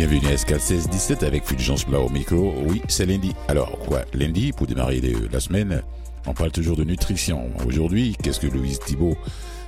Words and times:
Bienvenue 0.00 0.28
à 0.28 0.32
Escal 0.32 0.56
16-17 0.56 1.26
avec 1.26 1.44
Fulgence 1.44 1.86
Blanc 1.86 2.06
au 2.06 2.08
micro. 2.08 2.54
Oui, 2.66 2.80
c'est 2.88 3.04
lundi. 3.04 3.34
Alors, 3.48 3.78
quoi 3.80 4.00
Lundi, 4.14 4.50
pour 4.50 4.66
démarrer 4.66 5.02
la 5.30 5.40
semaine, 5.40 5.82
on 6.26 6.32
parle 6.32 6.52
toujours 6.52 6.74
de 6.74 6.84
nutrition. 6.84 7.50
Aujourd'hui, 7.66 8.16
qu'est-ce 8.22 8.40
que 8.40 8.46
Louise 8.46 8.78
Thibault 8.78 9.18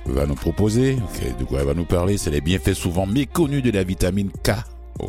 va 0.07 0.25
nous 0.25 0.33
proposer? 0.33 0.97
De 1.37 1.43
quoi 1.43 1.59
elle 1.59 1.67
va 1.67 1.75
nous 1.75 1.85
parler? 1.85 2.17
C'est 2.17 2.31
les 2.31 2.41
bienfaits 2.41 2.73
souvent 2.73 3.05
méconnus 3.05 3.61
de 3.61 3.69
la 3.69 3.83
vitamine 3.83 4.31
K. 4.43 4.53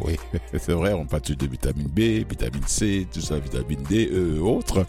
Oui, 0.05 0.17
c'est 0.59 0.75
vrai, 0.75 0.93
on 0.93 1.07
parle 1.07 1.23
de 1.23 1.47
vitamine 1.47 1.89
B, 1.89 2.29
vitamine 2.29 2.67
C, 2.67 3.07
tout 3.11 3.23
ça, 3.23 3.39
vitamine 3.39 3.83
D, 3.89 4.11
e, 4.13 4.43
autres. 4.43 4.85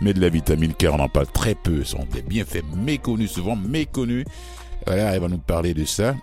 Mais 0.00 0.14
de 0.14 0.20
la 0.22 0.30
vitamine 0.30 0.72
K, 0.72 0.86
on 0.90 0.98
en 0.98 1.10
parle 1.10 1.26
très 1.26 1.54
peu. 1.54 1.84
Ce 1.84 1.90
sont 1.90 2.06
des 2.10 2.22
bienfaits 2.22 2.64
méconnus, 2.74 3.32
souvent 3.32 3.54
méconnus. 3.54 4.24
Voilà, 4.86 5.14
elle 5.14 5.20
va 5.20 5.28
nous 5.28 5.36
parler 5.36 5.74
de 5.74 5.84
ça 5.84 6.14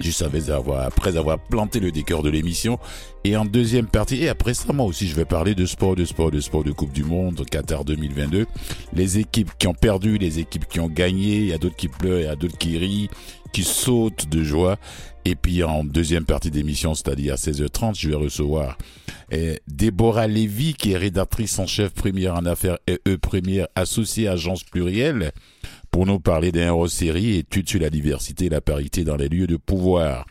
juste 0.00 0.22
avoir, 0.22 0.82
après 0.82 1.16
avoir 1.16 1.38
planté 1.38 1.80
le 1.80 1.90
décor 1.90 2.22
de 2.22 2.30
l'émission. 2.30 2.78
Et 3.24 3.36
en 3.36 3.44
deuxième 3.44 3.86
partie, 3.86 4.22
et 4.22 4.28
après 4.28 4.54
ça, 4.54 4.72
moi 4.72 4.86
aussi, 4.86 5.06
je 5.06 5.14
vais 5.14 5.24
parler 5.24 5.54
de 5.54 5.66
sport, 5.66 5.94
de 5.94 6.04
sport, 6.04 6.30
de 6.30 6.40
sport, 6.40 6.64
de 6.64 6.72
Coupe 6.72 6.92
du 6.92 7.04
Monde, 7.04 7.44
Qatar 7.48 7.84
2022. 7.84 8.46
Les 8.94 9.18
équipes 9.18 9.50
qui 9.58 9.66
ont 9.66 9.74
perdu, 9.74 10.16
les 10.18 10.38
équipes 10.38 10.66
qui 10.66 10.80
ont 10.80 10.88
gagné, 10.88 11.36
il 11.36 11.46
y 11.46 11.52
a 11.52 11.58
d'autres 11.58 11.76
qui 11.76 11.88
pleurent, 11.88 12.20
il 12.20 12.24
y 12.24 12.28
a 12.28 12.36
d'autres 12.36 12.58
qui 12.58 12.78
rient, 12.78 13.10
qui 13.52 13.62
sautent 13.62 14.28
de 14.28 14.42
joie. 14.42 14.78
Et 15.26 15.34
puis 15.34 15.62
en 15.62 15.84
deuxième 15.84 16.24
partie 16.24 16.50
d'émission, 16.50 16.94
c'est-à-dire 16.94 17.34
à 17.34 17.36
16h30, 17.36 17.98
je 17.98 18.08
vais 18.08 18.14
recevoir 18.14 18.78
eh, 19.30 19.60
Déborah 19.68 20.26
Lévy, 20.26 20.72
qui 20.72 20.92
est 20.92 20.96
rédactrice 20.96 21.58
en 21.58 21.66
chef 21.66 21.92
première 21.92 22.34
en 22.34 22.46
affaires 22.46 22.78
et 22.86 23.00
E 23.06 23.18
première 23.18 23.68
associée 23.74 24.28
Agence 24.28 24.64
Plurielle 24.64 25.32
pour 25.90 26.06
nous 26.06 26.20
parler 26.20 26.52
d'un 26.52 26.72
hors-série 26.72 27.38
étude 27.38 27.68
sur 27.68 27.80
la 27.80 27.90
diversité 27.90 28.46
et 28.46 28.48
la 28.48 28.60
parité 28.60 29.04
dans 29.04 29.16
les 29.16 29.28
lieux 29.28 29.46
de 29.46 29.56
pouvoir. 29.56 30.26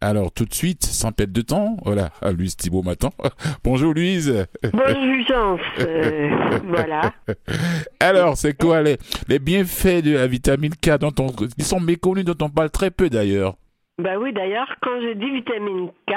Alors 0.00 0.30
tout 0.32 0.44
de 0.44 0.52
suite, 0.52 0.84
sans 0.84 1.12
perdre 1.12 1.32
de 1.32 1.40
temps, 1.40 1.78
voilà, 1.82 2.10
à 2.20 2.30
Louise 2.30 2.56
Thibault 2.56 2.82
m'attend. 2.82 3.10
Bonjour 3.64 3.94
Louise. 3.94 4.46
Bonjour 4.72 5.26
Jean. 5.26 5.58
Euh, 5.78 6.58
voilà. 6.64 7.12
Alors, 8.00 8.36
c'est 8.36 8.52
quoi 8.52 8.82
les, 8.82 8.98
les, 9.28 9.38
bienfaits 9.38 10.02
de 10.04 10.14
la 10.16 10.26
vitamine 10.26 10.74
K 10.74 10.98
dont 10.98 11.14
on, 11.20 11.28
qui 11.28 11.64
sont 11.64 11.80
méconnus, 11.80 12.26
dont 12.26 12.36
on 12.44 12.50
parle 12.50 12.70
très 12.70 12.90
peu 12.90 13.08
d'ailleurs? 13.08 13.54
Bah 13.96 14.18
oui, 14.18 14.32
d'ailleurs, 14.32 14.68
quand 14.82 15.00
je 15.00 15.14
dis 15.14 15.30
vitamine 15.30 15.88
K, 16.06 16.14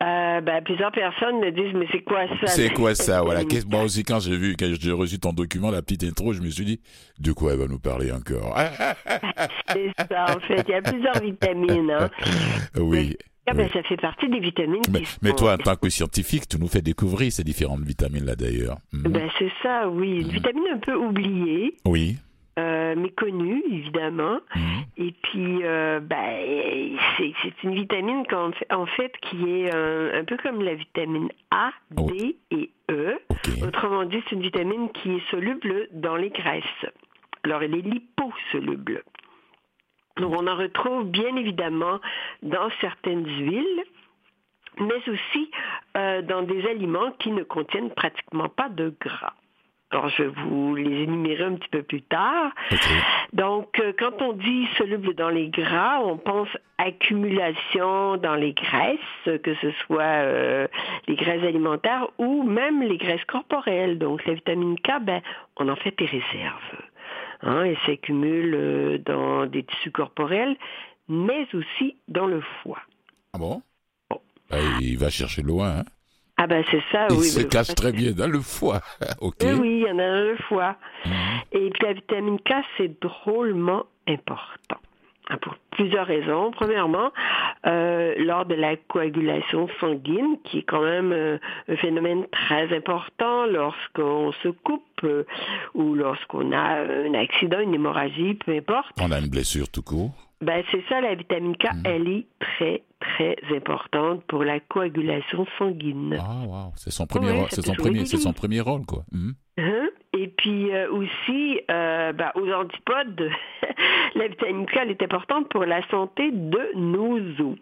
euh, 0.00 0.40
ben, 0.40 0.62
plusieurs 0.62 0.92
personnes 0.92 1.40
me 1.40 1.50
disent, 1.50 1.74
mais 1.74 1.86
c'est 1.90 2.02
quoi 2.02 2.26
ça? 2.40 2.46
C'est 2.46 2.70
quoi 2.70 2.94
ça? 2.94 3.22
Voilà. 3.28 3.42
Moi 3.68 3.82
aussi, 3.82 4.04
quand 4.04 4.20
j'ai 4.20 4.36
vu, 4.36 4.54
quand 4.56 4.72
j'ai 4.78 4.92
reçu 4.92 5.18
ton 5.18 5.32
document, 5.32 5.70
la 5.70 5.82
petite 5.82 6.04
intro, 6.04 6.32
je 6.32 6.40
me 6.40 6.48
suis 6.50 6.64
dit, 6.64 6.80
de 7.18 7.32
quoi 7.32 7.52
elle 7.52 7.58
va 7.58 7.66
nous 7.66 7.80
parler 7.80 8.12
encore? 8.12 8.56
c'est 9.72 9.90
ça, 10.08 10.36
en 10.36 10.40
fait. 10.40 10.64
Il 10.68 10.70
y 10.70 10.74
a 10.74 10.82
plusieurs 10.82 11.20
vitamines. 11.20 11.90
Hein. 11.90 12.10
Oui. 12.78 13.16
Ah 13.50 13.54
ben, 13.54 13.68
Ça 13.72 13.82
fait 13.82 13.96
partie 13.96 14.28
des 14.28 14.40
vitamines. 14.40 14.82
Mais, 14.92 15.02
mais 15.22 15.32
toi, 15.32 15.54
en 15.54 15.56
tant 15.56 15.74
que 15.74 15.88
scientifique, 15.88 16.46
tu 16.46 16.58
nous 16.58 16.68
fais 16.68 16.82
découvrir 16.82 17.32
ces 17.32 17.42
différentes 17.42 17.82
vitamines-là, 17.82 18.36
d'ailleurs. 18.36 18.76
Mhm. 18.92 19.10
Ben, 19.10 19.28
c'est 19.38 19.50
ça, 19.62 19.88
oui. 19.88 20.20
Une 20.20 20.26
mhm. 20.26 20.32
vitamine 20.32 20.68
un 20.74 20.78
peu 20.78 20.94
oubliée. 20.94 21.74
Oui. 21.86 22.18
Euh, 22.58 22.96
méconnue, 22.96 23.62
évidemment. 23.70 24.40
Mhm. 24.56 24.84
Et 24.96 25.12
puis, 25.22 25.58
euh, 25.62 26.00
ben, 26.00 26.96
c'est 27.16 27.62
une 27.62 27.74
vitamine 27.74 28.24
en 28.32 28.50
fait, 28.50 28.72
en 28.72 28.86
fait 28.86 29.12
qui 29.18 29.48
est 29.48 29.72
un, 29.72 30.24
peu 30.24 30.36
comme 30.38 30.62
la 30.62 30.74
vitamine 30.74 31.28
A, 31.52 31.70
D 31.92 32.36
et 32.50 32.70
E. 32.90 33.16
Autrement 33.62 34.04
dit, 34.04 34.20
c'est 34.24 34.34
une 34.34 34.42
vitamine 34.42 34.90
qui 34.90 35.12
est 35.12 35.30
soluble 35.30 35.88
dans 35.92 36.16
les 36.16 36.30
graisses. 36.30 36.86
Alors, 37.44 37.62
elle 37.62 37.74
est 37.74 37.82
liposoluble. 37.82 39.04
Donc, 40.16 40.34
on 40.36 40.48
en 40.48 40.56
retrouve 40.56 41.04
bien 41.04 41.36
évidemment 41.36 42.00
dans 42.42 42.70
certaines 42.80 43.26
huiles, 43.26 43.84
mais 44.80 45.08
aussi 45.08 45.50
euh, 45.96 46.22
dans 46.22 46.42
des 46.42 46.66
aliments 46.66 47.12
qui 47.20 47.30
ne 47.30 47.44
contiennent 47.44 47.90
pratiquement 47.90 48.48
pas 48.48 48.68
de 48.68 48.92
gras. 49.00 49.34
Alors, 49.90 50.10
je 50.10 50.24
vais 50.24 50.28
vous 50.28 50.74
les 50.74 51.04
énumérer 51.04 51.44
un 51.44 51.54
petit 51.54 51.68
peu 51.70 51.82
plus 51.82 52.02
tard. 52.02 52.52
Donc, 53.32 53.80
euh, 53.80 53.92
quand 53.98 54.20
on 54.20 54.34
dit 54.34 54.66
soluble 54.76 55.14
dans 55.14 55.30
les 55.30 55.48
gras, 55.48 56.00
on 56.00 56.18
pense 56.18 56.48
accumulation 56.76 58.18
dans 58.18 58.34
les 58.34 58.52
graisses, 58.52 59.40
que 59.42 59.54
ce 59.62 59.70
soit 59.86 60.02
euh, 60.02 60.68
les 61.06 61.16
graisses 61.16 61.42
alimentaires 61.42 62.06
ou 62.18 62.42
même 62.42 62.82
les 62.82 62.98
graisses 62.98 63.24
corporelles. 63.24 63.98
Donc, 63.98 64.26
la 64.26 64.34
vitamine 64.34 64.78
K, 64.78 65.00
ben, 65.00 65.22
on 65.56 65.68
en 65.68 65.76
fait 65.76 65.96
des 65.96 66.06
réserves. 66.06 66.76
Hein, 67.40 67.62
elle 67.64 67.78
s'accumule 67.86 68.54
euh, 68.54 68.98
dans 68.98 69.46
des 69.46 69.62
tissus 69.62 69.90
corporels, 69.90 70.56
mais 71.08 71.46
aussi 71.54 71.96
dans 72.08 72.26
le 72.26 72.42
foie. 72.62 72.82
Ah 73.32 73.38
bon? 73.38 73.62
Ben, 74.50 74.58
il 74.80 74.98
va 74.98 75.08
chercher 75.08 75.42
loin, 75.42 75.78
hein? 75.78 75.84
Ah 76.38 76.46
ben 76.46 76.64
c'est 76.70 76.82
ça, 76.92 77.08
il 77.10 77.16
oui. 77.16 77.26
Il 77.26 77.30
se 77.30 77.42
cache 77.42 77.74
très 77.74 77.92
bien 77.92 78.12
dans 78.12 78.28
le 78.28 78.40
foie. 78.40 78.80
ok. 79.20 79.44
Oui, 79.60 79.80
il 79.82 79.88
y 79.88 79.90
en 79.90 79.98
a 79.98 80.08
dans 80.08 80.28
le 80.30 80.36
foie. 80.48 80.76
Mhm. 81.04 81.12
Et 81.52 81.70
puis 81.70 81.86
la 81.86 81.92
vitamine 81.92 82.38
K, 82.38 82.52
c'est 82.76 83.00
drôlement 83.00 83.86
important. 84.06 84.78
Hein, 85.30 85.36
pour 85.42 85.56
plusieurs 85.70 86.06
raisons. 86.06 86.50
Premièrement, 86.52 87.10
euh, 87.66 88.14
lors 88.18 88.46
de 88.46 88.54
la 88.54 88.76
coagulation 88.76 89.68
sanguine, 89.78 90.38
qui 90.44 90.58
est 90.58 90.62
quand 90.62 90.82
même 90.82 91.12
euh, 91.12 91.38
un 91.68 91.76
phénomène 91.76 92.26
très 92.30 92.74
important 92.74 93.44
lorsqu'on 93.44 94.32
se 94.42 94.48
coupe 94.48 94.82
euh, 95.04 95.24
ou 95.74 95.94
lorsqu'on 95.94 96.52
a 96.52 96.80
un 96.82 97.12
accident, 97.14 97.60
une 97.60 97.74
hémorragie, 97.74 98.34
peu 98.34 98.52
importe. 98.56 98.90
On 99.00 99.10
a 99.10 99.18
une 99.18 99.28
blessure 99.28 99.68
tout 99.68 99.82
court. 99.82 100.27
Ben, 100.40 100.62
c'est 100.70 100.84
ça, 100.88 101.00
la 101.00 101.14
vitamine 101.14 101.56
K, 101.56 101.64
mhm. 101.74 101.82
elle 101.84 102.08
est 102.08 102.26
très, 102.38 102.84
très 103.00 103.36
importante 103.56 104.22
pour 104.28 104.44
la 104.44 104.60
coagulation 104.60 105.46
sanguine. 105.58 106.16
Ah, 106.20 106.44
wow. 106.46 106.72
C'est 106.76 106.92
son 106.92 107.06
premier, 107.06 107.32
rôle, 107.32 107.48
c'est 107.50 107.64
son 107.64 107.74
premier, 107.74 108.04
c'est 108.06 108.18
son 108.18 108.32
premier 108.32 108.60
rôle, 108.60 108.86
quoi. 108.86 109.04
Mhm. 109.10 109.34
Hein? 109.58 109.88
Et 110.16 110.28
puis 110.28 110.72
euh, 110.72 110.90
aussi, 110.92 111.60
euh, 111.70 112.12
ben, 112.12 112.30
aux 112.36 112.50
antipodes, 112.52 113.30
la 114.14 114.28
vitamine 114.28 114.66
K, 114.66 114.78
elle 114.82 114.90
est 114.90 115.02
importante 115.02 115.48
pour 115.48 115.64
la 115.64 115.86
santé 115.88 116.30
de 116.30 116.76
nos 116.76 117.18
os. 117.18 117.58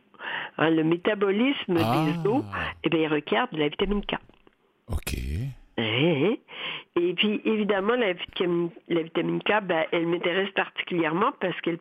Hein, 0.58 0.70
le 0.70 0.84
métabolisme 0.84 1.76
ah. 1.78 2.04
des 2.06 2.28
os, 2.28 2.44
eh 2.84 2.90
bien, 2.90 3.00
il 3.00 3.08
requiert 3.08 3.48
de 3.52 3.58
la 3.58 3.68
vitamine 3.68 4.04
K. 4.04 4.16
OK. 4.88 5.16
Et 6.98 7.12
puis, 7.14 7.42
évidemment, 7.44 7.94
la 7.94 8.14
vitamine, 8.14 8.70
la 8.88 9.02
vitamine 9.02 9.42
K, 9.42 9.60
ben, 9.62 9.84
elle 9.92 10.06
m'intéresse 10.06 10.50
particulièrement 10.50 11.32
parce 11.40 11.58
qu'elle 11.60 11.78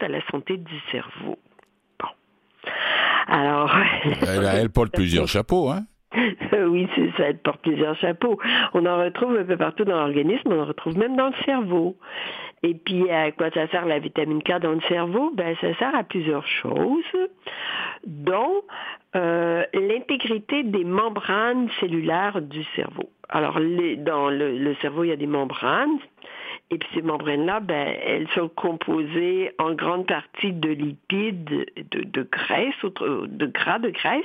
à 0.00 0.08
la 0.08 0.20
santé 0.30 0.56
du 0.56 0.80
cerveau. 0.90 1.38
Bon. 1.98 2.08
Alors. 3.26 3.72
elle, 4.04 4.48
elle 4.60 4.70
porte 4.70 4.92
plusieurs 4.92 5.28
chapeaux, 5.28 5.70
hein? 5.70 5.84
oui, 6.52 6.88
c'est 6.94 7.10
ça, 7.16 7.28
elle 7.28 7.38
porte 7.38 7.60
plusieurs 7.62 7.96
chapeaux. 7.96 8.38
On 8.74 8.86
en 8.86 8.98
retrouve 8.98 9.36
un 9.36 9.44
peu 9.44 9.56
partout 9.56 9.84
dans 9.84 9.96
l'organisme, 9.96 10.50
on 10.50 10.62
en 10.62 10.64
retrouve 10.64 10.96
même 10.96 11.16
dans 11.16 11.28
le 11.28 11.44
cerveau. 11.44 11.96
Et 12.62 12.74
puis, 12.74 13.10
à 13.10 13.30
quoi 13.32 13.50
ça 13.50 13.68
sert 13.68 13.84
la 13.86 13.98
vitamine 13.98 14.42
K 14.42 14.58
dans 14.60 14.72
le 14.72 14.80
cerveau? 14.88 15.30
Ben, 15.34 15.54
ça 15.60 15.74
sert 15.74 15.94
à 15.94 16.04
plusieurs 16.04 16.46
choses, 16.46 17.28
dont 18.06 18.62
euh, 19.14 19.64
l'intégrité 19.74 20.62
des 20.62 20.84
membranes 20.84 21.68
cellulaires 21.80 22.40
du 22.40 22.64
cerveau. 22.74 23.10
Alors, 23.28 23.58
dans 23.98 24.30
le, 24.30 24.74
cerveau, 24.80 25.04
il 25.04 25.08
y 25.08 25.12
a 25.12 25.16
des 25.16 25.26
membranes. 25.26 25.98
Et 26.70 26.78
puis 26.78 26.88
ces 26.94 27.02
membranes-là, 27.02 27.60
ben, 27.60 27.96
elles 28.04 28.28
sont 28.34 28.48
composées 28.48 29.52
en 29.58 29.74
grande 29.74 30.06
partie 30.06 30.52
de 30.52 30.70
lipides, 30.70 31.44
de, 31.44 32.02
de 32.02 32.22
graisse, 32.22 32.74
de 32.82 33.46
gras 33.46 33.78
de 33.78 33.90
graisse. 33.90 34.24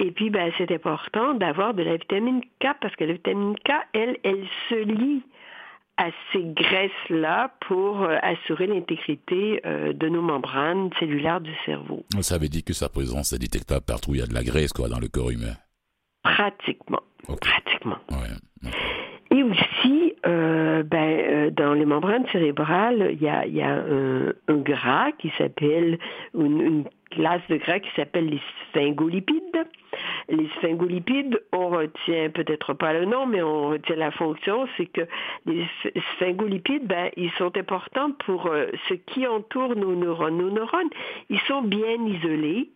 Et 0.00 0.10
puis, 0.10 0.30
ben, 0.30 0.50
c'est 0.58 0.72
important 0.72 1.34
d'avoir 1.34 1.74
de 1.74 1.84
la 1.84 1.96
vitamine 1.96 2.40
K 2.60 2.68
parce 2.80 2.96
que 2.96 3.04
la 3.04 3.12
vitamine 3.12 3.54
K, 3.56 3.72
elle, 3.92 4.16
elle 4.24 4.44
se 4.68 4.74
lie 4.74 5.22
à 5.96 6.08
ces 6.32 6.42
graisses-là 6.42 7.54
pour 7.68 8.02
euh, 8.02 8.16
assurer 8.22 8.66
l'intégrité 8.66 9.60
euh, 9.64 9.92
de 9.92 10.08
nos 10.08 10.22
membranes 10.22 10.90
cellulaires 10.98 11.40
du 11.40 11.54
cerveau. 11.64 12.04
Ça 12.20 12.38
veut 12.38 12.48
dire 12.48 12.64
que 12.64 12.72
sa 12.72 12.88
présence 12.88 13.32
est 13.32 13.38
détectable 13.38 13.84
partout 13.86 14.10
où 14.10 14.14
il 14.14 14.20
y 14.20 14.22
a 14.22 14.26
de 14.26 14.34
la 14.34 14.42
graisse 14.42 14.72
quoi, 14.72 14.88
dans 14.88 14.98
le 14.98 15.06
corps 15.06 15.30
humain. 15.30 15.54
Pratiquement. 16.24 17.02
Pratiquement. 17.40 17.98
Et 19.34 19.42
aussi, 19.42 20.14
euh, 20.26 20.84
ben, 20.84 21.50
dans 21.50 21.74
les 21.74 21.84
membranes 21.84 22.24
cérébrales, 22.30 23.08
il 23.10 23.20
y 23.20 23.28
a, 23.28 23.84
un, 24.48 24.56
gras 24.58 25.10
qui 25.18 25.32
s'appelle, 25.36 25.98
une, 26.38 26.84
classe 27.14 27.42
de 27.48 27.56
gras 27.56 27.78
qui 27.78 27.90
s'appelle 27.96 28.26
les 28.26 28.40
sphingolipides. 28.70 29.66
Les 30.28 30.48
sphingolipides, 30.56 31.40
on 31.52 31.68
retient 31.68 32.30
peut-être 32.30 32.74
pas 32.74 32.92
le 32.92 33.04
nom, 33.04 33.26
mais 33.26 33.42
on 33.42 33.68
retient 33.68 33.96
la 33.96 34.10
fonction, 34.10 34.66
c'est 34.76 34.86
que 34.86 35.02
les 35.46 35.66
sphingolipides, 36.14 36.86
ben, 36.86 37.10
ils 37.16 37.30
sont 37.32 37.56
importants 37.56 38.10
pour 38.24 38.46
euh, 38.46 38.66
ce 38.88 38.94
qui 38.94 39.26
entoure 39.26 39.76
nos 39.76 39.94
neurones. 39.94 40.38
Nos 40.38 40.50
neurones, 40.50 40.90
ils 41.30 41.40
sont 41.40 41.62
bien 41.62 42.04
isolés. 42.06 42.70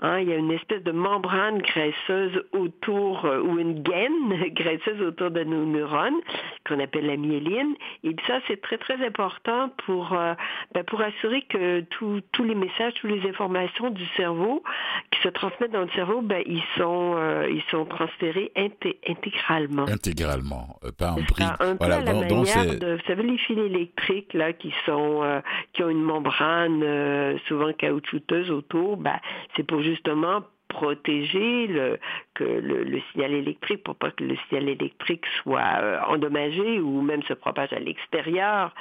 Hein, 0.00 0.20
il 0.20 0.28
y 0.28 0.32
a 0.32 0.36
une 0.36 0.52
espèce 0.52 0.82
de 0.82 0.92
membrane 0.92 1.58
graisseuse 1.58 2.42
autour, 2.52 3.24
euh, 3.24 3.40
ou 3.40 3.58
une 3.58 3.82
gaine 3.82 4.28
graisseuse 4.54 5.00
autour 5.02 5.30
de 5.30 5.44
nos 5.44 5.64
neurones, 5.64 6.20
qu'on 6.66 6.80
appelle 6.80 7.06
la 7.06 7.16
myéline. 7.16 7.74
Et 8.04 8.16
ça, 8.26 8.40
c'est 8.48 8.60
très, 8.60 8.78
très 8.78 9.04
important 9.04 9.70
pour, 9.84 10.14
euh, 10.14 10.34
ben, 10.74 10.82
pour 10.84 11.00
assurer 11.00 11.42
que 11.42 11.80
tous 11.90 12.22
les 12.44 12.54
messages, 12.54 12.94
toutes 12.94 13.10
les 13.10 13.28
informations 13.28 13.75
informations 13.76 13.90
du 13.90 14.06
cerveau 14.16 14.62
qui 15.10 15.20
se 15.22 15.28
transmettent 15.28 15.72
dans 15.72 15.82
le 15.82 15.90
cerveau, 15.90 16.20
ben, 16.22 16.42
ils 16.46 16.62
sont, 16.76 17.14
euh, 17.16 17.48
ils 17.50 17.62
sont 17.70 17.84
transférés 17.84 18.52
intégralement. 18.56 19.86
Intégralement, 19.88 20.78
euh, 20.84 20.90
pas 20.96 21.12
en 21.12 21.16
prix. 21.16 21.44
Un 21.60 21.76
peu 21.76 21.84
à 21.84 22.00
la 22.00 22.12
manière 22.12 22.78
de, 22.78 22.94
vous 22.94 23.06
savez, 23.06 23.22
les 23.22 23.38
fils 23.38 23.58
électriques 23.58 24.34
là, 24.34 24.52
qui 24.52 24.72
sont, 24.84 25.22
euh, 25.22 25.40
qui 25.72 25.82
ont 25.82 25.90
une 25.90 26.02
membrane 26.02 27.38
souvent 27.46 27.72
caoutchouteuse 27.72 28.50
autour, 28.50 28.96
ben, 28.96 29.18
c'est 29.56 29.62
pour 29.62 29.82
justement 29.82 30.42
protéger 30.68 31.68
le, 31.68 31.98
que 32.34 32.44
le, 32.44 33.00
signal 33.12 33.32
électrique 33.32 33.84
pour 33.84 33.94
pas 33.94 34.10
que 34.10 34.24
le 34.24 34.36
signal 34.48 34.68
électrique 34.68 35.24
soit 35.42 36.02
endommagé 36.08 36.80
ou 36.80 37.00
même 37.02 37.22
se 37.22 37.34
propage 37.34 37.72
à 37.72 37.78
l'extérieur 37.78 38.74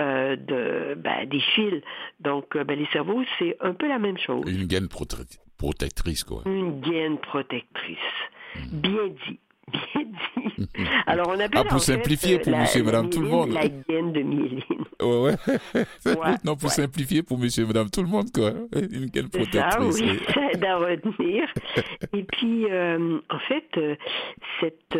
euh, 0.00 0.36
de, 0.36 0.94
ben, 0.94 1.28
des 1.28 1.40
fils. 1.54 1.82
Donc, 2.20 2.56
euh, 2.56 2.64
ben, 2.64 2.78
les 2.78 2.86
cerveaux, 2.86 3.22
c'est 3.38 3.56
un 3.60 3.74
peu 3.74 3.86
la 3.86 3.98
même 3.98 4.16
chose. 4.16 4.44
Une 4.46 4.64
gaine 4.64 4.88
protectrice, 4.88 6.24
quoi. 6.24 6.42
Une 6.46 6.80
gaine 6.80 7.18
protectrice. 7.18 7.98
Hmm. 8.56 8.80
Bien 8.80 9.06
dit. 9.08 9.38
Bien 9.72 10.04
dit. 10.04 10.76
Alors, 11.06 11.28
on 11.28 11.38
appelle 11.38 11.62
ah, 11.62 11.64
pour 11.64 11.80
simplifier 11.80 12.38
pour 12.38 12.56
monsieur 12.56 12.80
et 12.80 12.84
madame 12.84 13.10
tout 13.10 13.20
le 13.20 13.28
monde. 13.28 13.52
La 13.52 13.68
gaine 13.68 14.12
de 14.12 14.22
myéline. 14.22 14.62
Ouais, 15.00 15.34
ouais. 16.06 16.14
non, 16.44 16.56
pour 16.56 16.70
simplifier 16.70 17.22
pour 17.22 17.38
monsieur 17.38 17.64
et 17.64 17.66
madame 17.66 17.90
tout 17.90 18.02
le 18.02 18.08
monde, 18.08 18.30
quoi. 18.32 18.52
Une 18.74 19.06
gaine 19.06 19.28
protectrice. 19.28 19.62
Ça, 19.72 19.80
oui, 19.80 20.20
ça 20.32 20.52
aide 20.52 20.64
à 20.64 20.76
retenir. 20.76 21.52
et 22.14 22.22
puis, 22.22 22.66
euh, 22.70 23.18
en 23.28 23.38
fait, 23.40 23.98
cette 24.60 24.96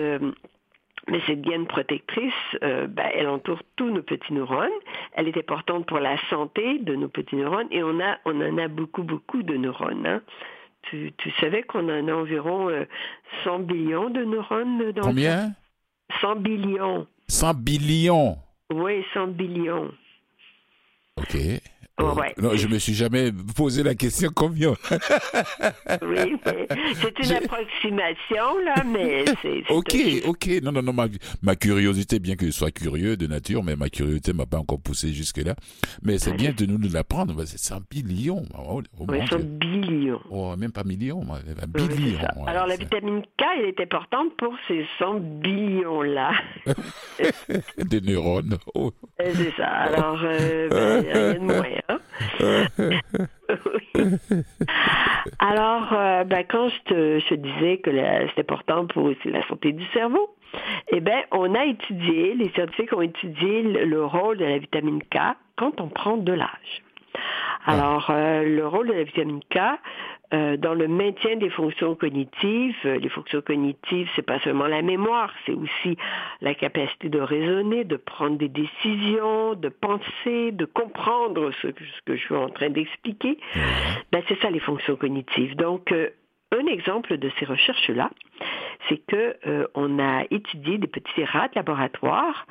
mais 1.09 1.21
cette 1.27 1.43
gaine 1.43 1.67
protectrice, 1.67 2.33
euh, 2.63 2.87
ben, 2.87 3.09
elle 3.15 3.29
entoure 3.29 3.61
tous 3.77 3.91
nos 3.91 4.03
petits 4.03 4.33
neurones. 4.33 4.71
Elle 5.15 5.29
est 5.29 5.37
importante 5.37 5.87
pour 5.87 5.99
la 5.99 6.17
santé 6.29 6.79
de 6.79 6.95
nos 6.95 7.09
petits 7.09 7.37
neurones 7.37 7.67
et 7.71 7.83
on, 7.83 8.01
a, 8.01 8.19
on 8.25 8.41
en 8.41 8.59
a 8.59 8.69
beaucoup, 8.69 9.03
beaucoup 9.03 9.43
de 9.43 9.57
neurones. 9.57 10.07
Hein. 10.07 10.23
Tu, 10.83 11.13
tu, 11.17 11.31
savais 11.41 11.63
qu'on 11.63 11.89
en 11.89 12.09
a 12.09 12.13
environ 12.13 12.69
100 13.45 13.55
euh, 13.55 13.59
billions 13.63 14.11
de 14.11 14.25
neurones 14.25 14.93
dans 14.93 15.03
Combien? 15.03 15.53
100 16.21 16.37
billions. 16.37 17.07
100 17.29 17.55
billions 17.55 18.39
Oui, 18.73 19.05
100 19.15 19.29
billions. 19.29 19.91
OK. 21.17 21.37
Oh, 22.03 22.43
non, 22.43 22.57
je 22.57 22.69
me 22.69 22.79
suis 22.79 22.95
jamais 22.95 23.31
posé 23.57 23.83
la 23.83 23.95
question 23.95 24.31
combien. 24.35 24.71
oui, 26.03 26.37
c'est 26.95 27.19
une 27.19 27.33
approximation, 27.33 28.59
là, 28.65 28.83
mais 28.85 29.25
c'est. 29.43 29.63
Ok, 29.71 29.97
ok. 30.27 30.63
Non, 30.63 30.73
non, 30.73 30.83
non, 30.83 30.95
ma, 31.43 31.57
curiosité, 31.57 32.19
bien 32.19 32.37
que 32.37 32.47
je 32.47 32.51
sois 32.51 32.71
curieux 32.71 33.17
de 33.17 33.27
nature, 33.27 33.63
mais 33.63 33.77
ma 33.77 33.89
curiosité 33.89 34.33
m'a 34.33 34.47
pas 34.47 34.59
encore 34.59 34.81
poussé 34.81 35.13
jusque-là. 35.13 35.55
Mais 36.03 36.19
c'est 36.19 36.33
bien 36.33 36.53
de 36.53 36.67
nous 36.67 36.79
l'apprendre. 36.93 37.45
C'est 37.45 37.59
100 37.59 37.83
billions. 37.91 38.45
Oh, 38.59 38.83
oh 38.99 39.07
oui, 39.09 39.19
100 39.29 39.39
billions. 39.41 40.21
Oh, 40.31 40.57
même 40.57 40.73
pas 40.73 40.85
millions, 40.85 41.25
billions. 41.69 42.19
Alors, 42.47 42.67
la 42.67 42.77
vitamine 42.77 43.23
K, 43.23 43.45
elle 43.59 43.67
est 43.67 43.81
importante 43.81 44.37
pour 44.39 44.55
ces 44.69 44.85
100 44.99 45.21
billions-là. 45.21 46.33
Des 47.79 48.01
neurones. 48.01 48.59
Oh. 48.75 48.93
C'est 49.19 49.55
ça. 49.57 49.67
Alors, 49.67 50.19
euh, 50.23 50.69
ben, 50.69 51.13
rien 51.13 51.35
de 51.35 51.39
moins. 51.39 51.92
Alors, 55.39 55.93
euh, 55.93 56.25
ben, 56.25 56.45
quand 56.49 56.69
je 56.69 56.83
te, 56.85 57.35
disais 57.35 57.79
que 57.79 57.91
c'est 58.35 58.41
important 58.41 58.87
pour 58.87 59.05
aussi 59.05 59.31
la 59.31 59.47
santé 59.47 59.73
du 59.73 59.85
cerveau, 59.93 60.35
eh 60.89 61.01
bien, 61.01 61.23
on 61.31 61.55
a 61.55 61.65
étudié, 61.65 62.35
les 62.35 62.51
scientifiques 62.51 62.93
ont 62.93 63.03
étudié 63.03 63.63
le, 63.63 64.05
rôle 64.05 64.39
de 64.39 64.45
la 64.45 64.59
vitamine 64.59 65.01
K 65.03 65.19
quand 65.57 65.81
on 65.81 65.89
prend 65.89 66.17
de 66.17 66.33
l'âge. 66.33 66.83
Ah. 67.67 67.75
Alors, 67.75 68.11
euh, 68.11 68.43
le 68.43 68.67
rôle 68.67 68.89
de 68.89 68.95
la 68.95 69.05
vitamine 69.05 69.41
K, 69.51 69.59
euh, 70.33 70.57
dans 70.57 70.73
le 70.73 70.89
maintien 70.89 71.37
des 71.37 71.51
fonctions 71.51 71.95
cognitives. 71.95 72.75
Euh, 72.87 72.99
les 72.99 73.11
fonctions 73.11 73.43
cognitives, 73.43 74.09
c'est 74.17 74.25
pas 74.25 74.41
seulement 74.41 74.67
la 74.67 74.81
mémoire, 74.81 75.31
c'est 75.45 75.53
aussi 75.53 75.99
la 76.41 76.55
capacité 76.55 77.11
de 77.11 77.21
raisonner, 77.21 77.85
de 77.85 77.97
prendre 77.97 78.39
des 78.39 78.49
décisions, 78.49 79.55
de 79.55 79.69
penser, 79.69 80.53
de 80.53 80.65
comprendre 80.65 81.51
ce 81.61 81.69
que, 81.69 82.17
je 82.17 82.21
suis 82.23 82.35
en 82.35 82.49
train 82.49 82.71
d'expliquer. 82.71 83.37
Ben, 84.11 84.23
c'est 84.27 84.41
ça 84.41 84.51
les 84.51 84.61
fonctions 84.61 84.97
cognitives. 84.97 85.55
Donc, 85.57 85.93
euh, 85.93 86.09
un 86.51 86.67
exemple 86.67 87.19
de 87.19 87.31
ces 87.39 87.45
recherches-là, 87.45 88.11
c'est 88.89 88.99
que 89.07 89.37
on 89.75 89.99
a 89.99 90.25
étudié 90.31 90.77
des 90.77 90.87
petits 90.87 91.25
rats 91.25 91.49
de 91.49 91.55
laboratoire 91.55 92.47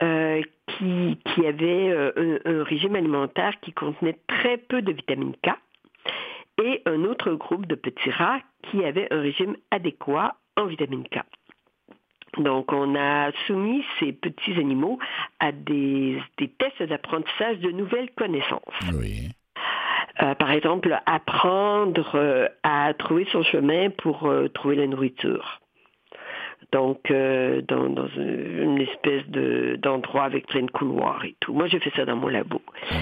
qui, 0.00 1.18
qui 1.24 1.46
avaient 1.46 2.12
un, 2.44 2.62
régime 2.62 2.94
alimentaire 2.94 3.54
qui 3.62 3.72
contenait 3.72 4.18
très 4.26 4.58
peu 4.58 4.82
de 4.82 4.92
vitamine 4.92 5.32
K 5.42 5.52
et 6.62 6.82
un 6.86 7.04
autre 7.04 7.32
groupe 7.32 7.66
de 7.66 7.74
petits 7.74 8.10
rats 8.10 8.40
qui 8.62 8.84
avaient 8.84 9.12
un 9.12 9.20
régime 9.20 9.56
adéquat 9.70 10.36
en 10.56 10.66
vitamine 10.66 11.04
K. 11.04 11.20
Donc, 12.38 12.72
on 12.72 12.94
a 12.94 13.30
soumis 13.46 13.84
ces 14.00 14.12
petits 14.12 14.52
animaux 14.52 14.98
à 15.38 15.52
des, 15.52 16.18
tests 16.58 16.82
d'apprentissage 16.82 17.58
de 17.58 17.70
nouvelles 17.70 18.10
connaissances. 18.16 18.62
Oui. 18.94 19.28
Euh, 20.22 20.34
par 20.34 20.50
exemple, 20.50 20.98
apprendre 21.06 22.12
euh, 22.14 22.48
à 22.62 22.92
trouver 22.94 23.26
son 23.32 23.42
chemin 23.42 23.90
pour 23.90 24.26
euh, 24.26 24.48
trouver 24.48 24.76
la 24.76 24.86
nourriture. 24.86 25.60
Donc, 26.70 27.12
dans, 27.12 28.08
une 28.16 28.80
espèce 28.80 29.26
d'endroit 29.78 30.24
avec 30.24 30.46
plein 30.46 30.62
de 30.62 30.70
couloirs 30.70 31.22
et 31.24 31.36
tout. 31.38 31.52
Moi, 31.52 31.66
j'ai 31.66 31.80
fait 31.80 31.92
ça 31.94 32.06
dans 32.06 32.16
mon 32.16 32.28
labo. 32.28 32.62
Mmh. 32.90 32.96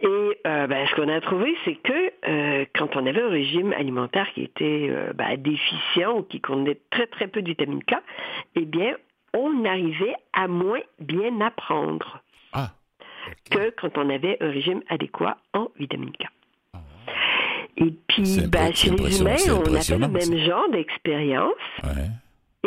Et 0.00 0.40
euh, 0.46 0.66
ben, 0.66 0.86
ce 0.88 0.94
qu'on 0.94 1.08
a 1.08 1.20
trouvé, 1.20 1.56
c'est 1.64 1.76
que 1.76 2.12
euh, 2.28 2.64
quand 2.74 2.96
on 2.96 3.06
avait 3.06 3.22
un 3.22 3.30
régime 3.30 3.72
alimentaire 3.72 4.26
qui 4.34 4.42
était 4.42 4.88
euh, 4.90 5.12
ben, 5.14 5.36
déficient 5.36 6.18
ou 6.18 6.22
qui 6.22 6.40
contenait 6.40 6.78
très 6.90 7.06
très 7.06 7.28
peu 7.28 7.40
de 7.40 7.48
vitamine 7.48 7.82
K, 7.82 7.94
eh 8.56 8.64
bien, 8.66 8.96
on 9.32 9.64
arrivait 9.64 10.14
à 10.32 10.48
moins 10.48 10.80
bien 10.98 11.40
apprendre 11.40 12.22
ah, 12.52 12.72
que 13.50 13.70
quand 13.70 13.96
on 13.96 14.10
avait 14.10 14.36
un 14.40 14.50
régime 14.50 14.82
adéquat 14.88 15.38
en 15.54 15.68
vitamine 15.78 16.12
K. 16.12 16.26
Ah. 16.74 16.78
Et 17.78 17.94
puis, 18.06 18.40
ben, 18.48 18.74
chez 18.74 18.90
les 18.90 19.20
humains, 19.20 19.36
on 19.48 19.74
a 19.74 19.80
fait 19.80 19.98
le 19.98 20.08
même 20.08 20.36
genre 20.46 20.70
d'expérience. 20.70 21.54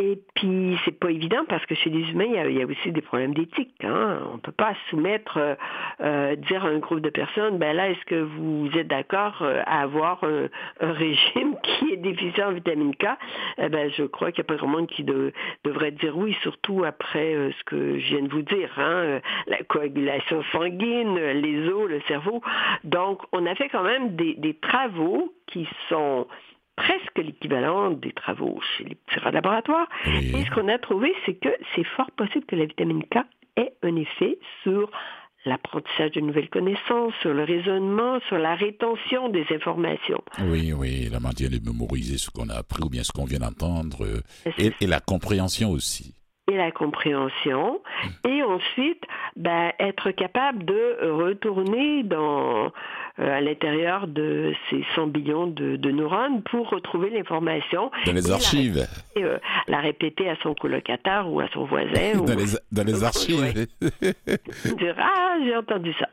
Et 0.01 0.17
puis, 0.33 0.77
c'est 0.85 0.97
pas 0.97 1.11
évident 1.11 1.43
parce 1.49 1.65
que 1.65 1.75
chez 1.75 1.89
les 1.89 2.09
humains, 2.11 2.25
il 2.25 2.53
y 2.53 2.61
a, 2.61 2.65
aussi 2.65 2.91
des 2.93 3.01
problèmes 3.01 3.33
d'éthique. 3.33 3.75
Hein. 3.83 4.19
On 4.33 4.37
peut 4.37 4.53
pas 4.53 4.73
soumettre, 4.89 5.37
euh, 5.37 5.55
euh, 6.01 6.35
dire 6.37 6.63
à 6.63 6.69
un 6.69 6.77
groupe 6.77 7.01
de 7.01 7.09
personnes, 7.09 7.57
ben 7.57 7.75
là, 7.75 7.89
est-ce 7.89 8.05
que 8.05 8.15
vous 8.15 8.69
êtes 8.77 8.87
d'accord 8.87 9.39
euh, 9.41 9.61
à 9.65 9.81
avoir 9.81 10.23
un, 10.23 10.47
régime 10.79 11.55
qui 11.63 11.91
est 11.91 11.97
déficient 11.97 12.47
en 12.47 12.53
vitamine 12.53 12.95
K? 12.95 13.07
Eh 13.57 13.67
Ben, 13.67 13.91
je 13.91 14.03
crois 14.03 14.31
qu'il 14.31 14.41
n'y 14.43 14.47
a 14.47 14.53
pas 14.53 14.55
grand 14.55 14.67
monde 14.67 14.87
qui 14.87 15.03
devrait 15.03 15.91
dire 15.91 16.17
oui, 16.17 16.33
surtout 16.43 16.85
après 16.85 17.51
ce 17.57 17.63
que 17.65 17.99
je 17.99 18.15
viens 18.15 18.23
de 18.23 18.31
vous 18.31 18.41
dire, 18.43 18.71
hein, 18.77 19.19
la 19.47 19.57
coagulation 19.63 20.43
sanguine, 20.53 21.15
les 21.17 21.67
os, 21.67 21.89
le 21.89 21.99
cerveau. 22.07 22.41
Donc, 22.85 23.21
on 23.33 23.45
a 23.45 23.53
fait 23.55 23.67
quand 23.67 23.83
même 23.83 24.15
des, 24.15 24.35
des 24.35 24.53
travaux 24.53 25.33
qui 25.47 25.67
sont 25.89 26.25
presque 26.79 27.17
l'équivalent 27.17 27.91
des 27.91 28.13
travaux 28.13 28.59
chez 28.77 28.85
les 28.85 28.95
petits 28.95 29.19
rats 29.19 29.31
de 29.31 29.35
laboratoire. 29.35 29.87
Et 30.05 30.45
ce 30.45 30.49
qu'on 30.51 30.69
a 30.69 30.77
trouvé, 30.77 31.13
c'est 31.25 31.33
que 31.33 31.49
c'est 31.75 31.83
fort 31.83 32.09
possible 32.11 32.45
que 32.45 32.55
la 32.55 32.65
vitamine 32.65 33.03
K 33.03 33.17
ait 33.57 33.73
un 33.83 33.95
effet 33.97 34.39
sur 34.63 34.89
l'apprentissage 35.45 36.11
de 36.11 36.21
nouvelles 36.21 36.49
connaissances, 36.49 37.13
sur 37.21 37.33
le 37.33 37.43
raisonnement, 37.43 38.19
sur 38.27 38.37
la 38.37 38.55
rétention 38.55 39.29
des 39.29 39.45
informations. 39.51 40.21
Oui, 40.41 40.73
oui, 40.73 41.09
la 41.11 41.19
manière 41.19 41.49
de 41.49 41.59
mémoriser 41.63 42.17
ce 42.17 42.29
qu'on 42.29 42.49
a 42.49 42.55
appris 42.55 42.83
ou 42.83 42.89
bien 42.89 43.03
ce 43.03 43.11
qu'on 43.11 43.25
vient 43.25 43.39
d'entendre, 43.39 44.05
et, 44.57 44.71
et, 44.79 44.87
la 44.87 44.99
compréhension 44.99 45.71
aussi. 45.71 46.13
Et 46.49 46.57
la 46.57 46.71
compréhension. 46.71 47.81
Et 48.27 48.41
ensuite, 48.43 49.03
ben, 49.35 49.71
être 49.79 50.11
capable 50.11 50.65
de 50.65 51.11
retourner 51.11 52.03
dans 52.03 52.71
euh, 53.19 53.37
à 53.37 53.41
l'intérieur 53.41 54.07
de 54.07 54.53
ces 54.69 54.81
100 54.95 55.07
billions 55.07 55.47
de, 55.47 55.91
neurones 55.91 56.41
pour 56.43 56.69
retrouver 56.69 57.09
l'information. 57.09 57.91
Dans 58.05 58.13
les 58.13 58.31
archives. 58.31 58.87
Euh, 59.17 59.37
la, 59.67 59.79
répéter 59.79 60.29
à 60.29 60.37
son 60.41 60.53
colocataire 60.53 61.29
ou 61.29 61.41
à 61.41 61.49
son 61.49 61.65
voisin. 61.65 62.13
dans, 62.25 62.35
les, 62.35 62.57
dans 62.71 62.83
les 62.85 63.03
archives. 63.03 63.67
Dire 64.77 64.95
Ah, 64.97 65.35
j'ai 65.43 65.55
entendu 65.55 65.93
ça. 65.99 66.07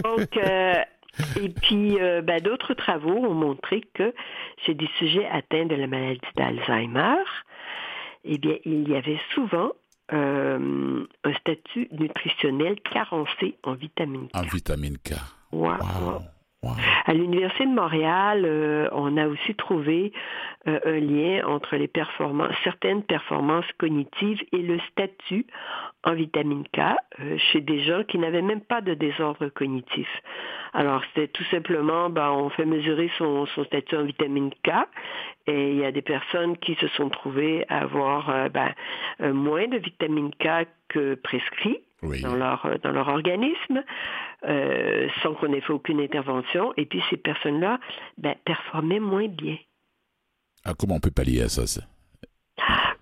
Donc, 0.00 0.36
euh, 0.36 0.74
et 1.40 1.48
puis, 1.48 1.96
ben, 2.24 2.40
d'autres 2.40 2.74
travaux 2.74 3.24
ont 3.24 3.34
montré 3.34 3.82
que 3.94 4.12
chez 4.64 4.74
des 4.74 4.88
sujets 4.98 5.26
atteints 5.26 5.66
de 5.66 5.76
la 5.76 5.86
maladie 5.86 6.20
d'Alzheimer, 6.36 7.22
eh 8.26 8.38
bien, 8.38 8.56
il 8.64 8.88
y 8.88 8.94
avait 8.94 9.20
souvent 9.34 9.72
un 10.08 11.32
statut 11.40 11.88
nutritionnel 11.90 12.80
carencé 12.82 13.56
en 13.64 13.74
vitamine 13.74 14.28
K. 14.28 14.36
En 14.36 14.42
vitamine 14.42 14.98
K. 14.98 15.14
Wow. 15.52 16.26
À 17.04 17.14
l'Université 17.14 17.66
de 17.66 17.74
Montréal, 17.74 18.42
euh, 18.44 18.88
on 18.92 19.16
a 19.16 19.26
aussi 19.26 19.54
trouvé 19.54 20.12
euh, 20.66 20.80
un 20.84 21.00
lien 21.00 21.46
entre 21.46 21.76
les 21.76 21.88
performances, 21.88 22.54
certaines 22.64 23.02
performances 23.02 23.70
cognitives 23.78 24.42
et 24.52 24.58
le 24.58 24.78
statut 24.90 25.46
en 26.04 26.14
vitamine 26.14 26.64
K 26.72 26.80
euh, 27.20 27.36
chez 27.38 27.60
des 27.60 27.82
gens 27.82 28.02
qui 28.04 28.18
n'avaient 28.18 28.42
même 28.42 28.60
pas 28.60 28.80
de 28.80 28.94
désordre 28.94 29.48
cognitif. 29.48 30.08
Alors, 30.72 31.02
c'était 31.08 31.28
tout 31.28 31.44
simplement, 31.44 32.10
ben, 32.10 32.30
on 32.30 32.50
fait 32.50 32.66
mesurer 32.66 33.10
son, 33.18 33.46
son, 33.46 33.64
statut 33.64 33.96
en 33.96 34.04
vitamine 34.04 34.50
K 34.62 34.70
et 35.46 35.70
il 35.70 35.78
y 35.78 35.84
a 35.84 35.92
des 35.92 36.02
personnes 36.02 36.56
qui 36.58 36.74
se 36.74 36.88
sont 36.88 37.08
trouvées 37.08 37.64
avoir 37.68 38.50
ben, 38.50 38.74
moins 39.20 39.68
de 39.68 39.78
vitamine 39.78 40.30
K 40.32 40.66
que 40.88 41.14
prescrit 41.14 41.78
dans, 42.22 42.36
leur, 42.36 42.78
dans 42.82 42.92
leur 42.92 43.08
organisme, 43.08 43.82
euh, 44.44 45.08
sans 45.22 45.34
qu'on 45.34 45.52
ait 45.52 45.60
fait 45.60 45.72
aucune 45.72 46.00
intervention. 46.00 46.72
Et 46.76 46.86
puis 46.86 47.02
ces 47.10 47.16
personnes-là 47.16 47.78
ben, 48.18 48.34
performaient 48.44 49.00
moins 49.00 49.28
bien. 49.28 49.56
Ah, 50.64 50.74
comment 50.78 50.96
on 50.96 51.00
peut 51.00 51.10
pallier 51.10 51.42
à 51.42 51.48
ça, 51.48 51.62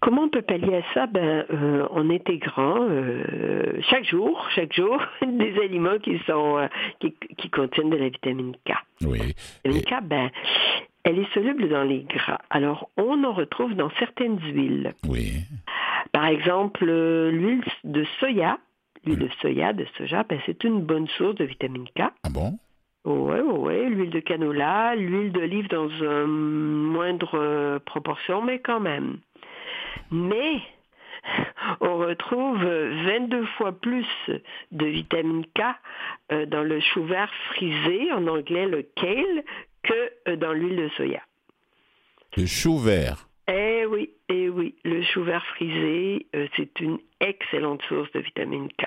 Comment 0.01 0.23
on 0.25 0.29
peut 0.29 0.43
pallier 0.43 0.77
à 0.77 0.83
ça? 0.93 1.07
Ben, 1.07 1.47
euh, 1.51 1.87
En 1.91 2.11
intégrant 2.11 2.77
euh, 2.81 3.81
chaque 3.89 4.05
jour, 4.05 4.47
chaque 4.55 4.75
jour, 4.75 5.01
des 5.23 5.59
aliments 5.61 5.99
qui 5.99 6.19
sont 6.27 6.69
qui, 7.01 7.15
qui, 7.39 7.49
contiennent 7.51 7.91
de 7.91 7.97
la 7.97 8.09
vitamine 8.09 8.55
K. 8.67 8.73
Oui. 9.03 9.35
La 9.65 9.71
vitamine 9.71 9.83
K, 9.83 10.05
ben, 10.05 10.31
elle 11.05 11.19
est 11.19 11.33
soluble 11.35 11.69
dans 11.69 11.85
les 11.85 12.03
gras. 12.03 12.39
Alors, 12.51 12.91
on 12.97 13.25
en 13.25 13.33
retrouve 13.33 13.75
dans 13.75 13.91
certaines 13.99 14.41
huiles. 14.41 14.95
Oui. 15.07 15.35
Par 16.15 16.27
exemple, 16.27 16.85
l'huile 16.87 17.65
de 17.83 18.05
soya 18.21 18.59
L'huile 19.05 19.19
de 19.19 19.29
soya, 19.41 19.73
de 19.73 19.85
soja, 19.99 20.23
ben, 20.23 20.39
c'est 20.47 20.63
une 20.63 20.81
bonne 20.81 21.09
source 21.09 21.35
de 21.35 21.45
vitamine 21.45 21.89
K. 21.89 22.03
Ah 22.23 22.31
bon? 22.31 22.57
Oui, 23.05 23.41
oui, 23.41 23.91
l'huile 23.91 24.11
de 24.11 24.21
canola, 24.21 24.95
l'huile 24.95 25.33
d'olive 25.33 25.69
dans 25.69 25.89
une 25.89 26.85
moindre 26.93 27.35
euh, 27.35 27.79
proportion, 27.81 28.43
mais 28.43 28.61
quand 28.61 28.79
même. 28.79 29.19
Mais 30.13 30.61
on 31.81 31.99
retrouve 31.99 32.63
22 32.63 33.45
fois 33.59 33.73
plus 33.73 34.07
de 34.71 34.87
vitamine 34.87 35.45
K 35.47 35.63
euh, 36.31 36.47
dans 36.47 36.63
le 36.63 36.79
chou 36.79 37.03
vert 37.03 37.33
frisé, 37.51 38.13
en 38.13 38.29
anglais 38.29 38.67
le 38.67 38.83
kale, 38.83 39.43
que 39.83 40.31
euh, 40.31 40.37
dans 40.37 40.53
l'huile 40.53 40.77
de 40.77 40.89
soya. 40.91 41.23
Le 42.37 42.47
chou 42.47 42.79
vert 42.79 43.27
Eh 43.47 43.85
oui, 43.87 44.11
eh 44.29 44.49
oui, 44.49 44.75
le 44.85 45.03
chou 45.03 45.23
vert 45.23 45.45
frisé, 45.47 46.27
c'est 46.57 46.81
une 46.81 46.99
excellente 47.21 47.83
source 47.83 48.11
de 48.13 48.21
vitamine 48.21 48.69
K. 48.79 48.87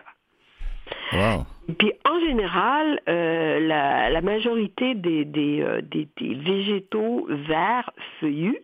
Et 1.70 1.74
puis 1.74 1.94
en 2.06 2.20
général, 2.20 3.02
euh, 3.08 3.60
la, 3.60 4.22
majorité 4.22 4.96
des, 4.96 5.26
euh, 5.62 5.82
des, 5.82 6.08
des, 6.18 6.36
végétaux 6.36 7.28
verts 7.30 7.92
feuillus 8.20 8.60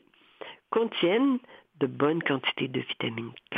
contiennent 0.69 1.39
de 1.79 1.87
bonnes 1.87 2.23
quantités 2.23 2.67
de 2.67 2.79
vitamine 2.79 3.31
K. 3.51 3.57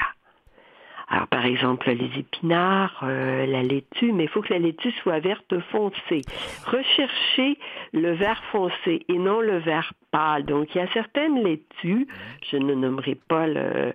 Alors 1.08 1.28
par 1.28 1.46
exemple 1.46 1.90
les 1.92 2.20
épinards, 2.20 3.00
euh, 3.04 3.46
la 3.46 3.62
laitue, 3.62 4.12
mais 4.12 4.24
il 4.24 4.30
faut 4.30 4.42
que 4.42 4.54
la 4.54 4.60
laitue 4.60 4.92
soit 5.04 5.20
verte 5.20 5.60
foncée. 5.72 6.22
Recherchez 6.66 7.58
le 7.94 8.14
vert 8.14 8.44
foncé 8.52 9.06
et 9.08 9.18
non 9.18 9.40
le 9.40 9.58
vert 9.58 9.94
pâle. 10.12 10.46
Donc 10.46 10.74
il 10.74 10.80
y 10.80 10.82
a 10.82 10.88
certaines 10.94 11.44
laitues, 11.44 12.08
je 12.52 12.58
ne 12.58 12.74
nommerai 12.74 13.16
pas 13.16 13.48
le, 13.48 13.94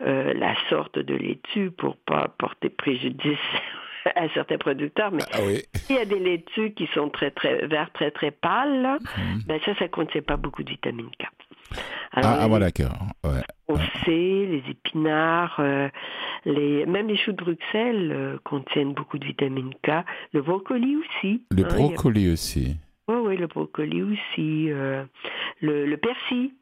la 0.00 0.54
sorte 0.68 0.98
de 0.98 1.14
laitue 1.14 1.70
pour 1.70 1.96
pas 1.96 2.28
porter 2.38 2.70
préjudice 2.70 3.38
à 4.16 4.28
certains 4.34 4.58
producteurs, 4.58 5.10
mais 5.12 5.22
ah 5.32 5.38
il 5.88 5.96
y 5.96 5.98
a 5.98 6.04
des 6.04 6.18
laitues 6.18 6.72
qui 6.72 6.88
sont 6.94 7.08
très 7.08 7.30
très 7.30 7.66
vertes, 7.66 7.92
très 7.94 8.10
très 8.10 8.30
pâles, 8.30 8.98
mhm. 9.00 9.42
ben 9.46 9.60
ça, 9.64 9.74
ça 9.76 9.84
ne 9.84 9.90
contient 9.90 10.22
pas 10.22 10.36
beaucoup 10.36 10.62
de 10.62 10.70
vitamine 10.70 11.10
K. 11.18 11.24
ah, 12.12 12.38
ah 12.40 12.46
voilà, 12.48 12.66
d'accord. 12.66 12.96
On 13.68 13.76
sait, 13.76 14.06
les 14.06 14.62
épinards, 14.70 15.56
euh, 15.58 15.88
les, 16.46 16.86
même 16.86 17.08
les 17.08 17.16
choux 17.18 17.32
de 17.32 17.36
Bruxelles 17.36 18.10
euh, 18.12 18.38
contiennent 18.44 18.94
beaucoup 18.94 19.18
de 19.18 19.26
vitamine 19.26 19.74
K. 19.82 20.04
Le 20.32 20.40
brocoli 20.40 20.96
aussi. 20.96 21.44
Le 21.50 21.64
hein, 21.64 21.68
brocoli 21.68 22.30
aussi. 22.30 22.76
Oui, 23.08 23.16
oui, 23.22 23.36
le 23.36 23.46
brocoli 23.46 24.02
aussi. 24.02 24.70
Euh, 24.70 25.04
le, 25.60 25.86
le 25.86 25.96
persil. 25.96 26.52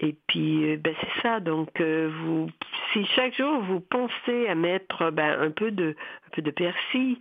Et 0.00 0.16
puis, 0.26 0.72
euh, 0.72 0.76
ben, 0.76 0.94
c'est 1.00 1.22
ça. 1.22 1.40
Donc, 1.40 1.80
euh, 1.80 2.10
vous, 2.22 2.48
si 2.92 3.04
chaque 3.16 3.34
jour 3.36 3.60
vous 3.62 3.80
pensez 3.80 4.48
à 4.48 4.54
mettre 4.54 5.10
ben, 5.10 5.40
un 5.40 5.50
peu 5.50 5.70
de, 5.70 5.96
un 6.26 6.30
peu 6.32 6.42
de 6.42 6.50
persil, 6.50 7.18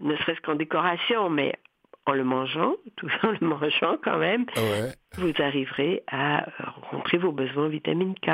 ne 0.00 0.16
serait-ce 0.16 0.40
qu'en 0.40 0.54
décoration, 0.54 1.30
mais 1.30 1.54
en 2.06 2.12
le 2.12 2.24
mangeant, 2.24 2.74
tout 2.96 3.10
en 3.22 3.30
le 3.30 3.46
mangeant 3.46 3.96
quand 4.02 4.18
même, 4.18 4.46
vous 5.16 5.32
arriverez 5.38 6.02
à 6.06 6.46
rencontrer 6.58 7.18
vos 7.18 7.32
besoins 7.32 7.66
en 7.66 7.68
vitamine 7.68 8.14
K. 8.14 8.30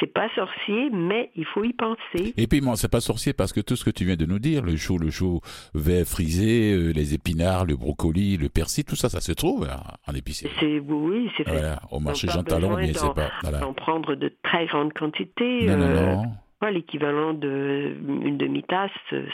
C'est 0.00 0.12
pas 0.12 0.28
sorcier, 0.34 0.88
mais 0.90 1.30
il 1.36 1.44
faut 1.44 1.62
y 1.62 1.74
penser. 1.74 2.32
Et 2.36 2.46
puis, 2.46 2.60
bon, 2.62 2.74
c'est 2.74 2.90
pas 2.90 3.00
sorcier 3.00 3.34
parce 3.34 3.52
que 3.52 3.60
tout 3.60 3.76
ce 3.76 3.84
que 3.84 3.90
tu 3.90 4.04
viens 4.06 4.16
de 4.16 4.24
nous 4.24 4.38
dire, 4.38 4.62
le 4.62 4.74
chou, 4.76 4.98
le 4.98 5.10
chou 5.10 5.40
vert 5.74 6.06
frisé, 6.06 6.72
euh, 6.72 6.92
les 6.92 7.12
épinards, 7.12 7.66
le 7.66 7.76
brocoli, 7.76 8.38
le 8.38 8.48
persil, 8.48 8.84
tout 8.84 8.96
ça, 8.96 9.10
ça 9.10 9.20
se 9.20 9.32
trouve 9.32 9.68
hein, 9.70 9.82
en 10.06 10.14
épicerie. 10.14 10.50
C'est, 10.58 10.78
oui, 10.78 11.30
c'est 11.36 11.44
fait. 11.44 11.76
au 11.90 12.00
marché 12.00 12.28
Jean 12.28 12.42
Talon, 12.42 12.76
mais 12.76 12.94
c'est 12.94 13.14
pas. 13.14 13.30
Voilà. 13.42 13.66
En 13.66 13.74
prendre 13.74 14.14
de 14.14 14.32
très 14.42 14.66
grandes 14.66 14.94
quantités. 14.94 15.66
Non, 15.66 15.76
non, 15.76 15.84
euh, 15.84 16.16
non. 16.62 16.68
l'équivalent 16.68 17.34
d'une 17.34 18.38
demi-tasse, 18.38 18.90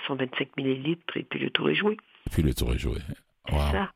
125 0.08 0.48
millilitres, 0.56 1.16
et 1.16 1.22
puis 1.22 1.38
le 1.38 1.50
tour 1.50 1.70
est 1.70 1.76
joué. 1.76 1.96
Et 2.26 2.30
puis 2.30 2.42
le 2.42 2.54
tour 2.54 2.72
est 2.72 2.78
joué. 2.78 2.98
Ça. 3.48 3.90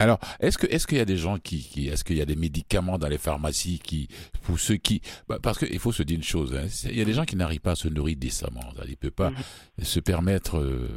Alors, 0.00 0.18
est-ce 0.40 0.58
que 0.58 0.66
est-ce 0.66 0.86
qu'il 0.86 0.98
y 0.98 1.00
a 1.00 1.04
des 1.04 1.18
gens 1.18 1.38
qui, 1.38 1.62
qui 1.62 1.88
est-ce 1.88 2.04
qu'il 2.04 2.16
y 2.16 2.22
a 2.22 2.26
des 2.26 2.34
médicaments 2.34 2.98
dans 2.98 3.08
les 3.08 3.18
pharmacies 3.18 3.78
qui 3.78 4.08
pour 4.42 4.58
ceux 4.58 4.76
qui 4.76 5.02
bah, 5.28 5.38
parce 5.40 5.58
qu'il 5.58 5.78
faut 5.78 5.92
se 5.92 6.02
dire 6.02 6.16
une 6.16 6.22
chose, 6.22 6.54
hein, 6.54 6.66
il 6.86 6.96
y 6.96 7.02
a 7.02 7.04
des 7.04 7.12
gens 7.12 7.24
qui 7.24 7.36
n'arrivent 7.36 7.60
pas 7.60 7.72
à 7.72 7.76
se 7.76 7.88
nourrir 7.88 8.16
décemment, 8.18 8.60
ils 8.84 8.90
ne 8.90 8.94
peuvent 8.96 9.10
pas 9.10 9.30
mhm. 9.30 9.36
se 9.84 10.00
permettre 10.00 10.58
euh, 10.58 10.88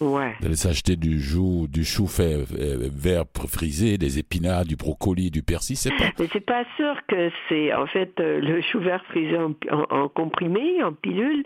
Ouais. 0.00 0.34
D'aller 0.40 0.56
s'acheter 0.56 0.96
du 0.96 1.20
chou, 1.20 1.66
du 1.70 1.84
chou 1.84 2.06
fait 2.06 2.44
euh, 2.58 2.88
vert 2.92 3.24
frisé, 3.48 3.96
des 3.96 4.18
épinards, 4.18 4.66
du 4.66 4.76
brocoli, 4.76 5.30
du 5.30 5.42
persil, 5.42 5.76
c'est 5.76 5.90
pas. 5.96 6.04
Mais 6.18 6.28
c'est 6.32 6.44
pas 6.44 6.64
sûr 6.76 6.94
que 7.08 7.30
c'est 7.48 7.72
en 7.72 7.86
fait 7.86 8.12
euh, 8.20 8.40
le 8.40 8.60
chou 8.60 8.78
vert 8.80 9.02
frisé 9.06 9.38
en, 9.38 10.08
comprimé, 10.08 10.82
en 10.82 10.92
pilule. 10.92 11.44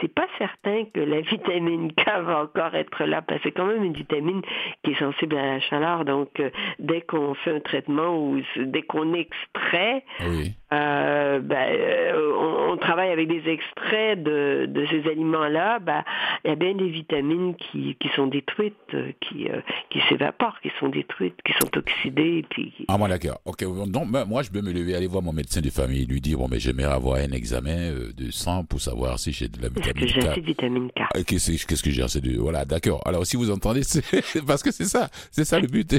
C'est 0.00 0.12
pas 0.12 0.26
certain 0.38 0.84
que 0.92 1.00
la 1.00 1.20
vitamine 1.20 1.92
K 1.92 2.04
va 2.24 2.42
encore 2.42 2.74
être 2.74 3.04
là 3.04 3.22
parce 3.22 3.40
que 3.40 3.48
c'est 3.48 3.52
quand 3.52 3.66
même 3.66 3.84
une 3.84 3.92
vitamine 3.92 4.42
qui 4.82 4.92
est 4.92 4.98
sensible 4.98 5.36
à 5.36 5.54
la 5.54 5.60
chaleur. 5.60 6.04
Donc 6.04 6.40
euh, 6.40 6.50
dès 6.80 7.02
qu'on 7.02 7.34
fait 7.34 7.54
un 7.54 7.60
traitement 7.60 8.18
ou 8.18 8.40
dès 8.56 8.82
qu'on 8.82 9.14
extrait, 9.14 10.04
oui. 10.28 10.54
Ben, 11.40 12.14
on, 12.16 12.76
travaille 12.78 13.10
avec 13.10 13.28
des 13.28 13.48
extraits 13.48 14.22
de, 14.22 14.66
de 14.66 14.86
ces 14.86 15.08
aliments-là. 15.08 15.78
Ben, 15.78 16.02
il 16.44 16.50
y 16.50 16.52
a 16.52 16.56
bien 16.56 16.74
des 16.74 16.88
vitamines 16.88 17.54
qui 17.56 17.82
qui, 18.00 18.08
sont 18.14 18.26
détruites, 18.26 18.74
euh, 18.94 19.12
qui, 19.20 19.48
euh, 19.48 19.60
qui 19.90 20.00
s'évaporent, 20.08 20.60
qui 20.60 20.70
sont 20.78 20.88
détruites, 20.88 21.36
qui 21.44 21.52
sont 21.60 21.76
oxydées. 21.76 22.44
Puis... 22.50 22.72
Ah, 22.88 22.98
moi, 22.98 23.08
d'accord. 23.08 23.40
Ok. 23.44 23.64
Donc, 23.86 24.06
moi, 24.26 24.42
je 24.42 24.50
peux 24.50 24.60
me 24.60 24.72
lever, 24.72 24.94
aller 24.94 25.06
voir 25.06 25.22
mon 25.22 25.32
médecin 25.32 25.60
de 25.60 25.70
famille, 25.70 26.06
lui 26.06 26.20
dire, 26.20 26.38
bon, 26.38 26.48
mais 26.50 26.60
j'aimerais 26.60 26.92
avoir 26.92 27.16
un 27.16 27.32
examen 27.32 27.76
euh, 27.76 28.12
de 28.16 28.30
sang 28.30 28.64
pour 28.64 28.80
savoir 28.80 29.18
si 29.18 29.32
j'ai 29.32 29.48
de 29.48 29.60
la 29.60 29.68
vitamine 29.68 30.06
K. 30.06 30.34
J'ai 30.34 30.40
vitamine 30.40 30.90
K. 30.90 31.00
Ah, 31.00 31.22
qu'est-ce 31.26 31.82
que 31.82 31.90
j'ai 31.90 32.02
assez 32.02 32.20
de... 32.20 32.38
Voilà, 32.38 32.64
d'accord. 32.64 33.00
Alors, 33.06 33.26
si 33.26 33.36
vous 33.36 33.50
entendez, 33.50 33.82
c'est 33.82 34.02
parce 34.46 34.62
que 34.62 34.70
c'est 34.70 34.84
ça. 34.84 35.08
C'est 35.30 35.44
ça 35.44 35.58
le 35.58 35.66
but. 35.66 35.94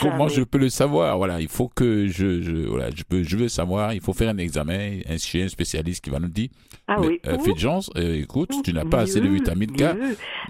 Comment 0.00 0.28
je 0.28 0.42
peux 0.42 0.58
le 0.58 0.68
savoir 0.68 1.16
Voilà, 1.16 1.40
il 1.40 1.48
faut 1.48 1.68
que 1.68 2.06
je, 2.06 2.42
je, 2.42 2.66
voilà, 2.66 2.90
je, 2.94 3.02
peux, 3.02 3.22
je 3.22 3.36
veux 3.36 3.45
savoir, 3.48 3.92
il 3.92 4.00
faut 4.00 4.12
faire 4.12 4.30
un 4.30 4.38
examen 4.38 5.00
chez 5.18 5.44
un 5.44 5.48
spécialiste 5.48 6.04
qui 6.04 6.10
va 6.10 6.18
nous 6.18 6.28
dire, 6.28 6.48
ah, 6.88 7.00
oui. 7.00 7.20
Euh, 7.26 8.14
écoute, 8.14 8.50
tu 8.64 8.72
n'as 8.72 8.84
pas 8.84 9.00
assez 9.00 9.20
de 9.20 9.28
vitamine 9.28 9.72
K. 9.72 9.82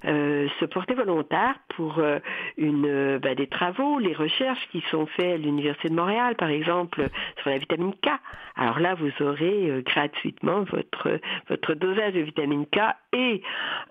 Euh, 0.04 0.48
se 0.60 0.66
porter 0.66 0.94
volontaire 0.94 1.54
pour 1.74 1.98
euh, 1.98 2.18
une, 2.58 2.86
euh, 2.86 3.18
bah, 3.18 3.34
des 3.34 3.46
travaux, 3.46 3.98
les 3.98 4.12
recherches 4.12 4.68
qui 4.70 4.82
sont 4.90 5.06
faites 5.06 5.34
à 5.34 5.36
l'Université 5.38 5.88
de 5.88 5.94
Montréal, 5.94 6.36
par 6.36 6.50
exemple, 6.50 7.08
sur 7.40 7.50
la 7.50 7.58
vitamine 7.58 7.94
K. 7.94 8.10
Alors 8.56 8.80
là, 8.80 8.94
vous 8.94 9.10
aurez 9.24 9.82
gratuitement 9.84 10.64
votre, 10.64 11.20
votre 11.48 11.74
dosage 11.74 12.14
de 12.14 12.20
vitamine 12.20 12.66
K 12.66 12.78
et 13.14 13.42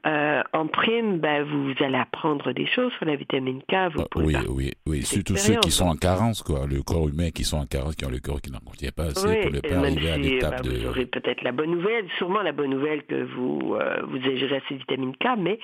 en 0.06 0.68
prime, 0.68 1.20
bah, 1.20 1.44
vous 1.44 1.74
allez 1.80 1.98
apprendre 1.98 2.52
des 2.52 2.66
choses 2.66 2.92
sur 2.94 3.06
la 3.06 3.16
vitamine 3.16 3.62
K. 3.62 3.92
Vous 3.94 4.02
ah, 4.02 4.08
oui, 4.16 4.36
oui, 4.50 4.74
oui, 4.88 5.04
surtout 5.04 5.36
ceux 5.36 5.56
qui 5.58 5.72
sont 5.72 5.86
en 5.86 5.96
carence, 5.96 6.42
quoi, 6.42 6.66
le 6.68 6.82
corps 6.82 7.10
humain 7.10 7.30
qui 7.30 7.44
sont 7.44 7.58
en 7.58 7.66
carence, 7.66 7.96
qui 7.96 8.06
ont 8.06 8.10
le 8.10 8.20
corps 8.20 8.42
qui 8.42 8.52
n'en 8.52 8.60
contient 8.60 8.92
pas 8.96 9.06
assez 9.06 9.42
pour 9.42 9.52
ne 9.52 9.60
pas 9.60 9.76
arriver 9.76 10.12
à 10.12 10.18
l'étape 10.18 10.52
bah, 10.52 10.62
de... 10.62 10.78
Vous 10.78 10.88
aurez 10.88 11.06
peut-être 11.06 11.44
la 11.44 11.52
bonne 11.52 11.72
nouvelle, 11.72 12.06
sûrement 12.18 12.42
la 12.42 12.52
bonne 12.52 12.72
nouvelle 12.72 13.04
que 13.04 13.24
vous, 13.24 13.76
vous 14.08 14.18
ingérez 14.18 14.58
assez 14.58 14.74
de 14.76 14.80
vitamine 14.80 15.16
K, 15.16 15.28
mais 15.38 15.60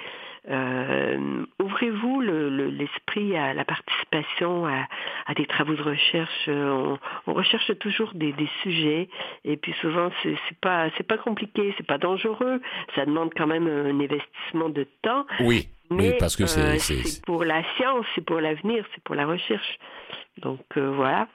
euh, 0.49 1.45
ouvrez-vous 1.61 2.21
l'esprit 2.21 3.37
à 3.37 3.53
la 3.53 3.63
participation 3.63 4.65
à, 4.65 5.33
des 5.35 5.45
travaux 5.45 5.75
de 5.75 5.83
recherche. 5.83 6.47
On, 6.47 6.97
recherche 7.27 7.71
toujours 7.79 8.11
des, 8.15 8.33
sujets 8.63 9.07
et 9.45 9.55
puis 9.57 9.73
souvent 9.81 10.09
c'est 10.23 10.35
pas 10.61 10.89
c'est 10.97 11.05
pas 11.05 11.17
compliqué, 11.17 11.73
c'est 11.77 11.85
pas 11.85 11.99
dangereux. 11.99 12.59
Ça 12.95 13.05
demande 13.05 13.31
quand 13.35 13.47
même 13.47 13.67
un 13.67 13.99
investissement 13.99 14.69
de 14.69 14.87
temps. 15.03 15.25
Oui. 15.41 15.67
Mais 15.91 16.17
parce 16.17 16.35
que 16.35 16.45
c'est 16.47 17.23
pour 17.25 17.43
la 17.43 17.63
science, 17.75 18.05
c'est 18.15 18.25
pour 18.25 18.39
l'avenir, 18.39 18.83
c'est 18.95 19.03
pour 19.03 19.15
la 19.15 19.27
recherche. 19.27 19.77
Donc 20.37 20.61
voilà, 20.75 21.27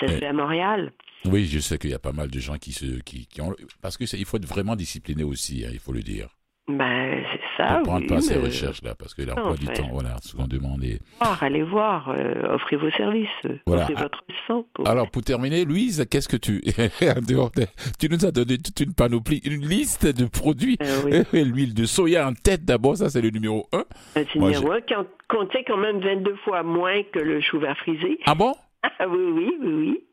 ça 0.00 0.08
se 0.08 0.14
fait 0.14 0.26
à 0.26 0.32
Montréal. 0.32 0.92
Oui, 1.24 1.46
je 1.46 1.58
sais 1.58 1.78
qu'il 1.78 1.90
y 1.90 1.94
a 1.94 1.98
pas 1.98 2.12
mal 2.12 2.30
de 2.30 2.38
gens 2.38 2.56
qui 2.56 2.72
se 2.72 3.00
qui, 3.00 3.26
ont 3.40 3.54
parce 3.82 3.96
que 3.96 4.04
il 4.16 4.24
faut 4.24 4.36
être 4.36 4.46
vraiment 4.46 4.76
discipliné 4.76 5.24
aussi, 5.24 5.64
hein, 5.64 5.70
il 5.72 5.80
faut 5.80 5.92
le 5.92 6.02
dire. 6.02 6.28
Ben, 6.68 7.22
c'est 7.30 7.62
ça. 7.62 7.74
Pour 7.74 7.82
prendre 7.82 8.08
pas 8.08 8.20
ces 8.20 8.36
recherches-là, 8.38 8.96
parce 8.96 9.14
que 9.14 9.22
l'emploi 9.22 9.54
du 9.54 9.66
temps, 9.66 9.88
voilà, 9.92 10.16
souvent 10.20 10.48
demandé. 10.48 10.98
allez 11.40 11.62
voir, 11.62 12.08
euh, 12.08 12.54
offrez 12.54 12.74
vos 12.74 12.90
services, 12.90 13.28
offrez 13.66 13.94
votre 13.94 14.24
sang. 14.48 14.66
Alors, 14.84 15.08
pour 15.10 15.22
terminer, 15.22 15.64
Louise, 15.64 16.04
qu'est-ce 16.10 16.28
que 16.28 16.36
tu. 16.36 16.62
tu 18.00 18.08
nous 18.08 18.26
as 18.26 18.32
donné 18.32 18.58
toute 18.58 18.80
une 18.80 18.94
panoplie, 18.94 19.40
une 19.44 19.64
liste 19.64 20.06
de 20.06 20.26
produits. 20.26 20.76
Euh, 20.82 21.22
L'huile 21.32 21.72
de 21.72 21.84
soya 21.84 22.26
en 22.26 22.32
tête, 22.32 22.64
d'abord, 22.64 22.96
ça, 22.96 23.10
c'est 23.10 23.22
le 23.22 23.30
numéro 23.30 23.68
1. 23.72 23.84
C'est 24.14 24.34
le 24.34 24.40
numéro 24.40 24.72
1, 24.72 24.80
qui 24.80 24.94
contient 25.28 25.62
quand 25.68 25.76
même 25.76 26.00
22 26.00 26.34
fois 26.44 26.64
moins 26.64 27.00
que 27.12 27.20
le 27.20 27.40
chou 27.40 27.60
vert 27.60 27.78
frisé. 27.78 28.18
Ah 28.26 28.34
bon? 28.34 28.52
Ah 28.82 29.06
oui, 29.08 29.18
oui, 29.32 29.52
oui, 29.60 29.72
oui. 29.72 30.05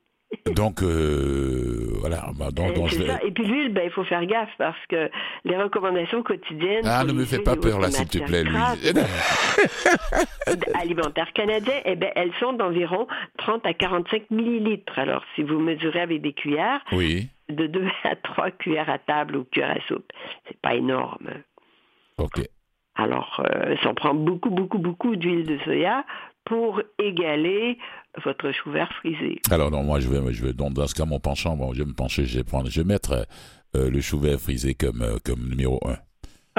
Donc, 0.56 0.82
euh, 0.82 1.88
voilà. 2.00 2.32
Bah, 2.36 2.48
Et 3.24 3.32
puis 3.32 3.46
l'huile, 3.46 3.74
ben, 3.74 3.84
il 3.86 3.92
faut 3.92 4.04
faire 4.04 4.26
gaffe 4.26 4.50
parce 4.58 4.78
que 4.90 5.10
les 5.46 5.58
recommandations 5.58 6.24
quotidiennes. 6.24 6.86
Ah, 6.86 7.04
ne 7.04 7.14
me 7.14 7.26
fais 7.26 7.40
pas 7.40 7.56
peur 7.56 7.80
là, 7.80 7.92
s'il 7.92 8.08
te 8.08 8.20
plaît, 8.20 8.44
Louise. 8.44 8.94
alimentaires 10.80 11.32
canadiens, 11.34 11.82
eh 11.86 11.96
ben, 11.96 12.12
elles 12.16 12.34
sont 12.40 12.54
d'environ 12.54 13.08
30 13.38 13.66
à 13.66 13.74
45 13.74 14.32
millilitres. 14.32 14.98
Alors, 14.98 15.24
si 15.36 15.44
vous 15.44 15.60
mesurez 15.60 16.02
avec 16.02 16.22
des 16.22 16.34
cuillères, 16.34 16.82
oui. 16.92 17.30
de 17.50 17.68
2 17.68 17.88
à 18.04 18.16
3 18.16 18.52
cuillères 18.52 18.90
à 18.90 19.00
table 19.00 19.38
ou 19.38 19.44
cuillères 19.46 19.78
à 19.78 19.88
soupe, 19.88 20.12
c'est 20.48 20.60
pas 20.60 20.76
énorme. 20.76 21.30
OK. 22.18 22.42
Alors, 22.96 23.44
euh, 23.44 23.76
ça 23.82 23.90
en 23.90 23.96
prend 23.96 24.14
beaucoup, 24.14 24.50
beaucoup, 24.50 24.78
beaucoup 24.78 25.16
d'huile 25.16 25.46
de 25.46 25.58
soya 25.64 26.06
pour 26.46 26.82
égaler 27.00 27.78
votre 28.24 28.52
chou 28.52 28.72
vert 28.72 28.92
frisé. 29.00 29.40
Alors 29.50 29.72
non, 29.72 29.84
moi 29.84 30.00
je 30.00 30.08
vais, 30.08 30.34
je 30.34 30.46
vais 30.46 30.54
donc 30.54 30.74
dans 30.74 30.88
ce 30.88 30.94
cas 30.94 31.06
mon 31.06 31.20
penchant, 31.20 31.56
bon, 31.56 31.74
je 31.74 31.80
vais 31.80 31.90
me 31.90 31.96
pencher, 31.96 32.26
je 32.26 32.38
vais 32.38 32.44
prendre, 32.44 32.70
je 32.70 32.82
vais 32.82 32.88
mettre 32.88 33.26
euh, 33.76 33.90
le 33.90 34.02
chou 34.02 34.20
vert 34.20 34.40
frisé 34.40 34.76
comme 34.76 35.02
euh, 35.02 35.18
comme 35.24 35.50
numéro 35.50 35.80
un. 35.88 35.98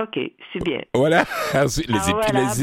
Ok, 0.03 0.19
c'est 0.53 0.65
bien. 0.65 0.81
Voilà, 0.93 1.25
ah, 1.55 1.67
les, 1.67 1.95
les, 1.95 2.11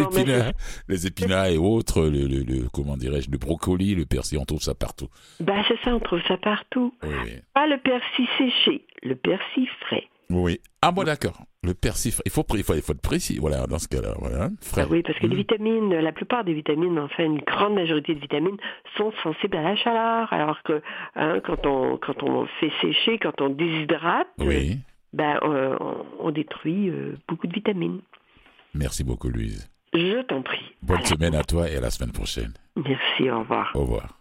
épinards, 0.01 0.51
les 0.89 1.07
épinards 1.07 1.45
et 1.45 1.57
autres, 1.57 2.01
le, 2.01 2.27
le, 2.27 2.67
comment 2.73 2.97
dirais-je, 2.97 3.31
le 3.31 3.37
brocoli, 3.37 3.95
le 3.95 4.05
persil, 4.05 4.37
on 4.37 4.43
trouve 4.43 4.61
ça 4.61 4.75
partout. 4.75 5.07
Ben 5.39 5.63
c'est 5.69 5.79
ça, 5.85 5.95
on 5.95 6.01
trouve 6.01 6.21
ça 6.27 6.35
partout. 6.35 6.93
Oui. 7.03 7.39
Pas 7.53 7.67
le 7.67 7.77
persil 7.77 8.27
séché, 8.37 8.85
le 9.01 9.15
persil 9.15 9.65
frais. 9.79 10.09
Oui. 10.29 10.59
Ah 10.81 10.91
bon, 10.91 11.03
d'accord. 11.03 11.41
Le 11.63 11.75
persil, 11.75 12.12
il 12.25 12.32
faut, 12.32 12.44
il 12.56 12.63
faut, 12.63 12.74
il 12.74 12.82
faut 12.82 12.94
être 12.94 13.01
précis, 13.01 13.38
voilà, 13.39 13.68
dans 13.68 13.77
ce 13.77 13.88
cas-là, 13.88 14.15
voilà, 14.18 14.50
ah 14.77 14.86
oui, 14.89 15.03
parce 15.03 15.20
que 15.20 15.27
les 15.27 15.36
mmh. 15.36 15.38
vitamines, 15.38 15.94
la 15.94 16.12
plupart 16.12 16.44
des 16.44 16.53
vitamines, 16.53 16.98
enfin 16.98 17.24
une 17.24 17.38
grande 17.38 17.75
majorité 17.75 18.15
de 18.15 18.20
vitamines, 18.20 18.58
sont 18.98 19.13
sensibles 19.22 19.58
à 19.58 19.62
la 19.62 19.75
chaleur, 19.75 20.34
alors 20.34 20.63
que 20.63 20.82
hein, 21.15 21.39
quand 21.46 21.68
on 21.68 21.98
quand 21.98 22.24
on 22.24 22.48
fait 22.60 22.72
sécher, 22.82 23.20
quand 23.20 23.41
on 23.41 23.50
déshydrate, 23.50 24.27
ben 25.13 25.39
euh, 25.44 25.77
on, 26.20 26.32
détruit 26.32 26.89
euh, 26.89 27.15
beaucoup 27.27 27.46
de 27.46 27.53
vitamines. 27.53 28.01
Merci 28.74 29.03
beaucoup, 29.03 29.30
Louise. 29.30 29.70
Je 29.94 30.24
t'en 30.24 30.41
prie. 30.41 30.65
Bonne 30.82 31.06
semaine 31.06 31.36
à 31.36 31.44
toi 31.44 31.70
et 31.70 31.75
à 31.75 31.82
la 31.82 31.91
semaine 31.91 32.13
prochaine. 32.13 32.53
Merci, 32.75 33.30
au 33.30 33.39
revoir. 33.39 33.72
Au 33.75 33.82
revoir. 33.82 34.20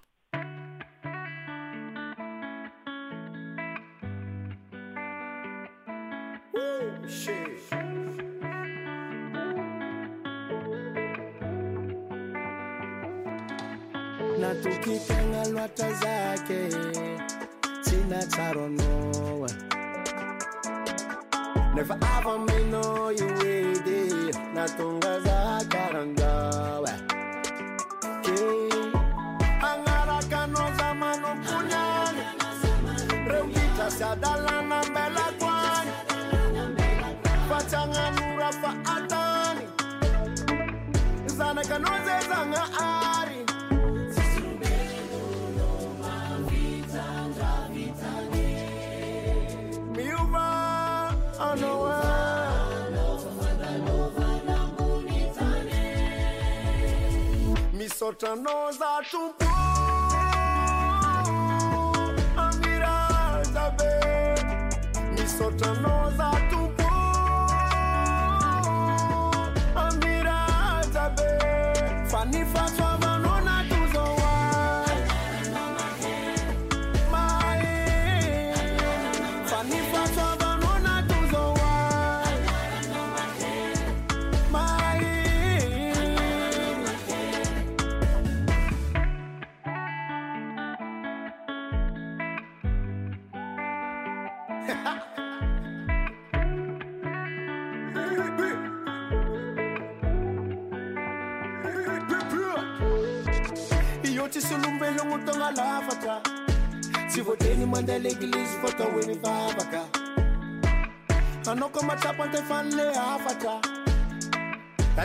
lwata 15.52 15.92
zake 15.92 16.60
never 21.74 21.98
ever 22.18 22.38
me 22.38 22.64
know 22.64 23.08
you 23.08 23.26
with 23.26 23.86
it. 23.86 24.36
Natonga 24.54 25.20
misotranao 57.72 58.72
za 58.72 59.02
tompo 59.10 59.44
amirazabe 62.36 63.92
misotranao 65.18 66.10
za 66.16 66.30
tompo 66.50 66.69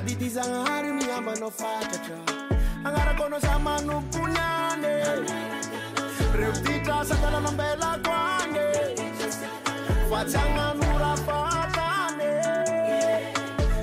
sady 0.06 0.16
ty 0.16 0.30
zagnahary 0.30 0.92
miambanao 0.94 1.52
fatratra. 1.52 2.18
Agnarakonao 2.86 3.40
za 3.40 3.60
manompony 3.60 4.38
ane. 4.38 5.04
Reo 6.38 6.52
ty 6.52 6.80
trasatananambelako 6.86 8.12
ane. 8.12 8.66
Fa 10.10 10.26
tsy 10.26 10.38
agnanora 10.38 11.18
fatane 11.26 12.32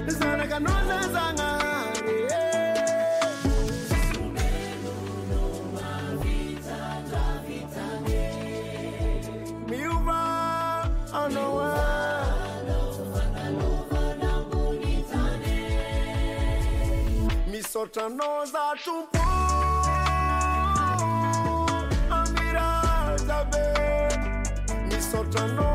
zanaka 0.07 0.57
anao 0.57 1.42
Toča 17.83 18.09
noza 18.09 18.77
čupu 18.85 19.19
Amira 22.11 23.17
zabe 23.17 23.67
Mi 24.87 25.03
soča 25.03 25.47
noza 25.47 25.72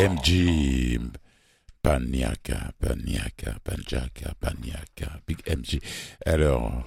MG. 0.00 0.98
Paniaka, 1.82 2.72
Paniaka, 2.78 3.58
Panjaka, 3.62 4.32
Paniaka, 4.40 5.20
Big 5.26 5.38
MG. 5.46 5.78
Alors, 6.24 6.86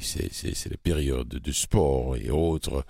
c'est 0.00 0.70
la 0.70 0.76
période 0.76 1.28
de 1.28 1.52
sport 1.52 2.16
et 2.16 2.30
autres. 2.30 2.84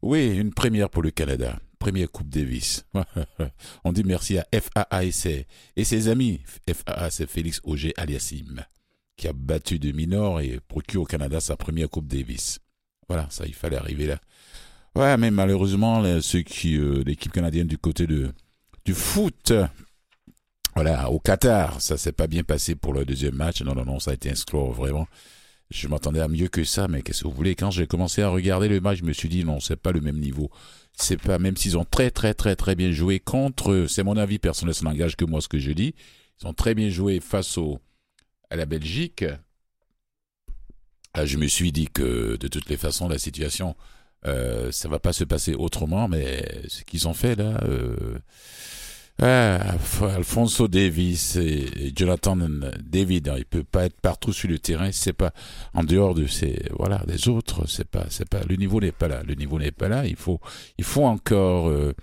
Oui, 0.00 0.34
une 0.38 0.54
première 0.54 0.88
pour 0.88 1.02
le 1.02 1.10
Canada. 1.10 1.58
Première 1.78 2.10
Coupe 2.10 2.30
Davis. 2.30 2.86
On 3.84 3.92
dit 3.92 4.04
merci 4.04 4.38
à 4.38 4.46
FAA 4.50 5.04
et 5.04 5.84
ses, 5.84 6.08
amis. 6.08 6.40
FAA, 6.66 7.10
c'est 7.10 7.28
Félix 7.28 7.60
Auger 7.64 7.92
Aliassim, 7.98 8.64
qui 9.16 9.28
a 9.28 9.34
battu 9.34 9.78
de 9.78 9.92
Minor 9.92 10.40
et 10.40 10.58
procure 10.68 11.02
au 11.02 11.06
Canada 11.06 11.38
sa 11.40 11.56
première 11.56 11.90
Coupe 11.90 12.06
Davis. 12.06 12.60
Voilà, 13.08 13.26
ça, 13.28 13.44
il 13.46 13.54
fallait 13.54 13.76
arriver 13.76 14.06
là. 14.06 14.18
Ouais, 14.94 15.18
mais 15.18 15.30
malheureusement, 15.30 16.02
ceux 16.22 16.44
euh, 16.66 17.02
l'équipe 17.04 17.32
canadienne 17.32 17.66
du 17.66 17.78
côté 17.78 18.06
de, 18.06 18.30
du 18.84 18.94
foot. 18.94 19.52
Voilà, 20.74 21.10
au 21.10 21.18
Qatar, 21.18 21.80
ça 21.80 21.98
s'est 21.98 22.12
pas 22.12 22.26
bien 22.26 22.42
passé 22.42 22.74
pour 22.74 22.94
le 22.94 23.04
deuxième 23.04 23.34
match. 23.34 23.62
Non, 23.62 23.74
non, 23.74 23.84
non, 23.84 24.00
ça 24.00 24.12
a 24.12 24.14
été 24.14 24.30
un 24.30 24.34
score 24.34 24.72
vraiment. 24.72 25.06
Je 25.70 25.88
m'attendais 25.88 26.20
à 26.20 26.28
mieux 26.28 26.48
que 26.48 26.64
ça, 26.64 26.88
mais 26.88 27.02
qu'est-ce 27.02 27.22
que 27.22 27.28
vous 27.28 27.34
voulez? 27.34 27.54
Quand 27.54 27.70
j'ai 27.70 27.86
commencé 27.86 28.22
à 28.22 28.28
regarder 28.28 28.68
le 28.68 28.80
match, 28.80 28.98
je 28.98 29.04
me 29.04 29.12
suis 29.12 29.28
dit 29.28 29.44
non, 29.44 29.60
c'est 29.60 29.76
pas 29.76 29.92
le 29.92 30.00
même 30.00 30.18
niveau. 30.18 30.50
C'est 30.94 31.16
pas 31.16 31.38
même 31.38 31.56
s'ils 31.56 31.78
ont 31.78 31.84
très 31.84 32.10
très 32.10 32.34
très 32.34 32.56
très 32.56 32.74
bien 32.74 32.90
joué 32.92 33.20
contre. 33.20 33.86
C'est 33.88 34.02
mon 34.02 34.16
avis 34.16 34.38
personnel, 34.38 34.74
ça 34.74 34.84
n'engage 34.84 35.16
que 35.16 35.24
moi 35.24 35.40
ce 35.40 35.48
que 35.48 35.58
je 35.58 35.72
dis. 35.72 35.94
Ils 36.40 36.46
ont 36.46 36.52
très 36.52 36.74
bien 36.74 36.90
joué 36.90 37.20
face 37.20 37.56
au 37.56 37.78
à 38.50 38.56
la 38.56 38.66
Belgique. 38.66 39.24
Ah, 41.14 41.26
je 41.26 41.36
me 41.38 41.46
suis 41.46 41.72
dit 41.72 41.88
que 41.88 42.36
de 42.36 42.48
toutes 42.48 42.68
les 42.68 42.76
façons, 42.76 43.08
la 43.08 43.18
situation, 43.18 43.76
euh, 44.26 44.70
ça 44.72 44.88
va 44.88 44.98
pas 44.98 45.12
se 45.12 45.24
passer 45.24 45.54
autrement, 45.54 46.08
mais 46.08 46.44
ce 46.68 46.82
qu'ils 46.84 47.08
ont 47.08 47.14
fait 47.14 47.34
là. 47.36 47.60
Euh, 47.64 48.18
ah, 49.20 49.76
Alfonso 50.16 50.68
Davis 50.68 51.36
et 51.36 51.92
Jonathan 51.94 52.36
David, 52.82 53.28
hein, 53.28 53.34
il 53.38 53.44
peut 53.44 53.62
pas 53.62 53.84
être 53.84 54.00
partout 54.00 54.32
sur 54.32 54.48
le 54.48 54.58
terrain. 54.58 54.90
C'est 54.90 55.12
pas 55.12 55.32
en 55.74 55.84
dehors 55.84 56.14
de 56.14 56.26
ces 56.26 56.62
voilà 56.76 57.02
des 57.06 57.28
autres. 57.28 57.68
C'est 57.68 57.86
pas 57.86 58.06
c'est 58.08 58.28
pas 58.28 58.40
le 58.48 58.56
niveau 58.56 58.80
n'est 58.80 58.90
pas 58.90 59.08
là. 59.08 59.22
Le 59.22 59.34
niveau 59.34 59.58
n'est 59.58 59.70
pas 59.70 59.88
là. 59.88 60.06
Il 60.06 60.16
faut 60.16 60.40
il 60.78 60.84
faut 60.84 61.04
encore 61.04 61.68
euh, 61.68 61.94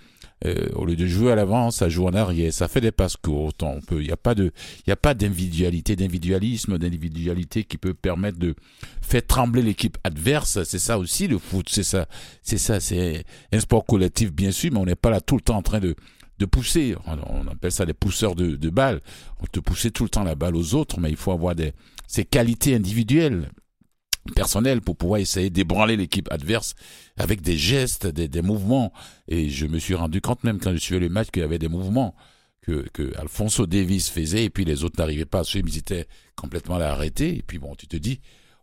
au 0.74 0.84
lieu 0.86 0.96
de 0.96 1.06
jouer 1.06 1.32
à 1.32 1.34
l'avant, 1.34 1.70
ça 1.70 1.88
joue 1.88 2.06
en 2.06 2.14
arrière. 2.14 2.52
Ça 2.52 2.68
fait 2.68 2.80
des 2.80 2.92
passes 2.92 3.16
courtes. 3.16 3.62
On 3.62 3.80
peut. 3.80 4.00
Il 4.00 4.06
n'y 4.06 4.12
a 4.12 4.16
pas 4.16 4.34
de 4.34 4.52
il 4.86 4.92
a 4.92 4.96
pas 4.96 5.14
d'individualité, 5.14 5.96
d'individualisme, 5.96 6.78
d'individualité 6.78 7.64
qui 7.64 7.76
peut 7.76 7.94
permettre 7.94 8.38
de 8.38 8.54
faire 9.02 9.26
trembler 9.26 9.62
l'équipe 9.62 9.98
adverse. 10.04 10.62
C'est 10.64 10.78
ça 10.78 10.98
aussi 10.98 11.28
le 11.28 11.38
foot. 11.38 11.68
C'est 11.70 11.82
ça 11.82 12.06
c'est 12.42 12.58
ça. 12.58 12.80
C'est 12.80 13.24
un 13.52 13.60
sport 13.60 13.84
collectif 13.84 14.32
bien 14.32 14.50
sûr, 14.50 14.70
mais 14.72 14.78
on 14.78 14.86
n'est 14.86 14.94
pas 14.94 15.10
là 15.10 15.20
tout 15.20 15.36
le 15.36 15.42
temps 15.42 15.56
en 15.56 15.62
train 15.62 15.80
de 15.80 15.94
de 16.38 16.46
pousser. 16.46 16.96
On 17.06 17.46
appelle 17.48 17.70
ça 17.70 17.84
des 17.84 17.92
pousseurs 17.92 18.34
de, 18.34 18.56
de 18.56 18.70
balles. 18.70 19.02
On 19.40 19.46
te 19.46 19.60
pousser 19.60 19.90
tout 19.90 20.04
le 20.04 20.08
temps 20.08 20.24
la 20.24 20.34
balle 20.34 20.56
aux 20.56 20.74
autres, 20.74 20.98
mais 20.98 21.10
il 21.10 21.16
faut 21.16 21.32
avoir 21.32 21.54
des, 21.54 21.72
ces 22.06 22.24
qualités 22.24 22.74
individuelles, 22.74 23.50
personnelles, 24.34 24.80
pour 24.80 24.96
pouvoir 24.96 25.20
essayer 25.20 25.50
d'ébranler 25.50 25.96
l'équipe 25.96 26.30
adverse 26.30 26.74
avec 27.16 27.40
des 27.40 27.56
gestes, 27.56 28.06
des, 28.06 28.42
mouvements. 28.42 28.92
Et 29.28 29.48
je 29.48 29.66
me 29.66 29.78
suis 29.78 29.94
rendu 29.94 30.20
compte 30.20 30.44
même 30.44 30.58
quand 30.58 30.72
je 30.72 30.78
suivais 30.78 31.00
le 31.00 31.08
match 31.08 31.30
qu'il 31.30 31.42
y 31.42 31.44
avait 31.44 31.58
des 31.58 31.68
mouvements 31.68 32.14
que, 32.62 32.86
que 32.92 33.16
Alfonso 33.18 33.66
Davis 33.66 34.10
faisait 34.10 34.44
et 34.44 34.50
puis 34.50 34.64
les 34.64 34.84
autres 34.84 34.96
n'arrivaient 34.98 35.24
pas 35.24 35.40
à 35.40 35.44
suivre, 35.44 35.68
ils 35.68 35.78
étaient 35.78 36.06
complètement 36.36 36.76
à 36.76 36.80
l'arrêter. 36.80 37.38
Et 37.38 37.42
puis 37.42 37.58
bon, 37.58 37.74
tu 37.74 37.86
te 37.86 37.96
dis, 37.96 38.20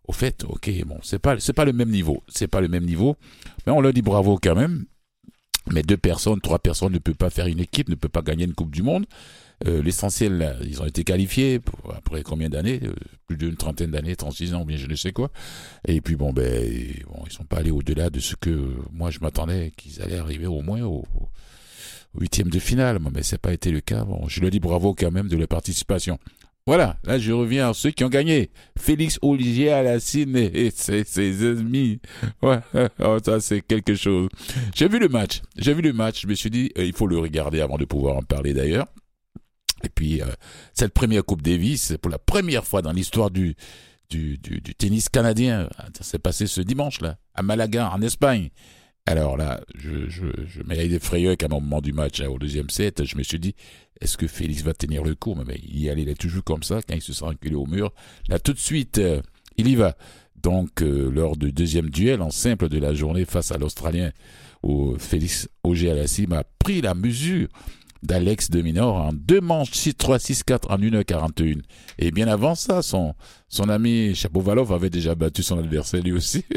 au 0.07 0.13
fait, 0.13 0.43
ok, 0.47 0.69
bon, 0.85 0.99
c'est 1.03 1.19
pas, 1.19 1.39
c'est 1.39 1.53
pas 1.53 1.65
le 1.65 1.73
même 1.73 1.89
niveau, 1.89 2.23
c'est 2.29 2.47
pas 2.47 2.61
le 2.61 2.67
même 2.67 2.85
niveau, 2.85 3.17
mais 3.65 3.73
on 3.73 3.81
leur 3.81 3.93
dit 3.93 4.01
bravo 4.01 4.39
quand 4.41 4.55
même. 4.55 4.85
Mais 5.71 5.83
deux 5.83 5.97
personnes, 5.97 6.39
trois 6.39 6.59
personnes 6.59 6.93
ne 6.93 6.99
peuvent 6.99 7.15
pas 7.15 7.29
faire 7.29 7.47
une 7.47 7.59
équipe, 7.59 7.89
ne 7.89 7.95
peuvent 7.95 8.09
pas 8.09 8.21
gagner 8.21 8.45
une 8.45 8.53
Coupe 8.53 8.71
du 8.71 8.83
Monde. 8.83 9.05
Euh, 9.65 9.81
L'essentiel, 9.81 10.57
ils 10.65 10.81
ont 10.81 10.85
été 10.85 11.03
qualifiés 11.03 11.59
pour, 11.59 11.93
après 11.95 12.21
combien 12.21 12.49
d'années 12.49 12.79
euh, 12.83 12.93
Plus 13.25 13.37
d'une 13.37 13.55
trentaine 13.55 13.91
d'années, 13.91 14.15
36 14.15 14.53
ans, 14.53 14.65
bien 14.65 14.77
je 14.77 14.87
ne 14.87 14.95
sais 14.95 15.11
quoi. 15.11 15.31
Et 15.87 15.99
puis 16.01 16.15
bon, 16.15 16.31
ben, 16.31 16.63
ils 16.63 17.31
sont 17.31 17.43
pas 17.43 17.57
allés 17.57 17.71
au-delà 17.71 18.09
de 18.09 18.19
ce 18.19 18.35
que 18.35 18.75
moi 18.91 19.09
je 19.09 19.19
m'attendais 19.19 19.71
qu'ils 19.75 20.01
allaient 20.01 20.19
arriver 20.19 20.45
au 20.45 20.61
moins 20.61 20.81
au, 20.81 21.05
huitième 22.19 22.49
de 22.49 22.59
finale. 22.59 22.99
Mais 23.13 23.23
c'est 23.23 23.41
pas 23.41 23.53
été 23.53 23.71
le 23.71 23.79
cas. 23.79 24.03
Bon, 24.03 24.27
je 24.27 24.41
leur 24.41 24.51
dis 24.51 24.59
bravo 24.59 24.93
quand 24.93 25.11
même 25.11 25.27
de 25.27 25.37
leur 25.37 25.47
participation. 25.47 26.19
Voilà, 26.67 26.97
là 27.05 27.17
je 27.17 27.31
reviens 27.31 27.69
à 27.69 27.73
ceux 27.73 27.91
qui 27.91 28.03
ont 28.03 28.09
gagné. 28.09 28.51
Félix 28.77 29.17
Olivier 29.21 29.71
Alassine 29.71 30.35
et 30.35 30.69
ses, 30.69 31.05
ses 31.05 31.45
ennemis. 31.45 32.01
Ouais, 32.41 32.59
oh, 32.99 33.17
ça 33.23 33.39
c'est 33.39 33.61
quelque 33.61 33.95
chose. 33.95 34.27
J'ai 34.75 34.89
vu 34.89 34.99
le 34.99 35.07
match, 35.07 35.41
j'ai 35.55 35.73
vu 35.73 35.81
le 35.81 35.93
match, 35.93 36.21
je 36.23 36.27
me 36.27 36.33
suis 36.35 36.49
dit, 36.49 36.71
euh, 36.77 36.83
il 36.83 36.93
faut 36.93 37.07
le 37.07 37.17
regarder 37.17 37.61
avant 37.61 37.77
de 37.77 37.85
pouvoir 37.85 38.17
en 38.17 38.21
parler 38.21 38.53
d'ailleurs. 38.53 38.85
Et 39.83 39.89
puis, 39.89 40.21
euh, 40.21 40.25
cette 40.73 40.93
première 40.93 41.23
Coupe 41.23 41.41
Davis, 41.41 41.95
pour 42.01 42.11
la 42.11 42.19
première 42.19 42.65
fois 42.65 42.81
dans 42.81 42.91
l'histoire 42.91 43.31
du, 43.31 43.55
tennis 44.77 45.09
canadien, 45.09 45.69
ça 45.97 46.03
s'est 46.03 46.19
passé 46.19 46.47
ce 46.47 46.61
dimanche-là, 46.61 47.17
à 47.35 47.43
Malaga, 47.43 47.91
en 47.91 48.01
Espagne. 48.01 48.49
Alors 49.05 49.37
là, 49.37 49.61
je, 49.75 50.09
je, 50.09 50.25
je 50.45 50.99
frayeurs 50.99 51.37
qu'à 51.37 51.45
un 51.45 51.49
moment 51.49 51.79
du 51.79 51.93
match, 51.93 52.19
au 52.19 52.37
deuxième 52.37 52.69
set, 52.69 53.05
je 53.05 53.15
me 53.17 53.23
suis 53.23 53.39
dit, 53.39 53.55
est-ce 54.01 54.17
que 54.17 54.27
Félix 54.27 54.61
va 54.63 54.73
tenir 54.73 55.03
le 55.03 55.15
coup? 55.15 55.33
Mais 55.35 55.59
il 55.63 55.79
y 55.79 55.89
allait, 55.89 56.01
il 56.01 56.09
est 56.09 56.19
toujours 56.19 56.43
comme 56.43 56.63
ça, 56.63 56.81
quand 56.81 56.95
il 56.95 57.01
se 57.01 57.13
sent 57.13 57.25
reculé 57.25 57.55
au 57.55 57.65
mur. 57.65 57.93
Là, 58.27 58.37
tout 58.37 58.53
de 58.53 58.59
suite, 58.59 58.97
euh, 58.97 59.21
il 59.57 59.67
y 59.67 59.75
va. 59.75 59.95
Donc, 60.35 60.81
euh, 60.81 61.09
lors 61.09 61.37
du 61.37 61.51
deuxième 61.51 61.89
duel 61.89 62.21
en 62.21 62.29
simple 62.29 62.69
de 62.69 62.77
la 62.79 62.93
journée 62.93 63.25
face 63.25 63.51
à 63.51 63.57
l'Australien, 63.57 64.11
où 64.61 64.95
Félix 64.97 65.49
Auger-Aliassime 65.63 66.33
a 66.33 66.43
pris 66.43 66.81
la 66.81 66.93
mesure 66.93 67.47
d'Alex 68.03 68.49
de 68.49 68.61
Minor 68.61 68.95
en 68.95 69.13
deux 69.13 69.41
manches 69.41 69.71
6-3, 69.71 70.19
6-4 70.19 70.67
en 70.69 70.77
1h41. 70.77 71.61
Et 71.99 72.11
bien 72.11 72.27
avant 72.27 72.55
ça, 72.55 72.81
son, 72.81 73.13
son 73.47 73.69
ami 73.69 74.15
Chapovalov 74.15 74.71
avait 74.73 74.89
déjà 74.89 75.15
battu 75.15 75.43
son 75.43 75.59
adversaire 75.59 76.03
lui 76.03 76.11
aussi. 76.11 76.45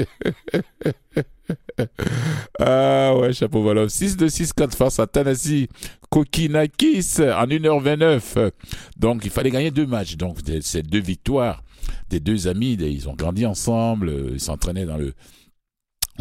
ah 2.59 3.15
ouais, 3.17 3.33
Chapovalov. 3.33 3.89
6-2, 3.89 4.53
6-4 4.55 4.75
face 4.75 4.99
à 4.99 5.07
Tanasi 5.07 5.69
Kokinakis 6.11 7.17
en 7.19 7.47
1h29. 7.47 8.51
Donc 8.97 9.25
il 9.25 9.31
fallait 9.31 9.51
gagner 9.51 9.71
deux 9.71 9.87
matchs. 9.87 10.17
Donc 10.17 10.39
ces 10.61 10.83
deux 10.83 11.01
victoires 11.01 11.63
des 12.09 12.21
deux 12.21 12.49
amis, 12.49 12.75
ils 12.75 13.09
ont 13.09 13.15
grandi 13.15 13.47
ensemble, 13.47 14.13
ils 14.33 14.41
s'entraînaient 14.41 14.85
dans 14.85 14.99
le 14.99 15.15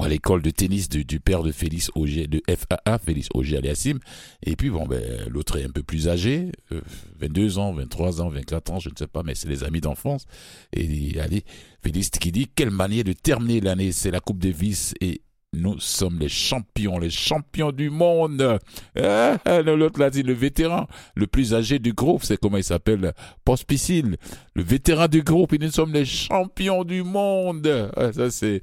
à 0.04 0.10
l'école 0.10 0.42
de 0.42 0.50
tennis 0.50 0.90
du, 0.90 1.06
du, 1.06 1.20
père 1.20 1.44
de 1.44 1.52
Félix 1.52 1.92
Auger, 1.96 2.28
de 2.28 2.42
FAA, 2.48 3.00
Félix 3.00 3.28
Auger 3.34 3.58
Aliassim. 3.58 4.00
Et 4.44 4.56
puis, 4.56 4.70
bon, 4.70 4.86
ben, 4.86 5.02
l'autre 5.30 5.58
est 5.58 5.64
un 5.64 5.70
peu 5.70 5.84
plus 5.84 6.08
âgé, 6.08 6.52
euh, 6.72 6.82
22 7.20 7.60
ans, 7.60 7.74
23 7.74 8.22
ans, 8.22 8.30
24 8.30 8.72
ans, 8.72 8.80
je 8.80 8.90
ne 8.90 8.96
sais 8.98 9.08
pas, 9.08 9.24
mais 9.24 9.36
c'est 9.36 9.50
les 9.50 9.64
amis 9.64 9.82
d'enfance. 9.82 10.26
Et 10.74 11.20
allez, 11.20 11.44
Félix 11.82 12.10
qui 12.10 12.32
dit, 12.32 12.48
quelle 12.54 12.72
manière 12.72 13.04
de 13.04 13.14
terminer 13.14 13.62
l'année, 13.62 13.92
c'est 13.92 14.12
la 14.12 14.20
Coupe 14.20 14.40
Davis 14.40 14.94
et 15.02 15.22
nous 15.54 15.80
sommes 15.80 16.20
les 16.20 16.30
champions, 16.30 17.00
les 17.00 17.10
champions 17.10 17.72
du 17.72 17.90
monde. 17.90 18.60
Ah, 18.96 19.38
L'autre 19.66 20.00
l'a 20.00 20.10
dit, 20.10 20.24
le 20.24 20.34
vétéran, 20.34 20.88
le 21.16 21.28
plus 21.28 21.54
âgé 21.54 21.80
du 21.80 21.94
groupe, 21.94 22.24
c'est 22.24 22.38
comment 22.38 22.58
il 22.58 22.64
s'appelle, 22.64 23.14
Pospicile, 23.46 24.18
le 24.54 24.64
vétéran 24.64 25.08
du 25.08 25.24
groupe, 25.24 25.54
et 25.54 25.58
nous 25.58 25.72
sommes 25.72 25.94
les 25.94 26.06
champions 26.06 26.84
du 26.84 27.04
monde. 27.04 27.92
Ah, 27.96 28.14
ça, 28.14 28.30
c'est, 28.30 28.62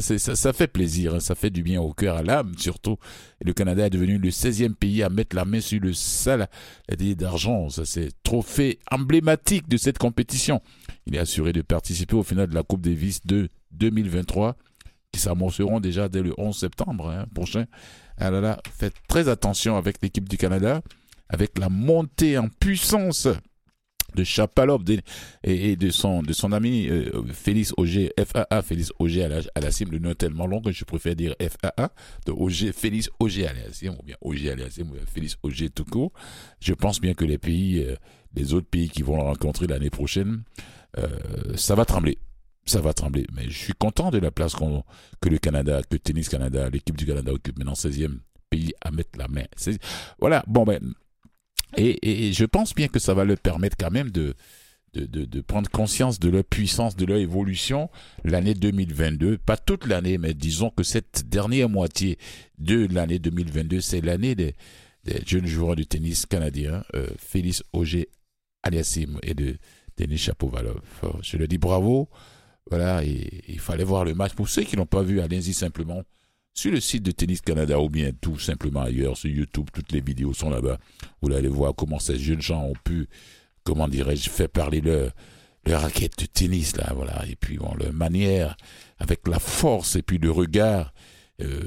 ça, 0.00 0.36
ça, 0.36 0.52
fait 0.52 0.66
plaisir, 0.66 1.14
hein. 1.14 1.20
ça 1.20 1.34
fait 1.34 1.50
du 1.50 1.62
bien 1.62 1.80
au 1.80 1.92
cœur, 1.92 2.16
à 2.16 2.22
l'âme 2.22 2.52
surtout. 2.58 2.96
Et 3.40 3.44
le 3.44 3.52
Canada 3.52 3.86
est 3.86 3.90
devenu 3.90 4.18
le 4.18 4.30
16e 4.30 4.74
pays 4.74 5.02
à 5.02 5.08
mettre 5.08 5.36
la 5.36 5.44
main 5.44 5.60
sur 5.60 5.80
le 5.80 5.92
sale 5.92 6.48
d'argent. 7.16 7.68
Ça, 7.68 7.84
c'est 7.84 8.10
trophée 8.22 8.78
emblématique 8.90 9.68
de 9.68 9.76
cette 9.76 9.98
compétition. 9.98 10.60
Il 11.06 11.14
est 11.14 11.18
assuré 11.18 11.52
de 11.52 11.62
participer 11.62 12.16
au 12.16 12.22
final 12.22 12.48
de 12.48 12.54
la 12.54 12.62
Coupe 12.62 12.80
Davis 12.80 13.24
de 13.24 13.48
2023 13.72 14.56
qui 15.14 15.20
s'amorceront 15.20 15.78
déjà 15.78 16.08
dès 16.08 16.22
le 16.22 16.34
11 16.36 16.58
septembre 16.58 17.08
hein, 17.08 17.26
prochain. 17.32 17.66
Alors 18.18 18.40
là, 18.40 18.60
faites 18.76 18.94
très 19.08 19.28
attention 19.28 19.76
avec 19.76 20.02
l'équipe 20.02 20.28
du 20.28 20.36
Canada, 20.36 20.82
avec 21.28 21.56
la 21.56 21.68
montée 21.68 22.36
en 22.36 22.48
puissance 22.48 23.28
de 24.16 24.24
Chapalov 24.24 24.82
et, 25.44 25.76
de 25.76 25.90
son 25.90 26.22
de 26.22 26.32
son 26.32 26.50
ami 26.52 26.88
euh, 26.88 27.10
Félix 27.32 27.72
Auger 27.76 28.12
FAA 28.18 28.62
Félix 28.62 28.92
Auger 28.98 29.24
à 29.24 29.60
la, 29.60 29.70
cime 29.70 29.90
le 29.90 29.98
nom 29.98 30.14
tellement 30.14 30.46
long 30.46 30.60
que 30.60 30.70
je 30.72 30.84
préfère 30.84 31.16
dire 31.16 31.34
FAA 31.40 31.90
de 32.26 32.32
Auger 32.32 32.72
Félix 32.72 33.08
Auger 33.18 33.46
à 33.46 33.52
la 33.52 33.72
cime 33.72 33.94
ou 33.98 34.04
bien 34.04 34.16
Auger 34.20 34.50
à 34.50 34.56
la 34.56 34.70
cime 34.70 34.90
ou 34.90 34.94
Félix 35.12 35.36
Auger 35.42 35.70
tout 35.70 35.84
court 35.84 36.12
je 36.60 36.74
pense 36.74 37.00
bien 37.00 37.14
que 37.14 37.24
les 37.24 37.38
pays 37.38 37.80
euh, 37.80 37.96
les 38.34 38.52
autres 38.52 38.68
pays 38.68 38.88
qui 38.88 39.02
vont 39.02 39.16
le 39.16 39.22
rencontrer 39.22 39.66
l'année 39.66 39.90
prochaine 39.90 40.44
euh, 40.98 41.08
ça 41.56 41.74
va 41.74 41.84
trembler 41.84 42.18
ça 42.66 42.80
va 42.80 42.92
trembler. 42.92 43.26
Mais 43.32 43.44
je 43.44 43.58
suis 43.58 43.74
content 43.74 44.10
de 44.10 44.18
la 44.18 44.30
place 44.30 44.54
que 45.20 45.28
le 45.28 45.38
Canada, 45.38 45.82
que 45.88 45.96
Tennis 45.96 46.28
Canada, 46.28 46.68
l'équipe 46.70 46.96
du 46.96 47.06
Canada 47.06 47.32
occupe 47.32 47.58
maintenant 47.58 47.74
16e 47.74 48.18
pays 48.50 48.72
à 48.80 48.90
mettre 48.90 49.18
la 49.18 49.28
main. 49.28 49.44
Voilà, 50.18 50.44
bon 50.46 50.64
ben, 50.64 50.80
et, 51.76 52.32
je 52.32 52.44
pense 52.44 52.74
bien 52.74 52.88
que 52.88 52.98
ça 52.98 53.14
va 53.14 53.24
leur 53.24 53.38
permettre 53.38 53.76
quand 53.78 53.90
même 53.90 54.10
de, 54.10 54.34
prendre 55.46 55.68
conscience 55.70 56.20
de 56.20 56.30
leur 56.30 56.44
puissance, 56.44 56.96
de 56.96 57.04
leur 57.04 57.18
évolution 57.18 57.90
l'année 58.24 58.54
2022. 58.54 59.38
Pas 59.38 59.56
toute 59.56 59.86
l'année, 59.86 60.18
mais 60.18 60.34
disons 60.34 60.70
que 60.70 60.82
cette 60.82 61.28
dernière 61.28 61.68
moitié 61.68 62.18
de 62.58 62.86
l'année 62.92 63.18
2022, 63.18 63.80
c'est 63.80 64.00
l'année 64.00 64.34
des, 64.34 64.54
jeunes 65.26 65.46
joueurs 65.46 65.76
de 65.76 65.82
tennis 65.82 66.26
canadiens, 66.26 66.84
euh, 66.94 67.06
Félix 67.18 67.62
Auger 67.72 68.08
Aliassim 68.62 69.18
et 69.22 69.34
de 69.34 69.58
Denis 69.98 70.16
Chapovalov. 70.16 70.80
Je 71.22 71.36
leur 71.36 71.48
dis 71.48 71.58
bravo. 71.58 72.08
Voilà, 72.70 73.04
et 73.04 73.42
il 73.48 73.60
fallait 73.60 73.84
voir 73.84 74.04
le 74.04 74.14
match. 74.14 74.32
Pour 74.34 74.48
ceux 74.48 74.62
qui 74.62 74.76
n'ont 74.76 74.86
pas 74.86 75.02
vu, 75.02 75.20
allez-y 75.20 75.52
simplement 75.52 76.02
sur 76.54 76.70
le 76.70 76.80
site 76.80 77.02
de 77.02 77.10
Tennis 77.10 77.40
Canada 77.40 77.78
ou 77.80 77.88
bien 77.88 78.12
tout 78.12 78.38
simplement 78.38 78.82
ailleurs, 78.82 79.16
sur 79.16 79.28
YouTube, 79.28 79.68
toutes 79.72 79.92
les 79.92 80.00
vidéos 80.00 80.32
sont 80.32 80.50
là-bas. 80.50 80.78
Vous 81.20 81.32
allez 81.32 81.48
voir 81.48 81.74
comment 81.74 81.98
ces 81.98 82.16
jeunes 82.16 82.40
gens 82.40 82.62
ont 82.62 82.76
pu, 82.84 83.08
comment 83.64 83.88
dirais-je, 83.88 84.30
faire 84.30 84.48
parler 84.48 84.80
leur, 84.80 85.10
leur 85.66 85.82
raquette 85.82 86.18
de 86.18 86.26
tennis, 86.26 86.76
là, 86.76 86.92
voilà. 86.94 87.24
Et 87.28 87.36
puis, 87.36 87.58
bon, 87.58 87.74
leur 87.74 87.92
manière, 87.92 88.56
avec 88.98 89.26
la 89.26 89.40
force 89.40 89.96
et 89.96 90.02
puis 90.02 90.18
le 90.18 90.30
regard, 90.30 90.94
euh, 91.42 91.60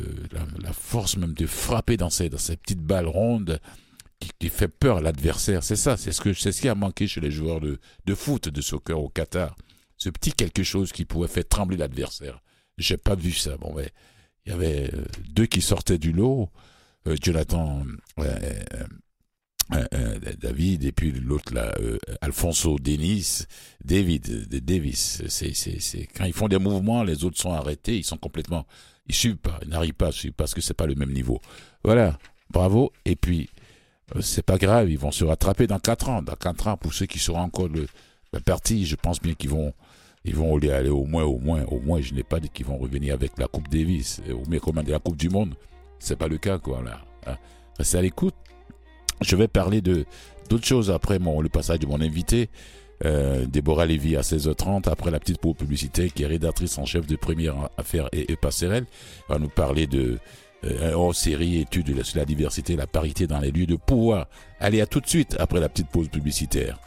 la, 0.61 0.71
force 0.71 1.17
même 1.17 1.33
de 1.33 1.45
frapper 1.45 1.97
dans 1.97 2.09
ces, 2.09 2.29
dans 2.29 2.37
ces 2.37 2.55
petites 2.55 2.81
balles 2.81 3.07
rondes 3.07 3.59
qui, 4.19 4.29
qui 4.39 4.49
fait 4.49 4.69
peur 4.69 4.97
à 4.97 5.01
l'adversaire. 5.01 5.63
C'est 5.63 5.75
ça, 5.75 5.97
c'est 5.97 6.13
ce, 6.13 6.21
que, 6.21 6.33
c'est 6.33 6.53
ce 6.53 6.61
qui 6.61 6.69
a 6.69 6.75
manqué 6.75 7.07
chez 7.07 7.19
les 7.19 7.31
joueurs 7.31 7.59
de, 7.59 7.77
de 8.05 8.15
foot, 8.15 8.47
de 8.47 8.61
soccer 8.61 8.97
au 8.97 9.09
Qatar 9.09 9.55
ce 9.97 10.09
petit 10.09 10.31
quelque 10.31 10.63
chose 10.63 10.91
qui 10.91 11.05
pouvait 11.05 11.27
faire 11.27 11.47
trembler 11.47 11.77
l'adversaire. 11.77 12.41
J'ai 12.77 12.97
pas 12.97 13.15
vu 13.15 13.31
ça. 13.31 13.57
Bon, 13.57 13.73
mais 13.75 13.89
il 14.45 14.51
y 14.51 14.53
avait 14.53 14.89
euh, 14.93 15.03
deux 15.29 15.45
qui 15.45 15.61
sortaient 15.61 15.97
du 15.97 16.13
lot, 16.13 16.49
euh, 17.07 17.15
Jonathan 17.21 17.83
euh, 18.19 18.63
David 20.39 20.85
et 20.85 20.93
puis 20.93 21.11
l'autre 21.11 21.53
là, 21.53 21.75
Alfonso 22.21 22.79
Denis, 22.79 23.41
David 23.83 24.47
Davis. 24.63 25.23
C'est 25.27 26.07
quand 26.15 26.23
ils 26.23 26.33
font 26.33 26.47
des 26.47 26.59
mouvements, 26.59 27.03
les 27.03 27.25
autres 27.25 27.37
sont 27.37 27.51
arrêtés, 27.51 27.97
ils 27.97 28.05
sont 28.05 28.17
complètement, 28.17 28.65
ils 29.07 29.15
suivent 29.15 29.35
pas, 29.35 29.59
ils 29.63 29.69
n'arrivent 29.69 29.93
pas 29.93 30.07
à 30.07 30.11
suivre 30.13 30.35
parce 30.37 30.53
que 30.53 30.61
c'est 30.61 30.73
pas 30.73 30.85
le 30.85 30.95
même 30.95 31.11
niveau. 31.11 31.41
Voilà, 31.83 32.17
bravo. 32.49 32.93
Et 33.03 33.17
puis 33.17 33.49
c'est 34.21 34.45
pas 34.45 34.57
grave, 34.57 34.89
ils 34.89 34.97
vont 34.97 35.11
se 35.11 35.25
rattraper 35.25 35.67
dans 35.67 35.79
quatre 35.79 36.07
ans. 36.07 36.21
Dans 36.21 36.35
quatre 36.35 36.67
ans, 36.67 36.77
pour 36.77 36.93
ceux 36.93 37.07
qui 37.07 37.19
seront 37.19 37.41
encore 37.41 37.67
le, 37.67 37.87
la 38.31 38.39
je 38.39 38.95
pense 38.95 39.21
bien 39.21 39.33
qu'ils 39.33 39.49
vont 39.49 39.73
ils 40.27 40.35
vont 40.35 40.57
aller, 40.57 40.89
au 40.89 41.05
moins, 41.05 41.23
au 41.23 41.39
moins, 41.39 41.63
au 41.65 41.79
moins, 41.79 42.01
je 42.01 42.13
n'ai 42.13 42.23
pas 42.23 42.39
dit 42.39 42.49
qu'ils 42.49 42.65
vont 42.65 42.77
revenir 42.77 43.13
avec 43.13 43.31
la 43.37 43.47
Coupe 43.47 43.69
Davis, 43.69 44.21
ou 44.29 44.49
mieux 44.49 44.59
commander 44.59 44.91
la 44.91 44.99
Coupe 44.99 45.17
du 45.17 45.29
Monde. 45.29 45.55
C'est 45.99 46.17
pas 46.17 46.27
le 46.27 46.37
cas, 46.37 46.59
quoi. 46.59 46.83
Hein. 47.25 47.37
Restez 47.77 47.97
à 47.97 48.01
l'écoute. 48.01 48.35
Je 49.21 49.35
vais 49.35 49.47
parler 49.47 49.81
de 49.81 50.05
d'autres 50.49 50.65
choses 50.65 50.91
après 50.91 51.19
mon, 51.19 51.41
le 51.41 51.49
passage 51.49 51.79
de 51.79 51.87
mon 51.87 51.99
invité, 52.01 52.49
euh, 53.05 53.45
Déborah 53.45 53.85
Lévy 53.85 54.15
à 54.15 54.21
16h30, 54.21 54.89
après 54.89 55.11
la 55.11 55.19
petite 55.19 55.39
pause 55.39 55.55
publicité, 55.55 56.09
qui 56.09 56.23
est 56.23 56.27
rédactrice 56.27 56.77
en 56.77 56.85
chef 56.85 57.07
de 57.07 57.15
Première 57.15 57.69
Affaires 57.77 58.09
et, 58.11 58.31
et 58.31 58.35
Passerelle, 58.35 58.85
va 59.27 59.39
nous 59.39 59.49
parler 59.49 59.87
de 59.87 60.19
euh, 60.63 61.13
série 61.13 61.59
études 61.59 62.03
sur 62.03 62.17
la 62.17 62.25
diversité 62.25 62.75
la 62.75 62.87
parité 62.87 63.27
dans 63.27 63.39
les 63.39 63.51
lieux 63.51 63.65
de 63.65 63.75
pouvoir. 63.75 64.27
Allez, 64.59 64.81
à 64.81 64.85
tout 64.85 64.99
de 64.99 65.07
suite 65.07 65.35
après 65.39 65.59
la 65.59 65.69
petite 65.69 65.89
pause 65.89 66.09
publicitaire. 66.09 66.79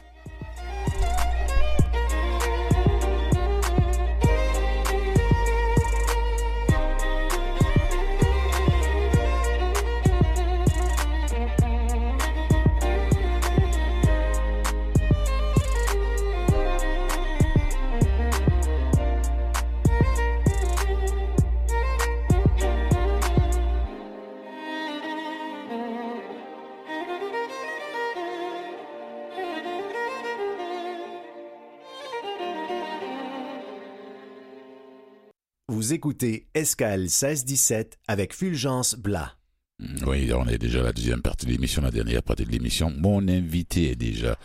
Vous 35.81 35.95
écoutez 35.95 36.47
Escale 36.53 37.05
1617 37.05 38.01
avec 38.07 38.35
Fulgence 38.35 38.97
Blas. 38.97 39.39
Mm, 39.79 40.09
oui, 40.09 40.31
on 40.35 40.47
est 40.47 40.59
déjà 40.59 40.81
à 40.81 40.83
la 40.83 40.93
deuxième 40.93 41.23
partie 41.23 41.47
de 41.47 41.53
l'émission, 41.53 41.81
la 41.81 41.91
dernière 41.91 42.23
partie 42.23 42.45
de 42.45 42.51
l'émission. 42.51 42.93
Mon 42.95 43.27
invité 43.29 43.93
est 43.93 43.97
déjà 43.97 44.37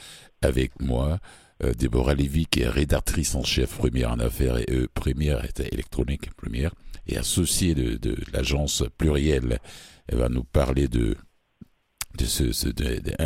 avec 0.42 0.80
moi. 0.80 1.20
Euh, 1.62 1.74
Déborah 1.74 2.14
Lévy, 2.14 2.46
qui 2.46 2.62
est 2.62 2.70
rédactrice 2.70 3.36
en 3.36 3.44
chef 3.44 3.76
première 3.76 4.12
en 4.12 4.20
affaires 4.20 4.60
et 4.60 4.66
euh, 4.72 4.88
première 4.94 5.46
électronique 5.60 6.34
première 6.36 6.74
et 7.06 7.18
associée 7.18 7.76
de, 7.76 7.98
de 7.98 8.16
l'agence 8.32 8.86
plurielle. 8.98 9.60
Elle 10.08 10.20
va 10.20 10.30
nous 10.30 10.46
parler 10.46 10.88
de 10.88 11.18
de 12.16 12.26
ce, 12.26 12.52
ce 12.52 12.70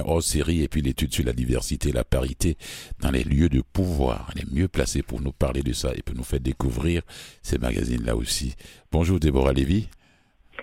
hors 0.05 0.23
série 0.23 0.63
et 0.63 0.67
puis 0.67 0.81
l'étude 0.81 1.13
sur 1.13 1.25
la 1.25 1.33
diversité 1.33 1.89
et 1.89 1.93
la 1.93 2.03
parité 2.03 2.57
dans 2.99 3.11
les 3.11 3.23
lieux 3.23 3.49
de 3.49 3.61
pouvoir. 3.61 4.31
Elle 4.35 4.41
est 4.41 4.51
mieux 4.51 4.67
placée 4.67 5.01
pour 5.01 5.21
nous 5.21 5.31
parler 5.31 5.63
de 5.63 5.73
ça 5.73 5.91
et 5.95 6.01
pour 6.01 6.15
nous 6.15 6.23
faire 6.23 6.39
découvrir 6.39 7.01
ces 7.41 7.57
magazines-là 7.57 8.15
aussi. 8.15 8.55
Bonjour 8.91 9.19
Déborah 9.19 9.53
Lévy. 9.53 9.87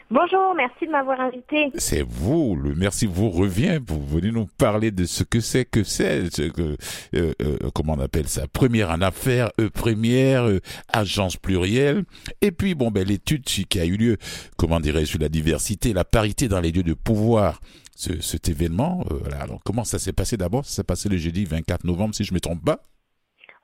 Bonjour, 0.08 0.54
merci 0.54 0.86
de 0.86 0.92
m'avoir 0.92 1.20
invité. 1.20 1.70
C'est 1.74 2.02
vous, 2.02 2.54
le 2.54 2.74
merci 2.74 3.06
vous 3.06 3.28
revient 3.28 3.80
pour 3.84 3.98
venir 3.98 4.32
nous 4.32 4.46
parler 4.58 4.92
de 4.92 5.04
ce 5.04 5.24
que 5.24 5.40
c'est 5.40 5.64
que 5.64 5.82
c'est, 5.82 6.32
ce 6.32 6.42
que, 6.42 6.76
euh, 7.16 7.32
euh, 7.42 7.70
comment 7.74 7.94
on 7.94 8.00
appelle 8.00 8.28
ça, 8.28 8.46
première 8.46 8.90
en 8.90 9.00
affaires, 9.00 9.50
euh, 9.60 9.68
première, 9.68 10.48
euh, 10.48 10.60
agence 10.92 11.36
plurielle, 11.36 12.04
et 12.40 12.52
puis 12.52 12.76
bon 12.76 12.92
ben 12.92 13.04
l'étude 13.04 13.42
qui 13.42 13.80
a 13.80 13.84
eu 13.84 13.96
lieu, 13.96 14.16
comment 14.56 14.78
dirais-je, 14.78 15.10
sur 15.10 15.20
la 15.20 15.28
diversité, 15.28 15.92
la 15.92 16.04
parité 16.04 16.46
dans 16.46 16.60
les 16.60 16.70
lieux 16.70 16.84
de 16.84 16.94
pouvoir 16.94 17.60
cet 17.96 18.48
événement. 18.48 19.04
Euh, 19.10 19.42
alors, 19.42 19.60
comment 19.64 19.84
ça 19.84 19.98
s'est 19.98 20.12
passé 20.12 20.36
d'abord? 20.36 20.64
Ça 20.64 20.76
s'est 20.76 20.84
passé 20.84 21.08
le 21.08 21.16
jeudi 21.16 21.44
24 21.44 21.84
novembre, 21.84 22.14
si 22.14 22.24
je 22.24 22.32
ne 22.32 22.36
me 22.36 22.40
trompe 22.40 22.64
pas 22.64 22.78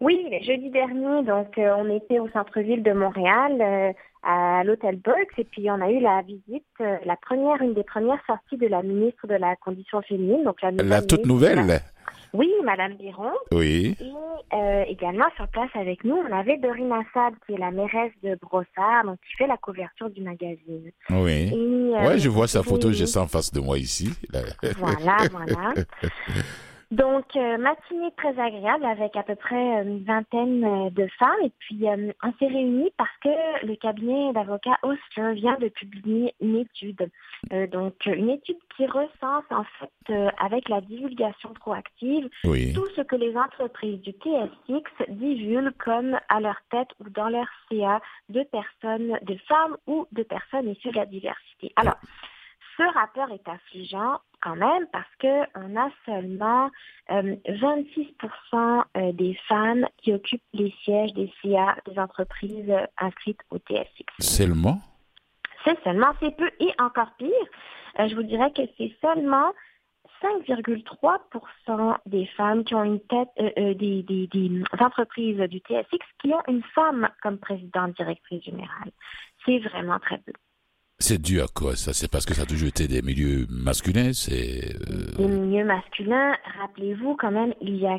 Oui, 0.01 0.27
le 0.31 0.45
jeudi 0.45 0.71
dernier, 0.71 1.23
donc 1.25 1.59
euh, 1.59 1.75
on 1.77 1.95
était 1.95 2.19
au 2.19 2.29
centre-ville 2.31 2.83
de 2.83 2.93
Montréal, 2.93 3.61
euh, 3.61 3.93
à 4.23 4.63
l'hôtel 4.65 4.97
Burks, 4.97 5.39
et 5.39 5.45
puis 5.45 5.71
on 5.71 5.81
a 5.81 5.91
eu 5.91 6.01
la 6.01 6.23
visite, 6.23 6.65
la 6.79 7.17
première, 7.17 7.61
une 7.61 7.75
des 7.75 7.83
premières 7.83 8.25
sorties 8.27 8.57
de 8.57 8.67
la 8.67 8.83
ministre 8.83 9.27
de 9.27 9.35
la 9.35 9.57
Condition 9.57 10.01
féminine, 10.03 10.45
donc 10.45 10.63
la, 10.63 10.71
la 10.71 11.03
toute 11.03 11.27
nouvelle 11.27 11.81
oui, 12.35 12.51
Madame 12.65 12.95
Biron. 12.95 13.33
Oui. 13.53 13.95
Et 14.01 14.57
euh, 14.57 14.85
également 14.89 15.27
sur 15.37 15.47
place 15.49 15.71
avec 15.75 16.03
nous, 16.05 16.17
on 16.17 16.33
avait 16.33 16.57
Dorina 16.57 17.01
Assad, 17.01 17.35
qui 17.47 17.55
est 17.55 17.59
la 17.59 17.71
mairesse 17.71 18.13
de 18.23 18.39
Brossard, 18.41 19.05
donc 19.05 19.19
qui 19.29 19.37
fait 19.37 19.47
la 19.47 19.59
couverture 19.59 20.09
du 20.09 20.23
magazine. 20.23 20.91
Oui. 21.11 21.51
Euh, 21.53 22.09
ouais, 22.09 22.19
je 22.19 22.29
vois 22.31 22.49
sa 22.49 22.63
photo, 22.63 22.91
j'ai 22.91 23.07
ça 23.07 23.23
en 23.23 23.29
face 23.29 23.53
de 23.53 23.61
moi 23.61 23.79
ici. 23.79 24.11
Voilà, 24.79 25.17
voilà. 25.31 25.75
Donc, 26.93 27.25
euh, 27.37 27.57
matinée 27.57 28.13
très 28.19 28.39
agréable 28.39 28.85
avec 28.85 29.17
à 29.17 29.23
peu 29.23 29.35
près 29.35 29.79
euh, 29.79 29.83
une 29.83 30.05
vingtaine 30.05 30.63
euh, 30.63 30.91
de 30.91 31.09
femmes. 31.19 31.41
Et 31.43 31.51
puis, 31.59 31.85
on 32.23 32.33
s'est 32.39 32.47
réunis 32.47 32.93
parce 32.99 33.17
que 33.23 33.67
le 33.67 33.77
cabinet 33.77 34.35
d'avocats 34.35 34.79
Osler 34.83 35.33
vient 35.33 35.57
de 35.57 35.69
publier 35.69 36.35
une 36.43 36.57
étude. 36.57 37.09
donc, 37.73 37.95
une 38.05 38.29
étude 38.29 38.59
qui 38.77 38.85
recense 38.85 39.45
en 39.51 39.65
fait, 39.79 40.33
avec 40.39 40.69
la 40.69 40.83
divulgation 40.83 41.55
proactive, 41.55 42.29
tout 42.43 42.87
ce 42.95 43.01
que 43.01 43.17
les 43.17 43.35
entreprises 43.39 44.01
du 44.03 44.11
TSX 44.11 44.85
divulguent 45.09 45.75
comme 45.79 46.19
à 46.29 46.41
leur 46.41 46.61
tête 46.71 46.89
ou 47.01 47.09
dans 47.09 47.31
leur 47.31 47.47
CA 47.71 48.03
de 48.29 48.43
personnes, 48.43 49.19
de 49.23 49.37
femmes 49.49 49.79
ou 49.87 50.07
de 50.13 50.23
personnes 50.23 50.69
issues 50.69 50.91
de 50.91 50.97
la 50.97 51.07
diversité. 51.07 51.73
Alors, 51.77 51.97
ce 52.77 52.83
rapport 52.83 53.31
est 53.31 53.49
affligeant 53.49 54.21
quand 54.43 54.57
même 54.57 54.87
parce 54.93 55.09
qu'on 55.21 55.77
a 55.77 55.89
seulement 56.05 56.71
26% 57.09 57.25
euh, 58.55 58.83
euh, 58.97 59.13
des 59.13 59.39
femmes 59.49 59.87
qui 59.99 60.13
occupent 60.13 60.43
les 60.53 60.75
sièges 60.85 61.13
des 61.15 61.33
CIA 61.41 61.77
des 61.87 61.99
entreprises 61.99 62.69
euh, 62.69 62.87
inscrites 62.99 63.41
au 63.51 63.59
TSX. 63.59 64.05
Seulement? 64.19 64.81
C'est 65.65 65.83
seulement, 65.85 66.13
c'est 66.21 66.37
peu. 66.37 66.51
Et 66.59 66.73
encore 66.81 67.13
pire, 67.19 67.29
je 67.99 68.15
vous 68.15 68.25
dirais 68.25 68.51
que 68.53 68.63
c'est 68.77 68.93
seulement 69.01 69.53
5,3% 70.21 71.97
des 72.07 72.27
femmes 72.37 72.65
qui 72.65 72.75
ont 72.75 72.83
une 72.83 73.01
tête, 73.01 73.29
des, 73.37 74.03
des, 74.03 74.63
entreprises 74.81 75.39
du 75.39 75.59
TSX 75.59 76.05
qui 76.21 76.33
ont 76.33 76.43
une 76.49 76.63
femme 76.75 77.09
comme 77.23 77.39
présidente 77.39 77.95
directrice 77.97 78.43
générale. 78.43 78.91
C'est 79.45 79.59
vraiment 79.59 79.99
très 80.01 80.19
peu. 80.19 80.33
C'est 81.03 81.21
dû 81.21 81.41
à 81.41 81.47
quoi 81.53 81.75
ça? 81.75 81.93
C'est 81.93 82.09
parce 82.09 82.25
que 82.25 82.33
ça 82.33 82.43
a 82.43 82.47
toujours 82.47 82.69
été 82.69 82.87
des 82.87 83.03
milieux 83.03 83.45
masculins 83.51 84.13
C'est 84.13 84.77
euh, 84.89 85.17
des 85.19 85.27
milieux 85.27 85.65
masculins. 85.65 86.37
Rappelez-vous 86.61 87.17
quand 87.17 87.33
même, 87.33 87.53
il 87.61 87.75
y 87.75 87.89
a 87.89 87.99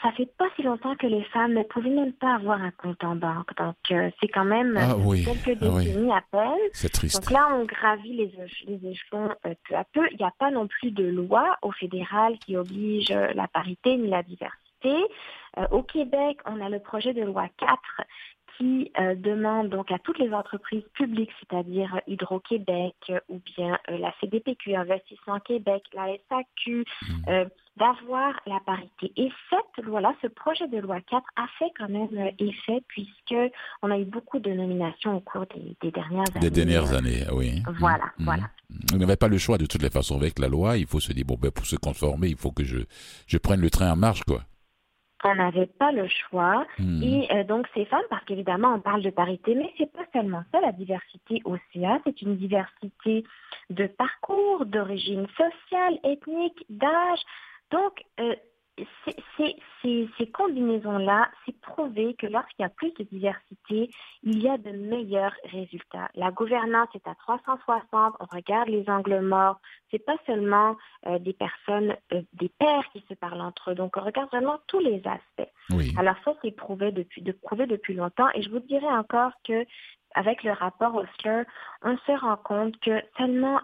ça 0.00 0.12
fait 0.12 0.30
pas 0.38 0.46
si 0.54 0.62
longtemps 0.62 0.94
que 0.94 1.08
les 1.08 1.24
femmes 1.24 1.54
ne 1.54 1.64
pouvaient 1.64 1.90
même 1.90 2.12
pas 2.12 2.36
avoir 2.36 2.62
un 2.62 2.70
compte 2.70 3.02
en 3.02 3.16
banque. 3.16 3.54
Donc, 3.58 3.74
euh, 3.90 4.08
c'est 4.20 4.28
quand 4.28 4.44
même 4.44 4.78
ah 4.78 4.94
quelques 5.24 5.60
ah 5.62 5.66
décennies 5.66 6.12
à 6.12 6.22
peine. 6.30 6.68
C'est 6.72 6.92
triste. 6.92 7.16
Donc 7.16 7.30
là, 7.32 7.48
on 7.52 7.64
gravit 7.64 8.14
les, 8.14 8.32
les 8.68 8.88
échelons 8.88 9.30
euh, 9.46 9.54
peu 9.68 9.74
à 9.74 9.84
peu. 9.92 10.06
Il 10.12 10.16
n'y 10.18 10.24
a 10.24 10.32
pas 10.38 10.52
non 10.52 10.68
plus 10.68 10.92
de 10.92 11.04
loi 11.04 11.56
au 11.60 11.72
fédéral 11.72 12.38
qui 12.38 12.56
oblige 12.56 13.10
la 13.10 13.48
parité 13.48 13.96
ni 13.96 14.08
la 14.08 14.22
diversité. 14.22 14.94
au 15.72 15.82
Québec, 15.82 16.38
on 16.46 16.64
a 16.64 16.68
le 16.68 16.78
projet 16.78 17.12
de 17.12 17.22
loi 17.22 17.48
4 17.58 17.78
qui 18.56 18.90
euh, 18.98 19.14
demande 19.14 19.68
donc 19.68 19.90
à 19.90 19.98
toutes 19.98 20.18
les 20.18 20.32
entreprises 20.32 20.84
publiques, 20.94 21.30
c'est-à-dire 21.40 22.00
Hydro-Québec 22.06 22.94
euh, 23.10 23.20
ou 23.28 23.40
bien 23.56 23.78
euh, 23.90 23.98
la 23.98 24.12
CDPQ, 24.20 24.74
Investissement 24.74 25.40
Québec, 25.40 25.82
la 25.94 26.06
SAQ, 26.28 26.84
mmh. 27.08 27.14
d'avoir 27.76 28.40
la 28.46 28.60
parité. 28.64 29.12
Et 29.16 29.30
cette 29.50 29.84
loi-là, 29.84 30.14
ce 30.22 30.28
projet 30.28 30.68
de 30.68 30.78
loi 30.78 31.00
4 31.00 31.22
a 31.36 31.46
fait 31.58 31.72
quand 31.76 31.88
même 31.88 32.30
effet 32.38 32.82
puisque 32.88 33.34
on 33.82 33.90
a 33.90 33.98
eu 33.98 34.04
beaucoup 34.04 34.38
de 34.38 34.50
nominations 34.50 35.16
au 35.16 35.20
cours 35.20 35.46
des, 35.82 35.90
dernières 35.90 36.24
années. 36.34 36.40
Des 36.40 36.50
dernières 36.50 36.92
années, 36.92 37.24
oui. 37.32 37.62
Voilà, 37.78 38.06
mmh. 38.18 38.24
voilà. 38.24 38.44
On 38.92 38.96
n'avait 38.96 39.16
pas 39.16 39.28
le 39.28 39.38
choix 39.38 39.58
de 39.58 39.66
toutes 39.66 39.82
les 39.82 39.90
façons 39.90 40.16
avec 40.16 40.38
la 40.38 40.48
loi. 40.48 40.76
Il 40.76 40.86
faut 40.86 41.00
se 41.00 41.12
dire, 41.12 41.24
bon, 41.24 41.36
ben, 41.40 41.50
pour 41.50 41.66
se 41.66 41.76
conformer, 41.76 42.28
il 42.28 42.36
faut 42.36 42.52
que 42.52 42.64
je, 42.64 42.78
je 43.26 43.38
prenne 43.38 43.60
le 43.60 43.70
train 43.70 43.92
en 43.92 43.96
marche, 43.96 44.22
quoi 44.24 44.42
on 45.24 45.34
n'avait 45.34 45.66
pas 45.66 45.92
le 45.92 46.06
choix. 46.08 46.66
Hmm. 46.78 47.02
Et 47.02 47.28
euh, 47.32 47.44
donc 47.44 47.66
ces 47.74 47.84
femmes, 47.86 48.04
parce 48.10 48.24
qu'évidemment 48.24 48.74
on 48.74 48.80
parle 48.80 49.02
de 49.02 49.10
parité, 49.10 49.54
mais 49.54 49.72
c'est 49.78 49.92
pas 49.92 50.04
seulement 50.12 50.44
ça, 50.52 50.60
la 50.60 50.72
diversité 50.72 51.40
au 51.44 51.56
CA, 51.72 51.98
c'est 52.04 52.22
une 52.22 52.36
diversité 52.36 53.24
de 53.70 53.86
parcours, 53.86 54.66
d'origine 54.66 55.26
sociale, 55.28 55.98
ethnique, 56.04 56.64
d'âge. 56.68 57.20
Donc 57.70 58.02
euh, 58.20 58.34
ces, 59.36 60.30
combinaisons-là, 60.32 61.30
c'est 61.44 61.58
prouvé 61.60 62.14
que 62.14 62.26
lorsqu'il 62.26 62.62
y 62.62 62.66
a 62.66 62.70
plus 62.70 62.92
de 62.94 63.04
diversité, 63.04 63.90
il 64.22 64.42
y 64.42 64.48
a 64.48 64.58
de 64.58 64.70
meilleurs 64.70 65.34
résultats. 65.44 66.08
La 66.14 66.30
gouvernance 66.30 66.88
est 66.94 67.06
à 67.06 67.14
360, 67.14 68.14
on 68.20 68.26
regarde 68.34 68.68
les 68.68 68.88
angles 68.88 69.20
morts, 69.20 69.60
c'est 69.90 70.04
pas 70.04 70.16
seulement 70.26 70.76
euh, 71.06 71.18
des 71.18 71.34
personnes, 71.34 71.96
euh, 72.12 72.22
des 72.32 72.48
pères 72.48 72.88
qui 72.92 73.04
se 73.08 73.14
parlent 73.14 73.40
entre 73.40 73.72
eux, 73.72 73.74
donc 73.74 73.96
on 73.96 74.02
regarde 74.02 74.28
vraiment 74.30 74.58
tous 74.66 74.80
les 74.80 75.02
aspects. 75.06 75.50
Alors 75.96 76.16
ça, 76.24 76.34
c'est 76.42 76.54
prouvé 76.54 76.92
depuis, 76.92 77.22
de, 77.22 77.32
prouvé 77.32 77.66
depuis 77.66 77.94
longtemps, 77.94 78.28
et 78.34 78.42
je 78.42 78.50
vous 78.50 78.60
dirais 78.60 78.86
encore 78.86 79.32
que 79.46 79.64
avec 80.14 80.44
le 80.44 80.52
rapport 80.52 80.94
Osler, 80.94 81.42
on 81.82 81.96
se 81.98 82.12
rend 82.12 82.36
compte 82.36 82.78
que 82.80 83.02
seulement 83.18 83.60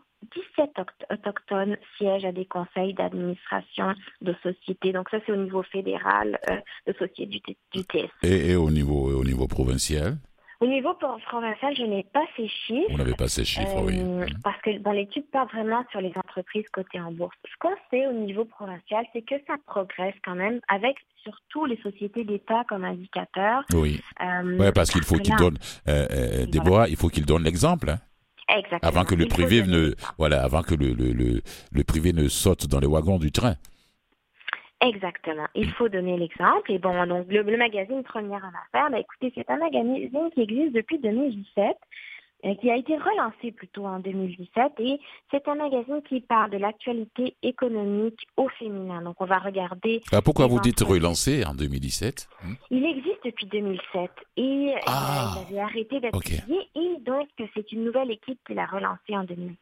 17 0.56 0.70
autochtones 1.11 1.76
siègent 1.96 2.24
à 2.24 2.33
des 2.33 2.44
conseils 2.44 2.94
d'administration 2.94 3.94
de 4.20 4.35
sociétés. 4.42 4.92
Donc 4.92 5.09
ça, 5.11 5.18
c'est 5.24 5.33
au 5.33 5.37
niveau 5.37 5.62
fédéral 5.62 6.38
euh, 6.50 6.56
de 6.87 6.92
société 6.92 7.26
du, 7.26 7.56
du 7.72 7.85
TS. 7.85 8.11
Et, 8.22 8.54
au, 8.56 8.70
niveau, 8.70 9.11
au 9.18 9.24
niveau 9.24 9.46
provincial? 9.46 10.16
Au 10.61 10.66
niveau 10.66 10.92
provincial, 10.92 11.74
je 11.74 11.85
n'ai 11.85 12.02
pas 12.12 12.24
ces 12.37 12.46
chiffres. 12.46 12.90
Vous 12.90 12.98
n'avez 12.98 13.14
pas 13.14 13.28
ces 13.28 13.46
chiffres, 13.46 13.83
oui. 13.83 13.98
Euh, 13.98 14.26
parce 14.44 14.61
que 14.61 14.78
bon, 14.78 14.90
l'étude 14.90 15.24
parle 15.30 15.48
vraiment 15.48 15.83
sur 15.90 16.02
les 16.02 16.12
entreprises 16.14 16.68
cotées 16.70 17.00
en 17.00 17.12
bourse. 17.12 17.35
Ce 17.46 17.56
qu'on 17.59 17.74
sait 17.90 18.06
au 18.06 18.12
niveau 18.12 18.44
provincial, 18.44 19.06
c'est 19.14 19.22
que 19.22 19.37
ça 19.46 19.54
progresse 19.66 20.14
quand 20.22 20.35
même 20.35 20.61
avec 20.68 20.98
surtout 21.22 21.64
les 21.64 21.78
sociétés 21.78 22.24
d'État 22.24 22.64
comme 22.68 22.85
indicateur. 22.85 23.64
Oui. 23.72 24.02
Euh, 24.20 24.70
parce 24.72 24.90
qu'il 24.90 25.02
faut 25.02 25.16
qu'ils 25.16 25.37
donnent, 25.37 25.59
euh, 25.88 26.44
Déborah, 26.44 26.88
il 26.88 26.96
faut 26.96 27.09
qu'ils 27.09 27.24
donnent 27.24 27.44
l'exemple. 27.44 27.88
Hein. 27.88 27.98
Avant 28.82 29.04
que 29.04 29.14
le 29.14 29.26
privé 29.26 29.62
ne, 29.62 29.94
voilà, 30.18 30.42
avant 30.42 30.62
que 30.62 30.74
le, 30.74 30.92
le, 30.92 31.40
le, 31.72 31.84
privé 31.84 32.12
ne 32.12 32.28
saute 32.28 32.66
dans 32.66 32.80
les 32.80 32.86
wagons 32.86 33.18
du 33.18 33.30
train. 33.30 33.54
Exactement. 34.80 35.46
Il 35.54 35.70
faut 35.72 35.88
donner 35.88 36.16
l'exemple. 36.16 36.72
Et 36.72 36.78
bon, 36.78 37.06
donc 37.06 37.26
le, 37.28 37.56
magazine 37.56 38.02
Première 38.02 38.44
en 38.44 38.48
affaires, 38.48 38.90
bah, 38.90 38.98
écoutez, 38.98 39.32
c'est 39.34 39.50
un 39.50 39.58
magazine 39.58 40.30
qui 40.34 40.40
existe 40.40 40.74
depuis 40.74 40.98
2017 40.98 41.64
euh, 41.64 41.72
qui 42.61 42.70
a 42.70 42.76
été 42.76 42.96
relancé 42.96 43.53
plutôt 43.53 43.87
en 43.87 43.98
2017 43.98 44.72
et 44.79 45.00
c'est 45.31 45.46
un 45.48 45.57
magazine 45.57 46.00
qui 46.09 46.20
parle 46.20 46.50
de 46.50 46.59
l'actualité 46.59 47.37
économique 47.42 48.26
au 48.37 48.48
féminin. 48.59 49.03
Donc 49.03 49.16
on 49.20 49.26
va 49.26 49.38
regarder. 49.38 50.00
Ah, 50.12 50.22
pourquoi 50.22 50.46
vous 50.46 50.61
dites 50.61 50.81
relancé 50.81 51.44
en 51.44 51.55
2017 51.55 52.29
hmm? 52.42 52.55
Il 52.70 52.85
existe 52.85 53.24
depuis 53.24 53.46
2007 53.46 54.11
et 54.37 54.72
euh, 54.74 54.79
ah, 54.87 55.35
il 55.48 55.55
avait 55.55 55.62
arrêté 55.62 56.00
d'être 56.00 56.18
publié 56.18 56.68
et 56.74 56.96
donc 57.00 57.29
c'est 57.55 57.72
une 57.72 57.85
nouvelle 57.85 58.11
équipe 58.11 58.38
qui 58.46 58.55
l'a 58.55 58.66
relancé 58.66 59.16
en 59.16 59.24
2017. 59.24 59.59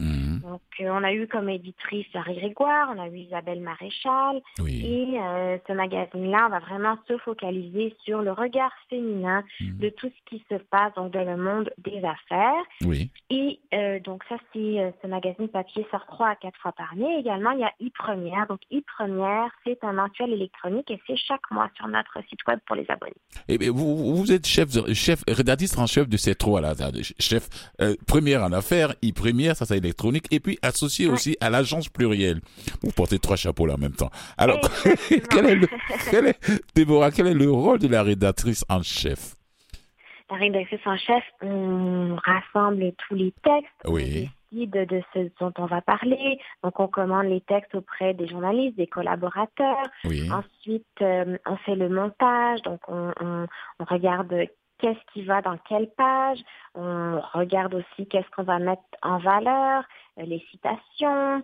Mhm. 0.00 0.40
Donc, 0.40 0.60
euh, 0.80 0.88
on 0.90 1.04
a 1.04 1.12
eu 1.12 1.26
comme 1.28 1.48
éditrice 1.48 2.06
Harry 2.14 2.36
Grégoire, 2.36 2.92
on 2.94 3.00
a 3.00 3.08
eu 3.08 3.18
Isabelle 3.18 3.60
Maréchal. 3.60 4.40
Et 4.66 5.18
euh, 5.18 5.58
ce 5.66 5.72
magazine-là, 5.72 6.48
va 6.48 6.58
vraiment 6.60 6.96
se 7.06 7.16
focaliser 7.18 7.94
sur 8.04 8.22
le 8.22 8.32
regard 8.32 8.72
féminin 8.88 9.44
mhm. 9.60 9.78
de 9.78 9.88
tout 9.90 10.08
ce 10.08 10.30
qui 10.30 10.42
se 10.50 10.56
passe 10.56 10.92
dans 10.94 11.10
le 11.12 11.36
monde 11.36 11.70
des 11.78 11.98
affaires. 11.98 12.62
Oui. 12.84 13.10
Et 13.30 13.60
euh, 13.74 14.00
donc, 14.00 14.22
ça, 14.28 14.36
c'est 14.52 14.94
ce 15.02 15.06
magazine 15.06 15.48
papier 15.48 15.86
sort 15.90 16.06
trois 16.06 16.28
à 16.28 16.36
quatre 16.36 16.58
fois 16.60 16.72
par 16.72 16.92
année. 16.92 17.18
Également, 17.18 17.52
il 17.52 17.60
y 17.60 17.64
a 17.64 17.72
e-première. 17.80 18.46
Donc, 18.48 18.60
e-première, 18.72 19.50
c'est 19.64 19.82
un 19.84 19.92
mensuel 19.92 20.32
électronique 20.32 20.90
et 20.90 21.00
c'est 21.06 21.16
chaque 21.16 21.48
mois 21.50 21.70
sur 21.76 21.86
notre 21.88 22.18
site 22.28 22.40
web 22.48 22.58
pour 22.66 22.76
les 22.76 22.86
abonnés. 22.88 23.14
Et 23.48 23.58
eh 23.60 23.68
vous, 23.68 24.16
vous 24.16 24.32
êtes 24.32 24.46
chef, 24.46 24.68
chef 24.94 25.22
rédactrice 25.28 25.76
en 25.78 25.86
chef 25.86 26.08
de 26.08 26.16
ces 26.16 26.34
trois-là, 26.34 26.74
chef 27.18 27.48
première 28.06 28.42
en 28.42 28.52
affaires, 28.52 28.94
e-première, 29.04 29.56
ça 29.64 29.76
électronique, 29.76 30.26
et 30.30 30.40
puis 30.40 30.58
associé 30.62 31.06
aussi 31.06 31.36
à 31.40 31.50
l'agence 31.50 31.88
plurielle. 31.88 32.40
Vous 32.82 32.92
portez 32.92 33.18
trois 33.18 33.36
chapeaux 33.36 33.66
là 33.66 33.74
en 33.74 33.78
même 33.78 33.92
temps. 33.92 34.10
Alors, 34.36 34.58
quel 35.30 35.46
est, 35.46 35.54
le, 35.54 35.68
quel 36.10 36.26
est, 36.28 36.38
Déborah, 36.74 37.10
quel 37.10 37.26
est 37.28 37.34
le 37.34 37.50
rôle 37.50 37.78
de 37.78 37.88
la 37.88 38.02
rédactrice 38.02 38.64
en 38.68 38.82
chef? 38.82 39.34
La 40.30 40.36
rédactrice 40.36 40.80
en 40.86 40.96
chef, 40.96 41.24
on 41.42 42.16
rassemble 42.24 42.92
tous 43.08 43.14
les 43.14 43.32
textes. 43.42 43.70
Oui. 43.86 44.28
De 44.52 44.84
ce 45.14 45.30
dont 45.38 45.52
on 45.58 45.66
va 45.66 45.80
parler. 45.80 46.38
Donc, 46.64 46.80
on 46.80 46.88
commande 46.88 47.26
les 47.26 47.40
textes 47.40 47.72
auprès 47.76 48.14
des 48.14 48.26
journalistes, 48.26 48.76
des 48.76 48.88
collaborateurs. 48.88 49.86
Oui. 50.04 50.28
Ensuite, 50.28 50.86
euh, 51.02 51.38
on 51.46 51.56
fait 51.58 51.76
le 51.76 51.88
montage. 51.88 52.60
Donc, 52.62 52.80
on, 52.88 53.12
on, 53.20 53.46
on 53.78 53.84
regarde 53.84 54.48
qu'est-ce 54.80 55.12
qui 55.12 55.24
va 55.24 55.42
dans 55.42 55.56
quelle 55.68 55.88
page. 55.96 56.38
On 56.74 57.20
regarde 57.32 57.74
aussi 57.74 58.08
qu'est-ce 58.08 58.30
qu'on 58.30 58.42
va 58.42 58.58
mettre 58.58 58.82
en 59.02 59.18
valeur, 59.18 59.84
euh, 60.18 60.22
les 60.24 60.40
citations. 60.50 61.42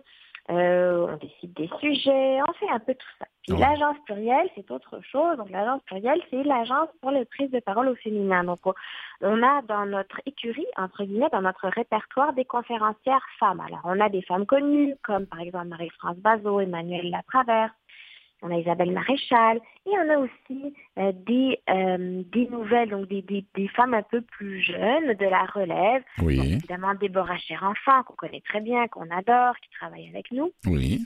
Euh, 0.49 1.07
on 1.09 1.17
décide 1.17 1.53
des 1.55 1.69
sujets, 1.81 2.39
on 2.47 2.53
fait 2.53 2.69
un 2.69 2.79
peu 2.79 2.93
tout 2.93 3.07
ça. 3.19 3.25
Puis 3.45 3.57
l'agence 3.57 3.97
plurielle, 4.05 4.49
c'est 4.55 4.71
autre 4.71 5.01
chose. 5.01 5.35
Donc 5.37 5.49
l'agence 5.49 5.81
plurielle, 5.83 6.21
c'est 6.29 6.43
l'agence 6.43 6.87
pour 7.01 7.11
les 7.11 7.25
prises 7.25 7.51
de 7.51 7.59
parole 7.59 7.89
au 7.89 7.95
féminin. 7.95 8.45
Donc 8.45 8.59
on 9.21 9.43
a 9.43 9.61
dans 9.63 9.85
notre 9.85 10.21
écurie, 10.25 10.67
entre 10.77 11.03
guillemets, 11.03 11.29
dans 11.33 11.41
notre 11.41 11.67
répertoire 11.67 12.31
des 12.31 12.45
conférencières 12.45 13.25
femmes. 13.39 13.59
Alors 13.59 13.81
on 13.83 13.99
a 13.99 14.07
des 14.07 14.21
femmes 14.21 14.45
connues, 14.45 14.95
comme 15.03 15.25
par 15.25 15.41
exemple 15.41 15.67
Marie-France 15.67 16.17
Bazot, 16.17 16.61
Emmanuel 16.61 17.09
Latraverse, 17.09 17.73
on 18.41 18.51
a 18.51 18.59
Isabelle 18.59 18.91
Maréchal, 18.91 19.59
et 19.85 19.89
on 19.89 20.09
a 20.09 20.17
aussi 20.19 20.73
euh, 20.97 21.11
des, 21.25 21.59
euh, 21.69 22.23
des 22.31 22.47
nouvelles, 22.47 22.89
donc 22.89 23.07
des, 23.07 23.21
des, 23.21 23.45
des, 23.55 23.67
femmes 23.69 23.93
un 23.93 24.03
peu 24.03 24.21
plus 24.21 24.61
jeunes 24.61 25.13
de 25.13 25.25
la 25.25 25.45
relève. 25.45 26.03
Oui. 26.21 26.39
évidemment, 26.39 26.93
Déborah 26.95 27.37
Cher-Enfant, 27.37 28.03
qu'on 28.03 28.15
connaît 28.15 28.41
très 28.41 28.61
bien, 28.61 28.87
qu'on 28.87 29.09
adore, 29.09 29.55
qui 29.57 29.69
travaille 29.71 30.07
avec 30.09 30.31
nous. 30.31 30.51
Oui. 30.65 31.05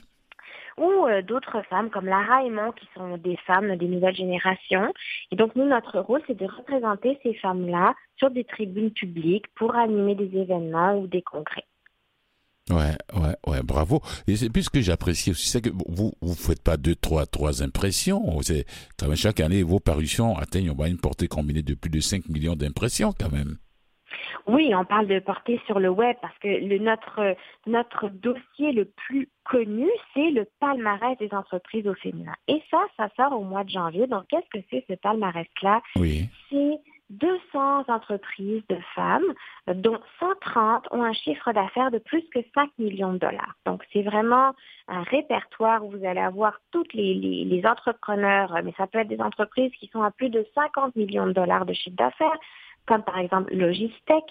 ou 0.78 1.06
euh, 1.06 1.22
d'autres 1.22 1.62
femmes 1.70 1.90
comme 1.90 2.06
Lara 2.06 2.44
et 2.44 2.50
Mon 2.50 2.72
qui 2.72 2.88
sont 2.94 3.16
des 3.16 3.36
femmes 3.46 3.76
des 3.76 3.88
nouvelles 3.88 4.16
générations. 4.16 4.92
Et 5.30 5.36
donc 5.36 5.56
nous, 5.56 5.64
notre 5.64 6.00
rôle, 6.00 6.22
c'est 6.26 6.38
de 6.38 6.46
représenter 6.46 7.18
ces 7.22 7.34
femmes-là 7.34 7.94
sur 8.16 8.30
des 8.30 8.44
tribunes 8.44 8.90
publiques 8.90 9.46
pour 9.54 9.74
animer 9.74 10.14
des 10.14 10.36
événements 10.36 10.98
ou 10.98 11.06
des 11.06 11.22
congrès. 11.22 11.64
Ouais, 12.70 12.96
ouais, 13.14 13.34
ouais, 13.46 13.62
bravo. 13.62 14.00
Et 14.28 14.36
c'est 14.36 14.50
plus 14.50 14.64
ce 14.64 14.70
que 14.70 14.80
j'apprécie 14.80 15.30
aussi, 15.30 15.48
c'est 15.48 15.60
que 15.60 15.70
vous 15.70 16.12
vous 16.20 16.34
faites 16.34 16.62
pas 16.62 16.76
deux, 16.76 16.94
trois, 16.94 17.26
trois 17.26 17.62
impressions. 17.62 18.40
C'est 18.42 18.66
quand 18.98 19.08
même 19.08 19.16
chaque 19.16 19.40
année 19.40 19.62
vos 19.62 19.80
parutions 19.80 20.36
atteignent 20.38 20.72
une 20.86 20.98
portée 20.98 21.26
combinée 21.26 21.62
de 21.62 21.74
plus 21.74 21.90
de 21.90 22.00
5 22.00 22.28
millions 22.28 22.54
d'impressions 22.54 23.12
quand 23.18 23.32
même. 23.32 23.56
Oui, 24.46 24.72
on 24.74 24.84
parle 24.84 25.06
de 25.06 25.20
portée 25.20 25.60
sur 25.66 25.78
le 25.78 25.88
web 25.88 26.16
parce 26.20 26.36
que 26.38 26.48
le, 26.48 26.78
notre, 26.78 27.36
notre 27.66 28.08
dossier 28.08 28.72
le 28.72 28.86
plus 28.86 29.28
connu, 29.44 29.88
c'est 30.14 30.30
le 30.30 30.48
palmarès 30.60 31.16
des 31.18 31.32
entreprises 31.32 31.86
au 31.86 31.94
féminin. 31.94 32.34
Et 32.48 32.60
ça, 32.70 32.78
ça 32.96 33.08
sort 33.16 33.38
au 33.38 33.44
mois 33.44 33.64
de 33.64 33.70
janvier. 33.70 34.06
Donc, 34.06 34.24
qu'est-ce 34.28 34.58
que 34.58 34.64
c'est 34.70 34.84
ce 34.88 34.94
palmarès-là? 34.94 35.82
Oui. 35.96 36.28
C'est 36.50 36.78
200 37.12 37.84
entreprises 37.88 38.62
de 38.68 38.78
femmes, 38.94 39.34
dont 39.66 39.98
130 40.18 40.88
ont 40.90 41.02
un 41.02 41.12
chiffre 41.12 41.52
d'affaires 41.52 41.90
de 41.90 41.98
plus 41.98 42.22
que 42.34 42.40
5 42.54 42.70
millions 42.78 43.12
de 43.12 43.18
dollars. 43.18 43.54
Donc, 43.66 43.82
c'est 43.92 44.02
vraiment 44.02 44.52
un 44.88 45.02
répertoire 45.02 45.84
où 45.84 45.90
vous 45.90 46.04
allez 46.04 46.20
avoir 46.20 46.60
toutes 46.70 46.92
les, 46.94 47.14
les, 47.14 47.44
les, 47.44 47.66
entrepreneurs, 47.66 48.58
mais 48.64 48.72
ça 48.76 48.86
peut 48.86 48.98
être 48.98 49.08
des 49.08 49.20
entreprises 49.20 49.72
qui 49.78 49.88
sont 49.88 50.02
à 50.02 50.10
plus 50.10 50.30
de 50.30 50.46
50 50.54 50.96
millions 50.96 51.26
de 51.26 51.32
dollars 51.32 51.66
de 51.66 51.72
chiffre 51.72 51.96
d'affaires, 51.96 52.38
comme 52.86 53.02
par 53.02 53.18
exemple 53.18 53.54
Logistec. 53.54 54.24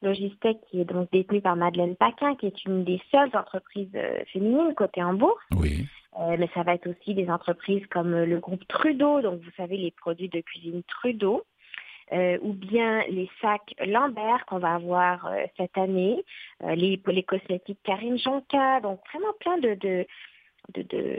Logistec 0.00 0.58
qui 0.70 0.80
est 0.80 0.84
donc 0.84 1.10
détenue 1.10 1.40
par 1.40 1.56
Madeleine 1.56 1.96
Paquin, 1.96 2.36
qui 2.36 2.46
est 2.46 2.64
une 2.64 2.84
des 2.84 3.00
seules 3.10 3.30
entreprises 3.34 3.90
euh, 3.96 4.20
féminines 4.32 4.74
cotées 4.74 5.02
en 5.02 5.14
bourse. 5.14 5.42
Oui. 5.56 5.86
Euh, 6.20 6.36
mais 6.38 6.48
ça 6.54 6.62
va 6.62 6.74
être 6.74 6.88
aussi 6.88 7.14
des 7.14 7.28
entreprises 7.28 7.86
comme 7.90 8.10
le 8.10 8.38
groupe 8.38 8.66
Trudeau, 8.66 9.20
donc 9.20 9.40
vous 9.40 9.50
savez 9.56 9.76
les 9.76 9.90
produits 9.90 10.28
de 10.28 10.40
cuisine 10.40 10.82
Trudeau, 10.88 11.44
euh, 12.12 12.38
ou 12.42 12.52
bien 12.52 13.02
les 13.08 13.30
sacs 13.40 13.74
Lambert 13.86 14.44
qu'on 14.46 14.58
va 14.58 14.74
avoir 14.74 15.26
euh, 15.26 15.44
cette 15.56 15.76
année, 15.76 16.24
euh, 16.64 16.74
les, 16.74 17.00
les 17.06 17.22
cosmétiques 17.22 17.80
Karine 17.84 18.18
Jonka, 18.18 18.80
donc 18.80 19.00
vraiment 19.12 19.32
plein 19.40 19.58
de, 19.58 19.74
de, 19.74 20.06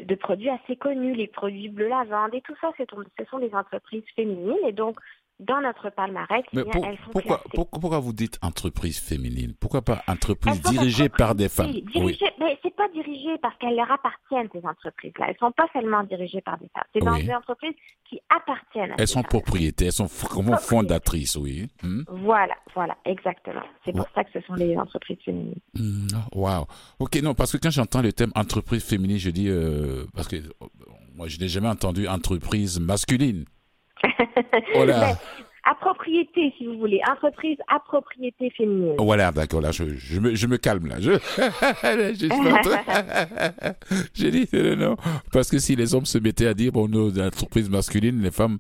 de, 0.04 0.16
produits 0.16 0.50
assez 0.50 0.76
connus, 0.76 1.14
les 1.14 1.28
produits 1.28 1.70
bleu 1.70 1.88
lavande 1.88 2.34
et 2.34 2.42
tout 2.42 2.56
ça, 2.62 2.72
ce 2.78 3.26
sont 3.30 3.40
des 3.40 3.54
entreprises 3.54 4.04
féminines. 4.16 4.58
Et 4.68 4.72
donc 4.72 5.00
dans 5.40 5.62
notre 5.62 5.90
palmarès, 5.90 6.44
Mais 6.54 6.64
bien, 6.64 6.72
elles 6.84 6.98
sont 6.98 7.12
pourquoi, 7.12 7.42
pourquoi, 7.54 7.80
pourquoi 7.80 8.00
vous 8.00 8.12
dites 8.14 8.38
entreprise 8.42 9.00
féminine? 9.00 9.54
Pourquoi 9.60 9.82
pas 9.82 10.04
entreprise 10.08 10.62
dirigée 10.62 11.08
par 11.10 11.34
des 11.36 11.48
femmes 11.48 11.72
oui, 11.72 11.86
dirigées- 11.94 12.26
Mais 12.40 12.58
c'est 12.62 12.76
pas 12.76 12.90
dirigé 12.90 13.38
parce 13.42 13.56
qu'elles 13.58 13.76
leur 13.76 13.90
appartiennent 13.90 14.50
ces 14.52 14.66
entreprises-là. 14.66 15.28
Elles 15.30 15.38
sont 15.40 15.52
pas 15.54 15.68
seulement 15.74 16.04
dirigées 16.04 16.42
par 16.42 16.58
des 16.58 16.68
femmes. 16.74 16.84
C'est 16.94 17.00
dans 17.02 17.14
Oui. 17.14 17.24
des 17.26 17.34
entreprises 17.34 17.74
qui 18.10 18.20
appartiennent. 18.30 18.92
À 18.92 18.96
Elles 18.98 19.08
sont 19.08 19.24
propriétaires, 19.24 19.88
elles 19.88 19.94
sont 19.94 20.08
Propriétaires. 20.08 20.60
fondatrices, 20.62 21.36
oui. 21.38 21.68
Hmm? 21.84 22.02
Voilà, 22.10 22.56
voilà, 22.76 22.98
exactement. 23.06 23.64
C'est 23.86 23.94
pour 23.94 24.08
ça 24.14 24.24
que 24.26 24.32
ce 24.34 24.46
sont 24.46 24.56
les 24.56 24.76
entreprises 24.78 25.20
féminines. 25.24 25.56
Hmm, 25.74 26.08
Wow. 26.34 26.66
Ok, 27.00 27.16
non, 27.24 27.34
parce 27.34 27.52
que 27.54 27.58
quand 27.58 27.70
j'entends 27.72 28.02
le 28.02 28.12
thème 28.12 28.32
entreprise 28.36 28.84
féminine, 28.84 29.18
je 29.18 29.30
dis 29.30 29.48
euh, 29.48 30.06
parce 30.16 30.28
que 30.28 30.36
euh, 30.38 30.42
moi 31.16 31.28
je 31.28 31.40
n'ai 31.40 31.48
jamais 31.48 31.70
entendu 31.70 32.08
entreprise 32.08 32.80
masculine. 32.80 33.46
Oh 34.76 34.86
là. 34.86 35.18
À 35.66 35.76
propriété, 35.76 36.54
si 36.58 36.66
vous 36.66 36.80
voulez, 36.80 37.02
entreprise 37.08 37.58
à 37.68 37.80
propriété 37.80 38.50
féminine. 38.52 38.96
Voilà, 38.98 39.32
d'accord, 39.32 39.62
là 39.62 39.72
je, 39.72 39.84
je, 39.98 40.20
me, 40.20 40.34
je 40.34 40.48
me 40.48 40.58
calme 40.58 40.88
là. 40.88 40.96
Je, 41.00 41.12
j'ai 44.14 44.32
dit 44.32 44.48
non, 44.54 44.76
non, 44.78 44.96
parce 45.34 45.50
que 45.50 45.60
si 45.60 45.76
les 45.76 45.94
hommes 45.94 46.06
se 46.06 46.18
mettaient 46.18 46.48
à 46.48 46.54
dire 46.54 46.72
bon 46.72 46.88
nos 46.88 47.20
entreprises 47.20 47.70
masculines, 47.70 48.22
les 48.22 48.32
femmes, 48.32 48.58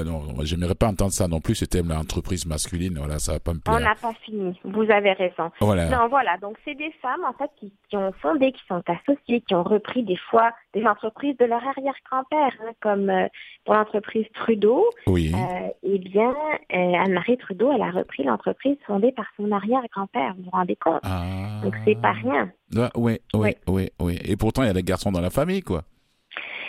euh, 0.00 0.04
non, 0.04 0.22
j'aimerais 0.42 0.74
pas 0.74 0.88
entendre 0.88 1.12
ça 1.12 1.28
non 1.28 1.40
plus 1.40 1.54
ce 1.54 1.64
thème 1.64 1.88
là, 1.88 1.98
entreprise 1.98 2.46
masculine, 2.46 2.94
voilà, 2.98 3.18
ça 3.18 3.32
va 3.34 3.40
pas 3.40 3.52
me 3.52 3.58
On 3.58 3.60
plaire. 3.60 3.80
n'a 3.80 3.94
pas 3.94 4.12
fini. 4.24 4.58
Vous 4.64 4.90
avez 4.90 5.12
raison. 5.12 5.50
Voilà. 5.60 5.88
Non, 5.88 6.08
voilà. 6.08 6.36
Donc, 6.38 6.56
c'est 6.64 6.74
des 6.74 6.92
femmes, 7.02 7.24
en 7.28 7.32
fait, 7.32 7.50
qui, 7.58 7.72
qui 7.88 7.96
ont 7.96 8.12
fondé, 8.20 8.52
qui 8.52 8.60
sont 8.68 8.82
associées, 8.86 9.40
qui 9.46 9.54
ont 9.54 9.62
repris 9.62 10.02
des 10.04 10.18
fois 10.30 10.50
des 10.74 10.84
entreprises 10.84 11.36
de 11.38 11.44
leur 11.44 11.62
arrière-grand-père, 11.66 12.52
hein, 12.62 12.72
comme 12.80 13.10
euh, 13.10 13.26
pour 13.64 13.74
l'entreprise 13.74 14.26
Trudeau. 14.34 14.84
Oui. 15.06 15.32
Euh, 15.34 15.68
eh 15.82 15.98
bien, 15.98 16.30
euh, 16.74 16.92
Anne-Marie 17.04 17.38
Trudeau, 17.38 17.72
elle 17.74 17.82
a 17.82 17.90
repris 17.90 18.24
l'entreprise 18.24 18.76
fondée 18.86 19.12
par 19.12 19.26
son 19.36 19.50
arrière-grand-père. 19.52 20.34
Vous 20.36 20.44
vous 20.44 20.50
rendez 20.50 20.76
compte? 20.76 21.00
Ah. 21.02 21.60
Donc, 21.62 21.74
c'est 21.84 22.00
pas 22.00 22.12
rien. 22.12 22.50
Ouais, 22.96 23.20
oui, 23.34 23.54
oui, 23.68 23.88
oui. 24.00 24.18
Et 24.24 24.36
pourtant, 24.36 24.62
il 24.62 24.66
y 24.66 24.70
a 24.70 24.74
des 24.74 24.82
garçons 24.82 25.12
dans 25.12 25.20
la 25.20 25.30
famille, 25.30 25.62
quoi. 25.62 25.82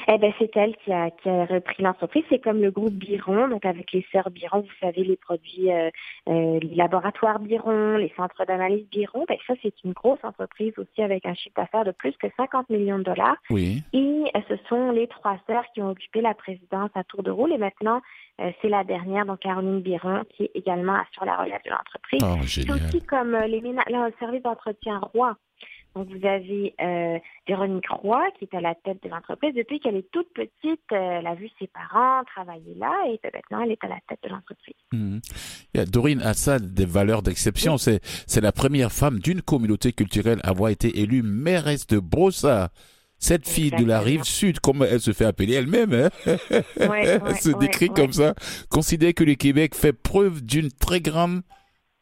Eh 0.10 0.18
ben, 0.18 0.32
c'est 0.39 0.55
elle 0.55 0.76
qui 0.78 0.91
a, 0.93 1.12
qui 1.12 1.30
a 1.30 1.45
repris 1.45 1.84
l'entreprise. 1.84 2.24
C'est 2.30 2.39
comme 2.39 2.62
le 2.62 2.72
groupe 2.72 2.93
Biron, 2.93 3.49
donc 3.49 3.66
avec 3.66 3.91
les 3.91 4.05
sœurs 4.12 4.30
Biron, 4.30 4.62
vous 4.62 4.68
savez, 4.80 5.03
les 5.03 5.18
produits, 5.18 5.72
euh, 5.72 5.89
euh, 6.30 6.60
les 6.62 6.76
laboratoires 6.76 7.39
Biron, 7.39 7.97
les 7.97 8.12
centres 8.16 8.45
d'analyse 8.45 8.88
Biron. 8.89 9.26
Ben, 9.28 9.38
ça, 9.45 9.53
c'est 9.62 9.74
une 9.84 9.91
grosse 9.91 10.24
entreprise 10.24 10.74
aussi 10.78 11.01
avec 11.01 11.26
un 11.26 11.34
chiffre 11.34 11.55
d'affaires 11.58 11.84
de 11.84 11.91
plus 11.91 12.16
que 12.18 12.28
50 12.38 12.70
millions 12.70 12.99
de 12.99 13.03
dollars. 13.03 13.36
Oui. 13.49 13.84
Et 13.91 14.24
euh, 14.34 14.39
ce 14.47 14.55
sont 14.70 14.91
les 14.91 15.08
trois 15.08 15.38
sœurs 15.45 15.66
qui 15.74 15.82
ont 15.82 15.89
occupé 15.89 16.22
la 16.22 16.34
présidence 16.34 16.91
à 16.95 17.03
tour 17.03 17.22
de 17.24 17.32
rôle. 17.32 17.51
Et 17.51 17.58
maintenant, 17.58 18.01
euh, 18.39 18.51
c'est 18.62 18.70
la 18.70 18.84
dernière, 18.84 19.26
donc 19.26 19.39
Caroline 19.39 19.82
Biron, 19.82 20.24
qui 20.30 20.43
est 20.43 20.51
également 20.53 20.93
assure 20.93 21.26
la 21.26 21.36
relève 21.36 21.62
de 21.66 21.72
l'entreprise. 21.72 22.22
Oh, 22.24 22.38
C'est 22.47 22.72
aussi 22.72 23.01
comme 23.05 23.36
euh, 23.36 23.47
les 23.47 23.60
le 23.60 24.14
service 24.20 24.43
d'entretien 24.43 24.99
Roi. 25.14 25.36
Donc 25.98 26.10
vous 26.10 26.28
avez 26.28 26.76
euh, 26.80 27.18
Véronique 27.48 27.89
Roy 27.89 28.24
qui 28.38 28.45
est 28.45 28.56
à 28.56 28.62
la 28.62 28.76
tête 28.76 29.02
de 29.04 29.10
l'entreprise 29.10 29.56
depuis 29.56 29.80
qu'elle 29.80 29.95
est 29.95 30.12
toute 30.12 30.32
petite. 30.34 30.80
euh, 30.91 31.20
elle 31.20 31.26
a 31.26 31.34
vu 31.34 31.50
ses 31.58 31.66
parents 31.68 32.24
travailler 32.36 32.76
là 32.76 32.93
et 33.08 33.20
euh, 33.26 33.30
maintenant 33.34 33.64
elle 33.64 33.72
est 33.72 33.84
à 33.84 33.88
la 33.88 33.98
tête 34.08 34.20
de 34.24 34.30
l'entreprise. 34.30 34.76
A 35.76 35.86
Dorine 35.86 36.22
Assad, 36.22 36.74
des 36.76 36.86
valeurs 36.86 37.24
d'exception. 37.24 37.78
C'est, 37.80 38.00
c'est 38.28 38.41
la 38.41 38.52
première 38.52 38.91
femme 38.91 39.18
d'une 39.18 39.41
communauté 39.41 39.91
culturelle 39.91 40.39
à 40.43 40.50
avoir 40.50 40.70
été 40.70 41.00
élue 41.00 41.24
mairesse 41.24 41.88
de 41.88 41.98
Brossard. 41.98 42.70
Cette 43.18 43.48
fille 43.50 43.72
de 43.72 43.84
la 43.84 44.00
rive 44.00 44.22
sud, 44.24 44.60
comme 44.60 44.86
elle 44.88 45.00
se 45.00 45.12
fait 45.14 45.26
appeler 45.26 45.56
elle-même, 45.56 45.91
hein, 45.91 46.10
Ouais, 46.28 47.20
elle 47.26 47.36
se 47.38 47.58
décrit 47.58 47.88
ouais. 47.88 47.95
comme 47.95 48.14
ça, 48.14 48.36
considère 48.70 49.16
que 49.16 49.24
le 49.24 49.34
Québec 49.34 49.74
fait 49.74 49.93
preuve 49.93 50.45
d'une 50.45 50.72
très 50.72 51.02
grande 51.02 51.41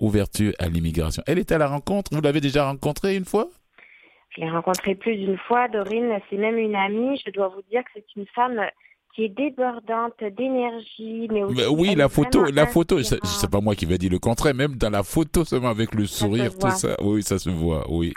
ouverture 0.01 0.51
à 0.59 0.67
l'immigration. 0.67 1.23
Elle 1.25 1.39
est 1.39 1.53
à 1.53 1.57
la 1.57 1.67
rencontre, 1.67 2.13
vous 2.13 2.19
l'avez 2.19 2.41
déjà 2.41 2.65
rencontrée 2.65 3.15
une 3.15 3.23
fois? 3.23 3.47
Je 4.35 4.41
l'ai 4.41 4.49
rencontrée 4.49 4.95
plus 4.95 5.15
d'une 5.15 5.37
fois. 5.37 5.67
Dorine, 5.67 6.19
c'est 6.29 6.37
même 6.37 6.57
une 6.57 6.75
amie. 6.75 7.21
Je 7.25 7.31
dois 7.31 7.47
vous 7.47 7.61
dire 7.71 7.83
que 7.83 7.91
c'est 7.93 8.15
une 8.15 8.25
femme 8.27 8.61
qui 9.13 9.23
est 9.23 9.29
débordante 9.29 10.21
d'énergie, 10.21 11.27
mais 11.31 11.43
aussi 11.43 11.65
Oui, 11.69 11.95
la 11.95 12.09
photo, 12.09 12.43
la 12.45 12.67
photo, 12.67 13.01
c'est 13.01 13.49
pas 13.49 13.61
moi 13.61 13.75
qui 13.75 13.85
vais 13.85 13.97
dire 13.97 14.11
le 14.11 14.19
contraire, 14.19 14.53
même 14.53 14.75
dans 14.75 14.89
la 14.89 15.03
photo 15.03 15.45
seulement 15.45 15.69
avec 15.69 15.95
le 15.95 16.05
sourire, 16.05 16.51
tout 16.51 16.59
voit. 16.59 16.71
ça, 16.71 16.97
oui, 17.01 17.23
ça 17.23 17.39
se 17.39 17.49
voit, 17.49 17.85
oui. 17.89 18.13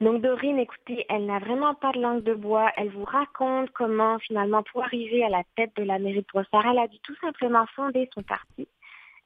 Donc 0.00 0.20
Dorine, 0.20 0.58
écoutez, 0.58 1.06
elle 1.08 1.26
n'a 1.26 1.38
vraiment 1.38 1.74
pas 1.74 1.92
de 1.92 2.00
langue 2.00 2.22
de 2.24 2.34
bois. 2.34 2.70
Elle 2.76 2.90
vous 2.90 3.04
raconte 3.04 3.70
comment 3.70 4.18
finalement 4.18 4.62
pour 4.64 4.82
arriver 4.82 5.24
à 5.24 5.28
la 5.28 5.42
tête 5.56 5.70
de 5.76 5.84
la 5.84 5.98
mairie 5.98 6.20
de 6.20 6.26
Brossard, 6.30 6.66
elle 6.66 6.80
a 6.80 6.88
dû 6.88 6.98
tout 7.02 7.14
simplement 7.22 7.64
fonder 7.74 8.10
son 8.12 8.22
parti 8.22 8.68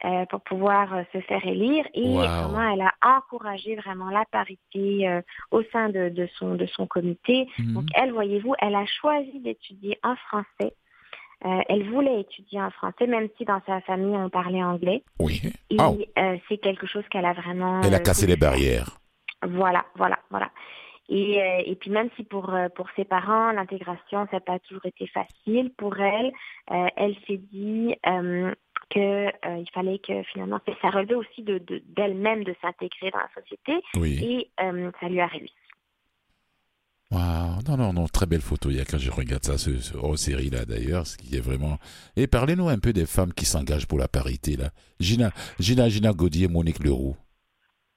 euh, 0.05 0.25
pour 0.27 0.41
pouvoir 0.41 0.95
euh, 0.95 1.03
se 1.13 1.21
faire 1.21 1.45
élire 1.47 1.87
et 1.95 2.03
Wow. 2.09 2.25
comment 2.47 2.71
elle 2.73 2.81
a 2.83 2.93
encouragé 3.19 3.77
vraiment 3.77 4.11
la 4.11 4.25
parité 4.31 5.09
euh, 5.09 5.21
au 5.51 5.63
sein 5.73 5.89
de, 5.91 6.09
de 6.09 6.27
son 6.37 6.55
de 6.55 6.67
son 6.67 6.87
comité. 6.87 7.49
Mhm. 7.59 7.75
Donc 7.75 7.85
elle, 7.95 8.13
voyez-vous, 8.13 8.55
elle 8.61 8.75
a 8.75 8.87
choisi 8.87 9.41
d'étudier 9.41 9.99
en 10.03 10.17
français. 10.17 10.75
Euh, 11.47 11.61
elle 11.71 11.89
voulait 11.91 12.21
étudier 12.21 12.61
en 12.61 12.71
français, 12.71 13.07
même 13.07 13.29
si 13.39 13.45
dans 13.47 13.63
sa 13.67 13.81
famille 13.83 14.15
on 14.17 14.29
parlait 14.29 14.63
anglais. 14.63 15.03
Oui. 15.19 15.41
Et 15.71 15.77
Oh, 15.81 15.97
euh, 16.19 16.37
c'est 16.49 16.59
quelque 16.59 16.87
chose 16.87 17.05
qu'elle 17.11 17.25
a 17.25 17.33
vraiment. 17.33 17.81
elle 17.83 17.95
a 17.95 17.99
cassé 18.01 18.27
les 18.27 18.37
barrières. 18.37 18.99
voilà, 19.47 19.85
voilà, 19.97 20.19
voilà. 20.31 20.51
Et, 21.13 21.43
euh, 21.43 21.63
et 21.67 21.75
puis 21.75 21.91
même 21.91 22.09
si 22.17 22.23
pour 22.23 22.55
euh, 22.55 22.69
pour 22.69 22.87
ses 22.95 23.05
parents 23.05 23.51
l'intégration 23.53 24.27
ça 24.31 24.37
n'a 24.37 24.41
pas 24.41 24.59
toujours 24.61 24.87
été 24.87 25.07
facile 25.09 25.73
pour 25.77 25.99
elle, 25.99 26.33
euh, 26.71 26.87
elle 26.97 27.17
s'est 27.27 27.41
dit 27.53 27.97
euh, 28.07 28.55
que 28.91 29.27
euh, 29.27 29.57
il 29.59 29.69
fallait 29.75 29.99
que 29.99 30.23
finalement 30.33 30.61
ça 30.81 30.91
relevait 30.91 31.15
aussi 31.17 31.43
de 31.43 31.59
de- 31.59 31.83
d'elle-même 31.89 32.45
de 32.45 32.55
s'intégrer 32.63 33.11
dans 33.11 33.19
la 33.19 33.31
société 33.43 33.73
Oui. 33.97 34.19
et 34.25 34.51
ça 35.01 35.09
lui 35.09 35.21
a 35.21 35.27
réussi. 35.27 35.53
Wow. 37.13 37.59
Non, 37.69 37.77
non, 37.77 37.93
non, 37.93 38.07
très 38.07 38.27
belle 38.27 38.41
photo. 38.41 38.71
Il 38.71 38.77
y 38.77 38.81
a 38.81 38.85
quand 38.85 38.99
je 38.99 39.11
regarde 39.11 39.43
ça, 39.43 39.59
ce, 39.59 39.79
ce 39.81 39.97
hors 39.97 40.17
série 40.17 40.49
là 40.49 40.65
d'ailleurs, 40.65 41.09
ce 41.09 41.17
qui 41.19 41.35
est 41.37 41.41
vraiment. 41.41 41.79
Et 42.17 42.29
parlez-nous 42.29 42.69
un 42.69 42.79
peu 42.79 42.93
des 42.93 43.05
femmes 43.07 43.33
qui 43.33 43.47
s'engagent 43.47 43.87
pour 43.89 43.99
la 43.99 44.07
parité 44.07 44.57
là. 44.57 44.71
Gina, 45.01 45.33
Gina, 45.59 45.89
Gina 45.89 46.13
Gaudier, 46.13 46.47
Monique 46.47 46.85
Leroux. 46.85 47.17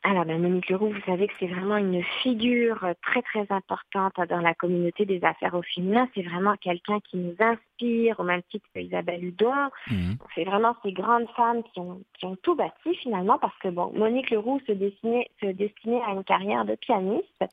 Alors, 0.05 0.25
ben, 0.25 0.41
Monique 0.41 0.69
Leroux, 0.69 0.89
vous 0.89 1.01
savez 1.05 1.27
que 1.27 1.33
c'est 1.39 1.47
vraiment 1.47 1.77
une 1.77 2.03
figure 2.21 2.83
euh, 2.83 2.93
très, 3.03 3.21
très 3.21 3.45
importante 3.49 4.13
dans 4.29 4.41
la 4.41 4.53
communauté 4.53 5.05
des 5.05 5.23
affaires 5.23 5.53
au 5.53 5.61
féminin. 5.61 6.09
C'est 6.13 6.23
vraiment 6.23 6.55
quelqu'un 6.57 6.99
qui 6.99 7.15
nous 7.15 7.35
inspire, 7.39 8.19
au 8.19 8.23
même 8.23 8.41
titre 8.51 8.65
que 8.75 8.81
Isabelle 8.81 9.23
Hudon. 9.23 9.69
Mhm. 9.89 10.17
C'est 10.35 10.43
vraiment 10.43 10.75
ces 10.83 10.91
grandes 10.91 11.29
femmes 11.37 11.63
qui 11.63 11.79
ont, 11.79 12.01
qui 12.19 12.25
ont 12.25 12.35
tout 12.35 12.53
bâti 12.53 12.93
finalement 12.95 13.39
parce 13.39 13.57
que 13.59 13.69
bon, 13.69 13.93
Monique 13.95 14.29
Leroux 14.29 14.59
se 14.67 14.73
destinait, 14.73 15.29
se 15.41 15.47
destinait 15.47 16.01
à 16.01 16.11
une 16.11 16.25
carrière 16.25 16.65
de 16.65 16.75
pianiste. 16.75 17.45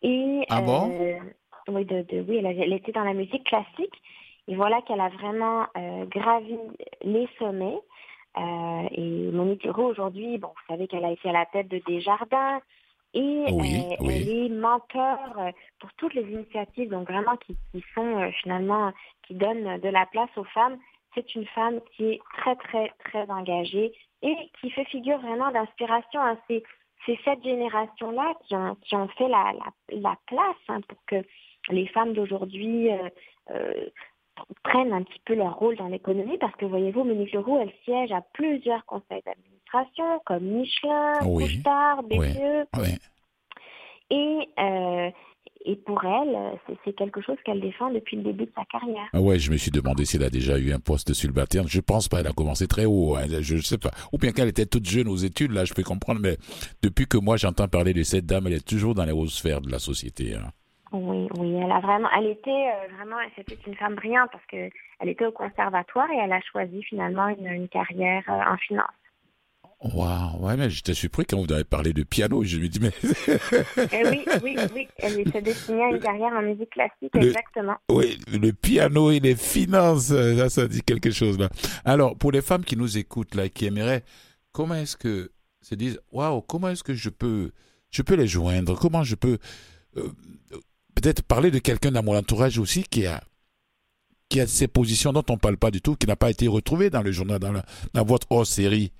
Et, 0.00 0.46
Ah 0.48 0.62
bon? 0.62 0.90
euh, 0.98 1.18
oui, 1.68 1.84
de, 1.84 2.24
oui 2.26 2.38
elle, 2.42 2.72
était 2.72 2.92
dans 2.92 3.04
la 3.04 3.12
musique 3.12 3.44
classique. 3.44 4.02
Et 4.48 4.56
voilà 4.56 4.80
qu'elle 4.82 5.00
a 5.00 5.10
vraiment 5.10 5.66
gravi 6.10 6.56
les 7.04 7.28
sommets. 7.38 7.78
Et 8.36 9.30
Monique 9.32 9.64
Leroux, 9.64 9.84
aujourd'hui, 9.84 10.38
bon, 10.38 10.48
vous 10.48 10.74
savez 10.74 10.88
qu'elle 10.88 11.04
a 11.04 11.12
été 11.12 11.28
à 11.28 11.32
la 11.32 11.46
tête 11.46 11.68
de 11.68 11.82
Desjardins, 11.86 12.60
et 13.14 13.44
elle 14.00 14.28
est 14.28 14.48
mentor 14.48 15.18
pour 15.78 15.92
toutes 15.98 16.14
les 16.14 16.22
initiatives, 16.22 16.88
donc 16.88 17.10
vraiment 17.10 17.36
qui, 17.36 17.56
qui 17.70 17.84
sont 17.94 18.30
finalement, 18.42 18.92
qui 19.26 19.34
donnent 19.34 19.78
de 19.78 19.88
la 19.88 20.06
place 20.06 20.30
aux 20.36 20.44
femmes. 20.44 20.78
C'est 21.14 21.34
une 21.34 21.46
femme 21.46 21.80
qui 21.94 22.04
est 22.06 22.20
très, 22.38 22.56
très, 22.56 22.90
très 23.04 23.30
engagée 23.30 23.92
et 24.22 24.36
qui 24.60 24.70
fait 24.70 24.84
figure 24.86 25.18
vraiment 25.18 25.50
d'inspiration 25.50 26.20
à 26.20 26.36
ces, 26.48 26.62
ces 27.04 27.18
cette 27.24 27.42
génération-là 27.42 28.34
qui 28.46 28.54
ont, 28.54 28.76
qui 28.76 28.94
ont 28.96 29.08
fait 29.08 29.28
la, 29.28 29.52
la, 29.90 30.16
place 30.26 30.56
hein, 30.68 30.80
pour 30.88 30.98
que 31.06 31.22
les 31.68 31.86
femmes 31.88 32.14
d'aujourd'hui 32.14 32.90
euh, 32.90 33.08
euh, 33.50 33.88
prennent 34.62 34.92
un 34.92 35.02
petit 35.02 35.20
peu 35.24 35.34
leur 35.34 35.58
rôle 35.58 35.76
dans 35.76 35.88
l'économie 35.88 36.38
parce 36.38 36.54
que 36.56 36.64
voyez-vous, 36.64 37.04
Monique 37.04 37.32
Leroux, 37.32 37.58
elle 37.60 37.72
siège 37.84 38.12
à 38.12 38.22
plusieurs 38.32 38.84
conseils 38.86 39.22
d'administration 39.24 40.20
comme 40.24 40.44
Michelin, 40.44 41.12
oui. 41.24 41.44
Couchetard, 41.44 42.02
BPE. 42.02 42.68
Et 44.10 44.48
euh, 44.58 45.10
et 45.64 45.76
pour 45.76 46.04
elle, 46.04 46.58
c'est 46.84 46.92
quelque 46.94 47.20
chose 47.20 47.36
qu'elle 47.44 47.60
défend 47.60 47.90
depuis 47.92 48.16
le 48.16 48.24
début 48.24 48.46
de 48.46 48.52
sa 48.54 48.64
carrière. 48.64 49.06
Ah 49.12 49.20
ouais, 49.20 49.38
je 49.38 49.50
me 49.50 49.56
suis 49.56 49.70
demandé 49.70 50.04
si 50.04 50.16
elle 50.16 50.24
a 50.24 50.30
déjà 50.30 50.58
eu 50.58 50.72
un 50.72 50.80
poste 50.80 51.12
subalterne. 51.12 51.68
Je 51.68 51.80
pense 51.80 52.08
pas. 52.08 52.20
Elle 52.20 52.26
a 52.26 52.32
commencé 52.32 52.66
très 52.66 52.84
haut. 52.84 53.14
Hein. 53.14 53.26
Je 53.40 53.54
ne 53.56 53.60
sais 53.60 53.78
pas. 53.78 53.90
Ou 54.12 54.18
bien 54.18 54.32
qu'elle 54.32 54.48
était 54.48 54.66
toute 54.66 54.86
jeune 54.86 55.08
aux 55.08 55.16
études. 55.16 55.52
Là, 55.52 55.64
je 55.64 55.72
peux 55.72 55.84
comprendre. 55.84 56.20
Mais 56.20 56.36
depuis 56.82 57.06
que 57.06 57.16
moi 57.16 57.36
j'entends 57.36 57.68
parler 57.68 57.94
de 57.94 58.02
cette 58.02 58.26
dame, 58.26 58.48
elle 58.48 58.54
est 58.54 58.66
toujours 58.66 58.94
dans 58.94 59.04
les 59.04 59.12
hautes 59.12 59.30
sphères 59.30 59.60
de 59.60 59.70
la 59.70 59.78
société. 59.78 60.34
Hein. 60.34 60.50
Oui, 60.92 61.28
oui, 61.38 61.54
elle 61.54 61.72
a 61.72 61.80
vraiment, 61.80 62.08
elle 62.16 62.26
était 62.26 62.50
euh, 62.50 62.94
vraiment, 62.96 63.16
c'était 63.34 63.58
une 63.66 63.74
femme 63.76 63.94
brillante 63.94 64.28
parce 64.30 64.44
que 64.46 64.68
elle 65.00 65.08
était 65.08 65.24
au 65.24 65.32
conservatoire 65.32 66.10
et 66.10 66.18
elle 66.18 66.32
a 66.32 66.40
choisi 66.40 66.82
finalement 66.82 67.28
une, 67.28 67.46
une 67.46 67.68
carrière 67.68 68.22
euh, 68.28 68.52
en 68.52 68.56
finance. 68.58 68.86
Waouh, 69.82 70.44
ouais, 70.44 70.56
mais 70.56 70.70
j'étais 70.70 70.94
surpris 70.94 71.24
quand 71.24 71.44
vous 71.44 71.52
avez 71.52 71.64
parlé 71.64 71.92
de 71.92 72.04
piano. 72.04 72.44
Je 72.44 72.58
me 72.58 72.68
dis, 72.68 72.78
mais. 72.78 72.92
Eh 73.90 74.06
oui, 74.08 74.24
oui, 74.44 74.56
oui. 74.74 74.88
Elle 74.98 75.32
s'est 75.32 75.42
destinée 75.42 75.82
à 75.82 75.88
une 75.88 75.98
carrière 75.98 76.32
en 76.34 76.42
musique 76.42 76.70
classique, 76.70 77.10
exactement. 77.14 77.76
Oui, 77.90 78.16
le 78.30 78.52
piano 78.52 79.10
et 79.10 79.18
les 79.18 79.34
finances, 79.34 80.14
ça, 80.14 80.50
ça 80.50 80.68
dit 80.68 80.82
quelque 80.82 81.10
chose 81.10 81.36
là. 81.36 81.48
Alors, 81.84 82.16
pour 82.16 82.30
les 82.30 82.42
femmes 82.42 82.64
qui 82.64 82.76
nous 82.76 82.96
écoutent 82.96 83.34
là, 83.34 83.48
qui 83.48 83.66
aimeraient, 83.66 84.04
comment 84.52 84.74
est-ce 84.74 84.96
que 84.96 85.32
se 85.60 85.74
disent, 85.74 86.00
waouh, 86.12 86.42
comment 86.42 86.68
est-ce 86.68 86.84
que 86.84 86.94
je 86.94 87.08
peux, 87.10 87.50
je 87.90 88.02
peux 88.02 88.14
les 88.14 88.28
joindre? 88.28 88.78
Comment 88.78 89.02
je 89.02 89.16
peux 89.16 89.38
euh, 89.96 90.12
peut-être 91.02 91.26
parler 91.26 91.50
de 91.50 91.58
quelqu'un 91.58 91.90
dans 91.90 92.02
mon 92.02 92.16
entourage 92.16 92.58
aussi 92.58 92.84
qui 92.84 93.06
a 93.06 93.20
qui 94.28 94.40
a 94.40 94.46
ces 94.46 94.68
positions 94.68 95.12
dont 95.12 95.24
on 95.28 95.36
parle 95.36 95.58
pas 95.58 95.70
du 95.70 95.82
tout, 95.82 95.94
qui 95.94 96.06
n'a 96.06 96.16
pas 96.16 96.30
été 96.30 96.48
retrouvé 96.48 96.88
dans 96.88 97.02
le 97.02 97.12
journal, 97.12 97.38
dans, 97.38 97.52
dans 97.92 98.04
votre 98.04 98.26
hors 98.30 98.46
série. 98.46 98.90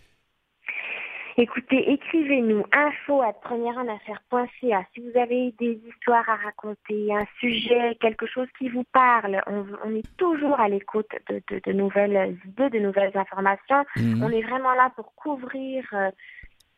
Écoutez, 1.39 1.91
écrivez-nous 1.91 2.65
info 2.73 3.23
à 3.23 3.33
premièreenaffaire.ca 3.33 4.85
si 4.93 5.01
vous 5.01 5.19
avez 5.19 5.55
des 5.59 5.81
histoires 5.89 6.29
à 6.29 6.37
raconter, 6.37 7.15
un 7.15 7.25
sujet, 7.41 7.97
quelque 8.01 8.27
chose 8.27 8.49
qui 8.59 8.69
vous 8.69 8.85
parle. 8.93 9.41
On, 9.47 9.95
est 9.95 10.17
toujours 10.19 10.61
à 10.61 10.69
l'écoute 10.69 11.11
de, 11.31 11.73
nouvelles 11.73 12.37
idées, 12.45 12.69
de 12.69 12.79
nouvelles 12.79 13.17
informations. 13.17 13.85
Mhm. 13.97 14.23
On 14.23 14.29
est 14.29 14.43
vraiment 14.43 14.75
là 14.75 14.93
pour 14.95 15.15
couvrir 15.15 15.87
euh, 15.95 16.11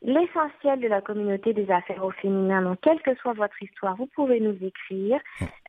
l'essentiel 0.03 0.81
de 0.81 0.89
la 0.89 1.01
communauté 1.01 1.53
des 1.53 1.71
affaires 1.71 2.05
au 2.05 2.11
féminin. 2.11 2.63
Donc, 2.63 2.79
quelle 2.83 3.01
que 3.01 3.15
soit 3.17 3.33
votre 3.33 3.61
histoire, 3.63 3.97
vous 3.97 4.09
pouvez 4.15 4.41
nous 4.41 4.57
écrire. 4.61 5.19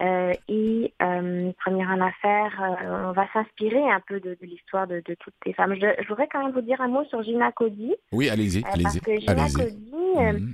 Euh, 0.02 0.34
et 0.50 0.94
euh, 1.02 1.52
première 1.64 1.90
en 1.90 2.02
affaires, 2.02 2.62
euh, 2.62 3.10
on 3.10 3.12
va 3.14 3.28
s'inspirer 3.32 3.90
un 3.90 4.02
peu 4.06 4.20
de, 4.20 4.38
l'histoire 4.42 4.88
de, 4.88 5.02
toutes 5.20 5.34
ces 5.46 5.54
femmes. 5.54 5.76
Je, 5.76 6.08
voudrais 6.08 6.28
quand 6.28 6.44
même 6.44 6.54
vous 6.54 6.62
dire 6.62 6.82
un 6.82 6.88
mot 6.88 7.06
sur 7.06 7.24
Gina 7.24 7.52
Cody. 7.52 7.94
Oui, 8.12 8.30
allez-y, 8.30 8.64
allez-y. 8.66 8.84
Parce 8.84 9.00
que 9.00 9.20
Gina 9.20 9.48
Cody, 9.54 9.94
mhm. 9.94 10.54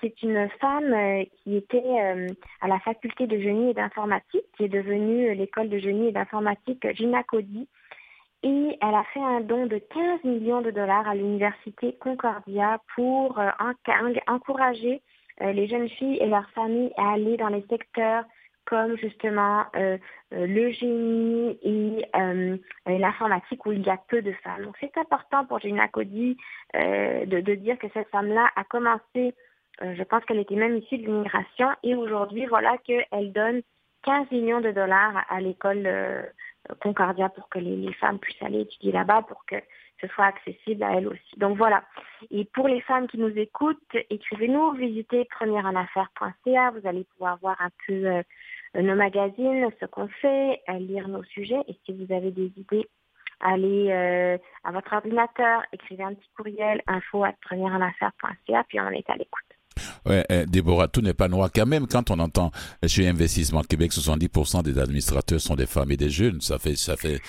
c'est 0.00 0.22
une 0.22 0.48
femme 0.60 1.24
qui 1.42 1.56
était 1.56 2.26
à 2.60 2.68
la 2.68 2.78
faculté 2.80 3.26
de 3.26 3.38
génie 3.38 3.70
et 3.70 3.74
d'informatique, 3.74 4.44
qui 4.56 4.64
est 4.64 4.68
devenue 4.68 5.34
l'école 5.34 5.70
de 5.70 5.78
génie 5.78 6.08
et 6.08 6.12
d'informatique 6.12 6.86
Gina 6.94 7.22
Cody 7.22 7.66
et 8.42 8.78
elle 8.80 8.94
a 8.94 9.04
fait 9.14 9.20
un 9.20 9.40
don 9.40 9.66
de 9.66 9.78
15 9.78 10.24
millions 10.24 10.62
de 10.62 10.70
dollars 10.70 11.08
à 11.08 11.14
l'université 11.14 11.96
Concordia 12.00 12.80
pour 12.94 13.38
euh, 13.38 13.50
encourager 14.26 15.00
euh, 15.40 15.52
les 15.52 15.68
jeunes 15.68 15.88
filles 15.88 16.18
et 16.20 16.26
leurs 16.26 16.50
familles 16.50 16.92
à 16.96 17.12
aller 17.12 17.36
dans 17.36 17.48
les 17.48 17.64
secteurs 17.70 18.24
comme 18.64 18.96
justement 18.96 19.64
euh, 19.76 19.98
le 20.30 20.70
génie 20.70 21.58
et 21.62 22.98
l'informatique 22.98 23.66
où 23.66 23.72
il 23.72 23.82
y 23.82 23.90
a 23.90 23.98
peu 24.08 24.22
de 24.22 24.32
femmes. 24.44 24.64
Donc 24.64 24.76
c'est 24.80 24.96
important 24.96 25.44
pour 25.44 25.58
Gina 25.58 25.88
Cody 25.88 26.36
de, 26.74 27.40
de, 27.40 27.54
dire 27.56 27.76
que 27.78 27.88
cette 27.92 28.08
femme-là 28.10 28.48
a 28.54 28.62
commencé, 28.62 29.34
je 29.80 30.02
pense 30.04 30.24
qu'elle 30.24 30.38
était 30.38 30.54
même 30.54 30.76
issue 30.76 30.98
de 30.98 31.06
l'immigration 31.06 31.70
et 31.82 31.96
aujourd'hui 31.96 32.46
voilà 32.46 32.78
qu'elle 32.84 33.32
donne 33.32 33.62
15 34.04 34.30
millions 34.30 34.60
de 34.60 34.70
dollars 34.70 35.24
à 35.28 35.40
l'école 35.40 35.88
Concordia 36.80 37.28
pour 37.28 37.48
que 37.48 37.58
les, 37.58 37.92
femmes 37.94 38.18
puissent 38.18 38.42
aller 38.42 38.60
étudier 38.60 38.92
là-bas, 38.92 39.22
pour 39.22 39.44
que 39.46 39.56
ce 40.00 40.06
soit 40.08 40.26
accessible 40.26 40.82
à 40.82 40.96
elles 40.96 41.06
aussi. 41.06 41.38
Donc 41.38 41.56
voilà. 41.56 41.84
Et 42.30 42.44
pour 42.44 42.68
les 42.68 42.80
femmes 42.80 43.06
qui 43.08 43.18
nous 43.18 43.36
écoutent, 43.36 43.96
écrivez-nous, 44.10 44.72
visitez 44.72 45.24
premièreenaffaire.ca, 45.26 46.70
vous 46.70 46.86
allez 46.86 47.04
pouvoir 47.04 47.38
voir 47.38 47.56
un 47.60 47.70
peu 47.86 48.06
euh, 48.06 48.22
nos 48.74 48.94
magazines, 48.94 49.68
ce 49.80 49.86
qu'on 49.86 50.08
fait, 50.08 50.60
euh, 50.68 50.78
lire 50.78 51.08
nos 51.08 51.24
sujets. 51.24 51.60
Et 51.68 51.78
si 51.84 51.92
vous 51.92 52.12
avez 52.12 52.30
des 52.30 52.52
idées, 52.56 52.88
allez 53.40 53.90
euh, 53.90 54.38
à 54.64 54.72
votre 54.72 54.92
ordinateur, 54.92 55.62
écrivez 55.72 56.04
un 56.04 56.14
petit 56.14 56.30
courriel, 56.36 56.82
info 56.86 57.24
à 57.24 57.32
premièreenaffaire.ca, 57.42 58.64
puis 58.68 58.80
on 58.80 58.88
est 58.90 59.08
à 59.08 59.16
l'écoute. 59.16 59.61
Ouais, 60.06 60.24
eh, 60.28 60.46
Déborah, 60.46 60.88
tout 60.88 61.00
n'est 61.00 61.14
pas 61.14 61.28
noir 61.28 61.50
quand 61.54 61.66
même. 61.66 61.86
Quand 61.86 62.10
on 62.10 62.18
entend 62.18 62.50
chez 62.86 63.08
Investissement 63.08 63.62
Québec, 63.62 63.92
70% 63.92 64.62
des 64.62 64.78
administrateurs 64.78 65.40
sont 65.40 65.54
des 65.54 65.66
femmes 65.66 65.90
et 65.90 65.96
des 65.96 66.10
jeunes. 66.10 66.40
Ça 66.40 66.58
fait, 66.58 66.76
ça 66.76 66.96
fait. 66.96 67.20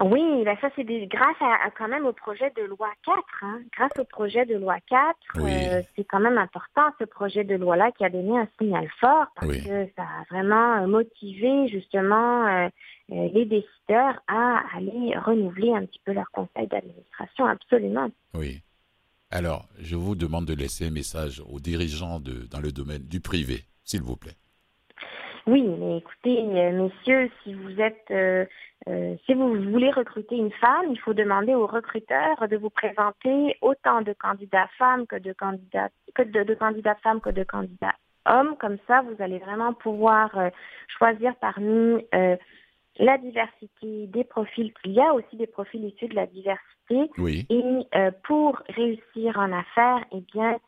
Oui, 0.00 0.42
ben 0.44 0.56
ça 0.60 0.70
c'est 0.74 0.84
grâce 0.84 1.36
à, 1.40 1.70
quand 1.76 1.86
même 1.86 2.06
au 2.06 2.14
projet 2.14 2.50
de 2.56 2.62
loi 2.62 2.88
4. 3.04 3.18
Hein. 3.42 3.60
Grâce 3.76 3.92
au 3.98 4.04
projet 4.04 4.46
de 4.46 4.56
loi 4.56 4.76
4, 4.88 5.16
euh, 5.36 5.82
c'est 5.94 6.04
quand 6.04 6.20
même 6.20 6.38
important 6.38 6.82
ce 6.98 7.04
projet 7.04 7.44
de 7.44 7.56
loi-là 7.56 7.92
qui 7.92 8.04
a 8.04 8.08
donné 8.08 8.38
un 8.38 8.48
signal 8.58 8.88
fort 9.00 9.26
parce 9.36 9.58
que 9.58 9.86
ça 9.94 10.02
a 10.02 10.24
vraiment 10.30 10.82
euh, 10.82 10.86
motivé 10.86 11.68
justement 11.68 12.46
euh, 12.46 12.68
les 13.10 13.44
décideurs 13.44 14.22
à 14.28 14.62
aller 14.74 15.14
renouveler 15.18 15.74
un 15.74 15.84
petit 15.84 16.00
peu 16.06 16.12
leur 16.12 16.30
conseil 16.32 16.66
d'administration, 16.68 17.44
absolument. 17.44 18.08
Oui. 18.32 18.62
Alors, 19.34 19.64
je 19.80 19.96
vous 19.96 20.14
demande 20.14 20.44
de 20.44 20.52
laisser 20.52 20.88
un 20.88 20.90
message 20.90 21.42
aux 21.50 21.58
dirigeants 21.58 22.20
de, 22.20 22.46
dans 22.50 22.60
le 22.60 22.70
domaine 22.70 23.02
du 23.08 23.20
privé, 23.20 23.64
s'il 23.82 24.02
vous 24.02 24.16
plaît. 24.16 24.36
Oui, 25.46 25.62
mais 25.62 25.96
écoutez, 25.96 26.38
euh, 26.38 26.70
messieurs, 26.84 27.30
si 27.42 27.54
vous 27.54 27.80
êtes, 27.80 28.10
euh, 28.10 28.44
euh, 28.88 29.16
si 29.24 29.32
vous 29.32 29.54
voulez 29.70 29.90
recruter 29.90 30.36
une 30.36 30.52
femme, 30.52 30.84
il 30.90 31.00
faut 31.00 31.14
demander 31.14 31.54
aux 31.54 31.66
recruteurs 31.66 32.46
de 32.46 32.58
vous 32.58 32.68
présenter 32.68 33.56
autant 33.62 34.02
de 34.02 34.12
candidats 34.12 34.68
femmes 34.76 35.06
que 35.06 35.16
de 35.16 35.32
candidats 35.32 35.88
que 36.14 36.22
de, 36.22 36.54
candidats 36.54 36.96
femmes 37.02 37.22
que 37.22 37.30
de 37.30 37.42
candidats 37.42 37.94
hommes. 38.26 38.54
Comme 38.60 38.76
ça, 38.86 39.00
vous 39.00 39.16
allez 39.18 39.38
vraiment 39.38 39.72
pouvoir 39.72 40.30
choisir 40.98 41.34
parmi 41.40 42.06
la 42.98 43.18
diversité 43.18 44.06
des 44.06 44.24
profils. 44.24 44.72
Il 44.84 44.92
y 44.92 45.00
a 45.00 45.14
aussi 45.14 45.36
des 45.36 45.46
profils 45.46 45.84
issus 45.84 46.08
de 46.08 46.14
la 46.14 46.26
diversité. 46.26 47.10
Oui. 47.18 47.46
Et 47.48 47.86
euh, 47.94 48.10
pour 48.24 48.60
réussir 48.68 49.38
en 49.38 49.52
affaires, 49.52 50.04
eh 50.12 50.20
bien, 50.32 50.58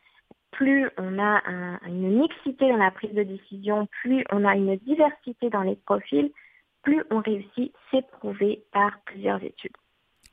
plus 0.51 0.89
on 0.97 1.19
a 1.19 1.41
une 1.85 2.17
mixité 2.17 2.69
dans 2.69 2.77
la 2.77 2.91
prise 2.91 3.13
de 3.13 3.23
décision, 3.23 3.87
plus 4.01 4.23
on 4.31 4.45
a 4.45 4.55
une 4.55 4.77
diversité 4.77 5.49
dans 5.49 5.61
les 5.61 5.75
profils, 5.75 6.31
plus 6.81 7.03
on 7.11 7.19
réussit, 7.19 7.73
c'est 7.91 8.07
prouvé 8.07 8.63
par 8.71 8.91
plusieurs 9.05 9.43
études. 9.43 9.75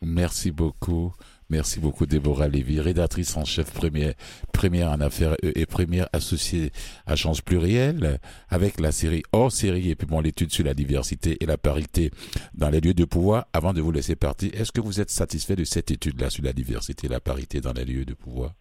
Merci 0.01 0.51
beaucoup. 0.51 1.13
Merci 1.53 1.81
beaucoup, 1.81 2.07
Déborah 2.07 2.49
Lévy, 2.49 2.81
rédactrice 2.81 3.37
en 3.37 3.45
chef 3.45 3.73
première, 3.73 4.15
première 4.55 4.91
en 4.91 5.03
affaires 5.03 5.37
et 5.43 5.67
première 5.67 6.09
associée 6.15 6.73
agence 7.05 7.43
plurielle, 7.43 8.21
avec 8.49 8.81
la 8.81 8.91
série 8.91 9.23
hors 9.33 9.53
série 9.53 9.91
et 9.91 9.95
puis 9.95 10.07
bon, 10.07 10.21
l'étude 10.21 10.51
sur 10.51 10.65
la 10.65 10.73
diversité 10.73 11.37
et 11.41 11.45
la 11.45 11.59
parité 11.59 12.11
dans 12.55 12.71
les 12.71 12.81
lieux 12.81 12.95
de 12.95 13.05
pouvoir. 13.05 13.49
Avant 13.53 13.75
de 13.75 13.83
vous 13.83 13.93
laisser 13.93 14.17
partir, 14.17 14.51
est-ce 14.55 14.73
que 14.73 14.81
vous 14.81 14.99
êtes 14.99 15.11
satisfait 15.11 15.55
de 15.55 15.65
cette 15.65 15.91
étude-là 15.91 16.31
sur 16.31 16.43
la 16.43 16.55
diversité 16.55 17.07
et 17.07 17.11
la 17.11 17.21
parité 17.21 17.61
dans 17.61 17.75
les 17.75 17.85
lieux 17.85 18.07
de 18.07 18.15
pouvoir? 18.15 18.55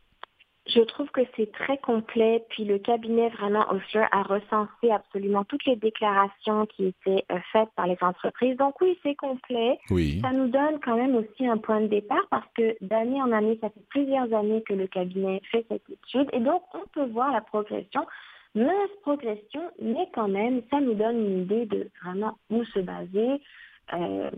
Je 0.74 0.82
trouve 0.82 1.10
que 1.12 1.22
c'est 1.36 1.52
très 1.52 1.78
complet. 1.78 2.44
Puis 2.50 2.66
le 2.66 2.78
cabinet 2.80 3.30
vraiment 3.30 3.66
Osher 3.72 4.06
a 4.12 4.24
recensé 4.24 4.92
absolument 4.92 5.44
toutes 5.46 5.66
les 5.66 5.76
déclarations 5.76 6.66
qui 6.68 6.88
étaient 6.88 7.26
euh, 7.32 7.40
faites 7.52 7.70
par 7.76 7.88
les 7.88 7.98
entreprises. 8.02 8.58
Donc 8.58 8.80
oui, 8.82 8.98
c'est 9.04 9.16
complet. 9.16 9.80
Oui. 9.90 10.20
Ça 10.22 10.32
nous 10.32 10.48
donne 10.48 10.80
quand 10.84 10.98
même 10.98 11.16
aussi 11.16 11.46
un 11.48 11.58
point 11.58 11.82
de 11.82 11.88
départ 11.88 12.26
parce 12.30 12.48
que 12.56 12.76
d'année 12.82 13.22
en 13.22 13.32
année, 13.32 13.58
ça 13.62 13.70
fait 13.70 13.86
plusieurs 13.90 14.34
années 14.34 14.64
que 14.64 14.74
le 14.74 14.88
cabinet 14.88 15.42
fait 15.52 15.66
cette 15.70 15.90
étude 15.90 16.30
et 16.34 16.40
donc 16.40 16.64
on 16.74 16.88
peut 16.94 17.08
voir 17.08 17.32
la 17.32 17.42
progression 17.42 18.06
mince 18.56 18.92
progression, 19.02 19.62
mais 19.82 20.08
quand 20.14 20.28
même, 20.28 20.62
ça 20.70 20.80
nous 20.80 20.94
donne 20.94 21.26
une 21.26 21.42
idée 21.44 21.66
de 21.66 21.90
vraiment 22.04 22.38
où 22.50 22.64
se 22.66 22.80
baser. 22.80 23.42
Euh, 23.94 24.30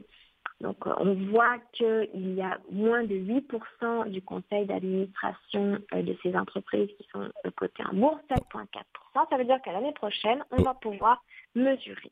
donc, 0.61 0.77
on 0.85 1.13
voit 1.31 1.57
qu'il 1.73 2.35
y 2.35 2.41
a 2.41 2.57
moins 2.71 3.03
de 3.03 3.15
8% 3.15 4.09
du 4.09 4.21
conseil 4.21 4.65
d'administration 4.65 5.77
euh, 5.93 6.01
de 6.01 6.15
ces 6.23 6.35
entreprises 6.35 6.89
qui 6.97 7.07
sont 7.11 7.29
cotées 7.55 7.83
en 7.91 7.95
bourse, 7.95 8.21
7,4%. 8.29 9.29
Ça 9.29 9.37
veut 9.37 9.45
dire 9.45 9.61
qu'à 9.63 9.73
l'année 9.73 9.93
prochaine, 9.93 10.43
on 10.51 10.61
va 10.61 10.73
pouvoir 10.73 11.23
mesurer. 11.55 12.11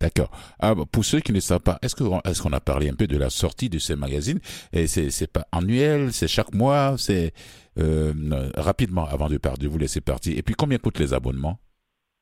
D'accord. 0.00 0.30
Ah, 0.58 0.74
pour 0.90 1.04
ceux 1.04 1.20
qui 1.20 1.32
ne 1.32 1.40
savent 1.40 1.60
pas, 1.60 1.78
est-ce 1.82 1.94
qu'on 1.94 2.20
est 2.20 2.54
a 2.54 2.60
parlé 2.60 2.88
un 2.88 2.94
peu 2.94 3.06
de 3.06 3.18
la 3.18 3.28
sortie 3.28 3.68
de 3.68 3.78
ces 3.78 3.96
magazines? 3.96 4.40
Et 4.72 4.86
c'est 4.86 5.30
pas 5.30 5.46
annuel, 5.52 6.12
c'est 6.12 6.28
chaque 6.28 6.54
mois, 6.54 6.94
c'est 6.96 7.32
euh, 7.78 8.12
rapidement 8.56 9.04
avant 9.06 9.28
de 9.28 9.68
vous 9.68 9.78
laisser 9.78 10.00
partir. 10.00 10.38
Et 10.38 10.42
puis 10.42 10.54
combien 10.54 10.78
coûtent 10.78 10.98
les 10.98 11.12
abonnements? 11.12 11.58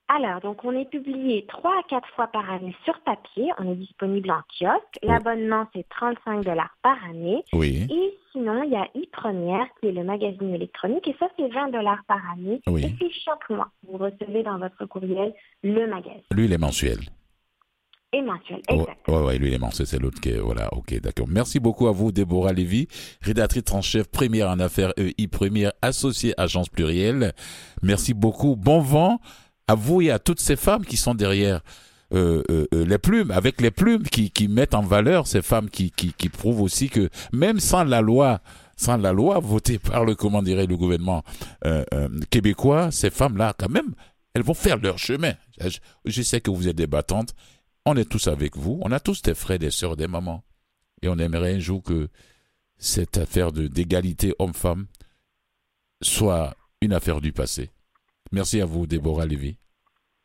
Alors, 0.09 0.41
donc 0.41 0.65
on 0.65 0.73
est 0.73 0.89
publié 0.89 1.45
trois 1.49 1.79
à 1.79 1.83
quatre 1.89 2.09
fois 2.17 2.29
par 2.29 2.51
année 2.51 2.75
sur 2.85 2.99
papier. 3.01 3.51
On 3.59 3.71
est 3.71 3.77
disponible 3.77 4.31
en 4.31 4.41
kiosque. 4.59 4.99
L'abonnement, 5.03 5.67
c'est 5.75 5.87
35 5.91 6.45
dollars 6.45 6.75
par 6.83 6.97
année. 7.11 7.45
Oui. 7.53 7.87
Et 7.91 8.19
sinon, 8.33 8.63
il 8.63 8.71
y 8.71 8.77
a 8.77 8.89
e-première, 8.97 9.67
qui 9.81 9.89
est 9.89 9.93
le 9.93 10.05
magazine 10.05 10.55
électronique, 10.55 11.07
et 11.09 11.17
ça, 11.19 11.29
c'est 11.37 11.49
20 11.49 11.69
dollars 11.69 12.03
par 12.09 12.21
année. 12.33 12.63
Oui. 12.67 12.85
Et 12.85 12.89
puis 12.89 13.13
chaque 13.23 13.51
mois, 13.51 13.71
vous 13.87 13.99
recevez 13.99 14.43
dans 14.43 14.59
votre 14.59 14.87
courriel 14.87 15.35
le 15.63 15.87
magazine. 15.87 16.23
Lui, 16.31 16.47
il 16.47 16.53
est 16.55 16.59
mensuel. 16.59 16.99
Et 18.15 18.23
mensuel, 18.23 18.63
exactement. 18.67 19.19
Ouais, 19.19 19.27
ouais, 19.27 19.39
lui, 19.39 19.49
il 19.49 19.55
est 19.55 19.59
mensuel, 19.59 19.87
c'est 19.87 19.99
l'autre 19.99 20.19
qui 20.19 20.31
est, 20.31 20.39
voilà, 20.39 20.73
ok, 20.73 20.99
d'accord. 21.03 21.29
Merci 21.29 21.61
beaucoup 21.61 21.89
à 21.89 21.93
vous, 21.93 22.11
Déborah 22.13 22.55
Lévy, 22.55 22.89
rédactrice 23.21 23.71
en 23.73 23.83
chef 23.83 24.11
première 24.11 24.49
en 24.49 24.59
affaires 24.59 24.95
EI, 24.97 25.29
première 25.29 25.73
associée 25.83 26.33
agence 26.39 26.71
plurielle. 26.71 27.35
Merci 27.83 28.15
beaucoup. 28.15 28.57
Bon 28.57 28.81
vent 28.81 29.19
à 29.69 29.75
vous 29.75 30.01
et 30.01 30.11
à 30.11 30.19
toutes 30.19 30.41
ces 30.41 30.57
femmes 30.57 30.85
qui 30.85 30.97
sont 30.97 31.15
derrière 31.15 31.61
euh, 32.15 32.43
euh, 32.51 32.67
euh, 32.73 32.87
les 32.87 32.97
plumes, 32.97 33.31
avec 33.31 33.61
les 33.61 33.71
plumes 33.71 34.03
qui, 34.03 34.31
qui 34.31 34.49
mettent 34.49 34.75
en 34.75 34.83
valeur 34.83 35.27
ces 35.27 35.43
femmes 35.43 35.69
qui, 35.69 35.91
qui, 35.91 36.15
qui 36.15 36.31
prouvent 36.31 36.63
aussi 36.63 36.89
que 36.89 37.11
même 37.35 37.61
sans 37.61 37.85
la 37.85 38.01
loi, 38.01 38.41
sans 38.77 38.97
la 38.97 39.13
loi 39.13 39.41
votée 39.41 39.79
par 39.79 40.07
le 40.07 40.15
comment 40.15 40.43
dirait 40.43 40.67
le 40.67 40.77
gouvernement 40.79 41.23
québécois, 42.31 42.91
ces 42.91 43.11
femmes-là 43.11 43.55
quand 43.59 43.69
même, 43.69 43.95
elles 44.33 44.43
vont 44.43 44.55
faire 44.55 44.79
leur 44.79 44.99
chemin. 44.99 45.35
Je, 46.07 46.23
sais 46.23 46.41
que 46.41 46.51
vous 46.51 46.67
êtes 46.67 46.77
des 46.77 46.87
battantes. 46.87 47.35
On 47.85 47.97
est 47.97 48.09
tous 48.09 48.29
avec 48.29 48.57
vous. 48.57 48.81
On 48.83 48.93
a 48.93 49.01
tous 49.01 49.21
des 49.21 49.35
frères, 49.35 49.59
des 49.59 49.71
sœurs, 49.71 49.97
des 49.97 50.07
mamans. 50.07 50.45
Et 51.03 51.09
on 51.09 51.19
aimerait 51.19 51.55
un 51.55 51.59
jour 51.59 51.83
que 51.83 52.09
cette 52.79 53.19
affaire 53.19 53.53
de 53.53 53.67
d'égalité 53.67 54.35
homme-femme 54.39 54.87
soit 56.01 56.57
une 56.81 56.93
affaire 56.93 57.21
du 57.21 57.33
passé. 57.33 57.71
Merci 58.33 58.61
à 58.61 58.67
vous, 58.67 58.87
Déborah 58.87 59.27
Lévy. 59.27 59.57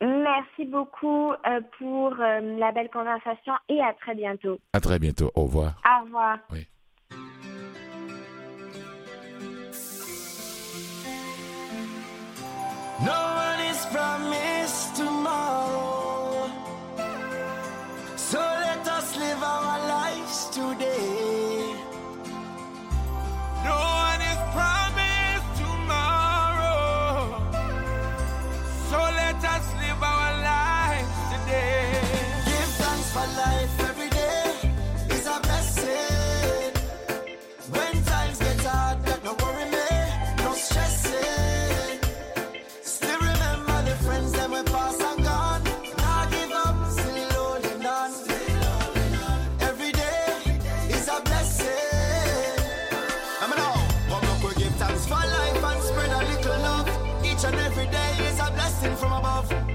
Merci 0.01 0.65
beaucoup 0.65 1.31
euh, 1.31 1.61
pour 1.77 2.13
euh, 2.19 2.57
la 2.59 2.71
belle 2.73 2.89
conversation 2.89 3.53
et 3.69 3.79
à 3.81 3.93
très 3.93 4.15
bientôt. 4.15 4.59
À 4.73 4.81
très 4.81 4.99
bientôt. 4.99 5.31
Au 5.35 5.43
revoir. 5.43 5.81
Au 5.85 6.03
revoir. 6.03 6.39
Oui. 6.51 6.67
No 13.05 13.11
one 13.11 13.59
is 13.71 13.85
promised 13.91 14.95
tomorrow. 14.95 16.02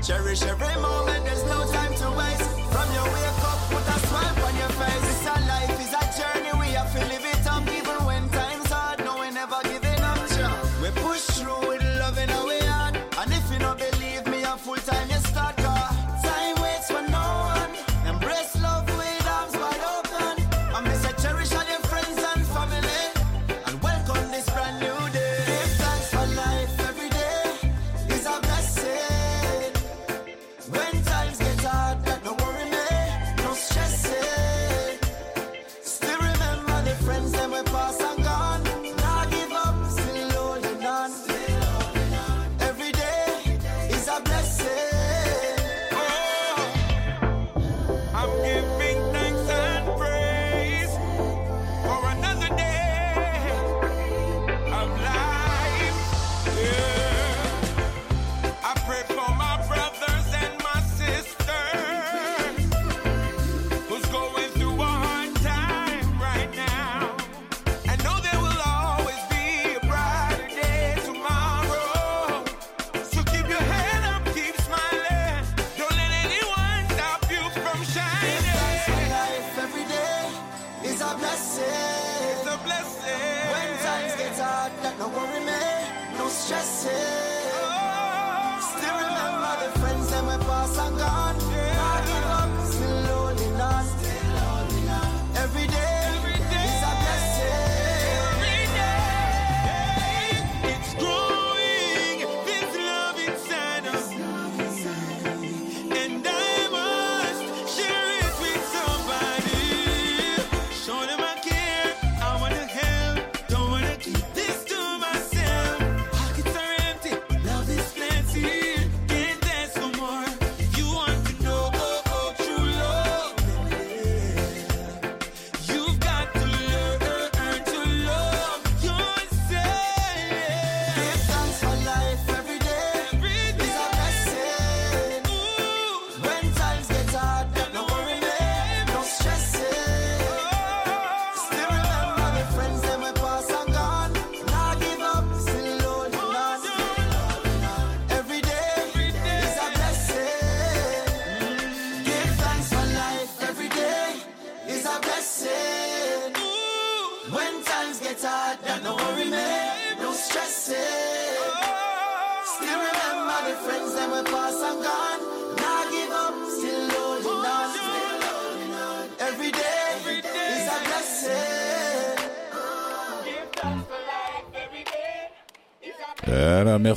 Cherish 0.08 0.40
every 0.40 0.80
moment, 0.80 1.22
there's 1.26 1.44
no 1.44 1.70
time 1.70 1.87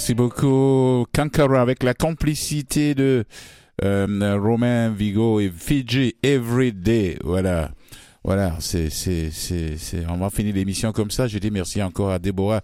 merci 0.01 0.15
beaucoup. 0.15 1.05
Kankara 1.13 1.61
avec 1.61 1.83
la 1.83 1.93
complicité 1.93 2.95
de 2.95 3.23
euh, 3.83 4.39
Romain 4.41 4.89
Vigo 4.89 5.39
et 5.39 5.51
Fiji 5.55 6.15
Everyday. 6.23 7.19
Voilà. 7.23 7.69
Voilà, 8.23 8.57
c'est, 8.59 8.89
c'est, 8.89 9.29
c'est, 9.29 9.77
c'est, 9.77 10.07
on 10.07 10.17
va 10.17 10.31
finir 10.31 10.55
l'émission 10.55 10.91
comme 10.91 11.11
ça. 11.11 11.27
Je 11.27 11.37
dis 11.37 11.51
merci 11.51 11.83
encore 11.83 12.09
à 12.09 12.17
Déborah 12.17 12.61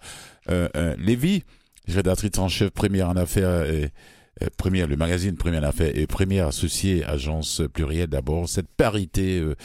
euh, 0.49 0.67
euh, 0.75 0.95
Lévy, 0.97 1.43
rédactrice 1.87 2.39
en 2.39 2.47
chef 2.47 2.71
première 2.71 3.07
en 3.07 3.15
affaires, 3.15 3.69
et, 3.69 3.91
première, 4.57 4.87
le 4.87 4.95
magazine 4.95 5.35
Première 5.35 5.61
en 5.61 5.67
affaires 5.67 5.95
et 5.95 6.07
première 6.07 6.47
associée 6.47 7.05
agence 7.05 7.61
plurielle 7.71 8.07
d'abord. 8.07 8.49
Cette 8.49 8.67
parité 8.67 9.41
euh, 9.41 9.55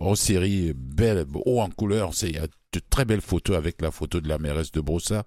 en 0.00 0.16
série, 0.16 0.72
belle, 0.74 1.24
haut 1.46 1.60
en 1.60 1.70
couleur, 1.70 2.14
c'est, 2.14 2.32
de 2.32 2.80
très 2.90 3.04
belles 3.04 3.20
photos 3.20 3.56
avec 3.56 3.80
la 3.80 3.92
photo 3.92 4.20
de 4.20 4.28
la 4.28 4.38
mairesse 4.38 4.72
de 4.72 4.80
Brossard. 4.80 5.22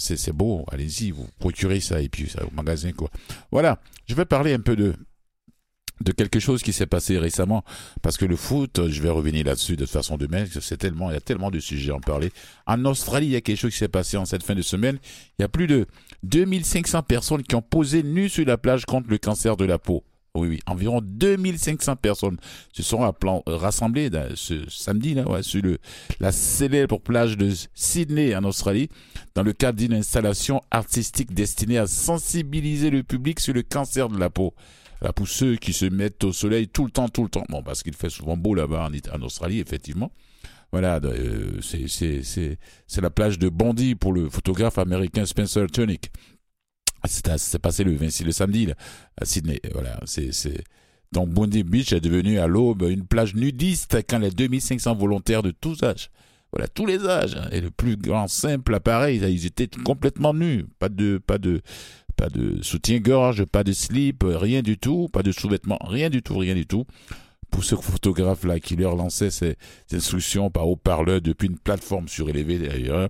C'est, 0.00 0.32
beau, 0.32 0.64
allez-y, 0.72 1.10
vous 1.10 1.28
procurez 1.38 1.80
ça 1.80 2.00
et 2.00 2.08
puis 2.08 2.28
ça 2.28 2.44
au 2.44 2.50
magasin 2.50 2.92
quoi. 2.92 3.10
Voilà, 3.52 3.80
je 4.08 4.14
vais 4.14 4.24
parler 4.24 4.54
un 4.54 4.60
peu 4.60 4.76
de 4.76 4.94
de 6.00 6.12
quelque 6.12 6.40
chose 6.40 6.62
qui 6.62 6.72
s'est 6.72 6.86
passé 6.86 7.18
récemment 7.18 7.62
parce 8.00 8.16
que 8.16 8.24
le 8.24 8.36
foot, 8.36 8.88
je 8.88 9.02
vais 9.02 9.10
revenir 9.10 9.44
là-dessus 9.44 9.76
de 9.76 9.84
façon 9.84 10.16
demain, 10.16 10.44
c'est 10.60 10.78
tellement 10.78 11.10
il 11.10 11.14
y 11.14 11.16
a 11.16 11.20
tellement 11.20 11.50
de 11.50 11.60
sujets 11.60 11.92
à 11.92 11.96
en 11.96 12.00
parler. 12.00 12.32
En 12.66 12.84
Australie, 12.86 13.26
il 13.26 13.32
y 13.32 13.36
a 13.36 13.42
quelque 13.42 13.58
chose 13.58 13.72
qui 13.72 13.78
s'est 13.78 13.88
passé 13.88 14.16
en 14.16 14.24
cette 14.24 14.42
fin 14.42 14.54
de 14.54 14.62
semaine. 14.62 14.98
Il 15.38 15.42
y 15.42 15.44
a 15.44 15.48
plus 15.48 15.66
de 15.66 15.86
2500 16.22 17.02
personnes 17.02 17.42
qui 17.42 17.54
ont 17.54 17.62
posé 17.62 18.02
nues 18.02 18.30
sur 18.30 18.46
la 18.46 18.56
plage 18.56 18.86
contre 18.86 19.10
le 19.10 19.18
cancer 19.18 19.56
de 19.56 19.66
la 19.66 19.78
peau. 19.78 20.02
Oui, 20.36 20.46
oui, 20.48 20.60
environ 20.66 21.00
2500 21.02 21.96
personnes 21.96 22.36
se 22.72 22.84
sont 22.84 23.00
applan- 23.02 23.42
rassemblées 23.46 24.08
ce 24.36 24.68
samedi 24.70 25.14
là, 25.14 25.28
ouais, 25.28 25.42
sur 25.42 25.60
le, 25.60 25.78
la 26.20 26.30
célèbre 26.30 27.00
plage 27.00 27.36
de 27.36 27.50
Sydney 27.74 28.36
en 28.36 28.44
Australie, 28.44 28.88
dans 29.34 29.42
le 29.42 29.52
cadre 29.52 29.78
d'une 29.78 29.92
installation 29.92 30.60
artistique 30.70 31.34
destinée 31.34 31.78
à 31.78 31.88
sensibiliser 31.88 32.90
le 32.90 33.02
public 33.02 33.40
sur 33.40 33.54
le 33.54 33.62
cancer 33.62 34.08
de 34.08 34.18
la 34.18 34.30
peau. 34.30 34.54
Là, 35.02 35.12
pour 35.12 35.26
ceux 35.26 35.56
qui 35.56 35.72
se 35.72 35.86
mettent 35.86 36.22
au 36.22 36.32
soleil 36.32 36.68
tout 36.68 36.84
le 36.84 36.92
temps, 36.92 37.08
tout 37.08 37.24
le 37.24 37.28
temps, 37.30 37.44
bon, 37.48 37.64
parce 37.64 37.82
qu'il 37.82 37.94
fait 37.94 38.10
souvent 38.10 38.36
beau 38.36 38.54
là-bas 38.54 38.88
en, 39.12 39.22
Australie, 39.22 39.58
effectivement. 39.58 40.12
Voilà, 40.70 41.00
euh, 41.02 41.58
c'est 41.60 43.00
la 43.00 43.10
plage 43.10 43.40
de 43.40 43.48
Bondi 43.48 43.96
pour 43.96 44.12
le 44.12 44.30
photographe 44.30 44.78
américain 44.78 45.26
Spencer 45.26 45.66
Tunick. 45.72 46.12
C'est 47.06 47.28
à- 47.28 47.38
c'est 47.38 47.58
passé 47.58 47.84
le 47.84 47.94
26 47.94 48.24
le 48.24 48.32
samedi 48.32 48.66
là, 48.66 48.74
à 49.20 49.24
Sydney. 49.24 49.60
Voilà, 49.72 50.00
c'est 50.06 50.30
donc 51.12 51.28
Bondi 51.30 51.62
Beach 51.64 51.92
est 51.92 52.00
devenu 52.00 52.38
à 52.38 52.46
l'aube 52.46 52.82
une 52.88 53.04
plage 53.04 53.34
nudiste 53.34 53.98
quand 54.08 54.18
les 54.20 54.30
2500 54.30 54.94
volontaires 54.94 55.42
de 55.42 55.50
tous 55.50 55.82
âges, 55.82 56.08
voilà 56.52 56.68
tous 56.68 56.86
les 56.86 57.04
âges 57.06 57.34
hein, 57.36 57.48
et 57.50 57.60
le 57.60 57.70
plus 57.70 57.96
grand 57.96 58.28
simple 58.28 58.74
appareil, 58.74 59.18
ils 59.18 59.44
étaient 59.46 59.68
complètement 59.84 60.32
nus, 60.34 60.66
pas 60.78 60.88
de 60.88 61.18
pas 61.26 61.38
de 61.38 61.62
pas 62.16 62.28
de 62.28 62.62
soutien-gorge, 62.62 63.44
pas 63.46 63.64
de 63.64 63.72
slip, 63.72 64.24
rien 64.24 64.60
du 64.62 64.76
tout, 64.78 65.08
pas 65.12 65.22
de 65.22 65.32
sous-vêtements, 65.32 65.78
rien 65.84 66.10
du 66.10 66.22
tout, 66.22 66.36
rien 66.36 66.54
du 66.54 66.66
tout. 66.66 66.84
Pour 67.50 67.64
ce 67.64 67.74
photographe-là 67.74 68.60
qui 68.60 68.76
leur 68.76 68.94
lançait 68.94 69.30
ces 69.30 69.56
instructions 69.92 70.50
par 70.50 70.68
haut-parleur 70.68 71.20
depuis 71.20 71.48
une 71.48 71.58
plateforme 71.58 72.06
surélevée 72.08 72.58
d'ailleurs, 72.58 73.08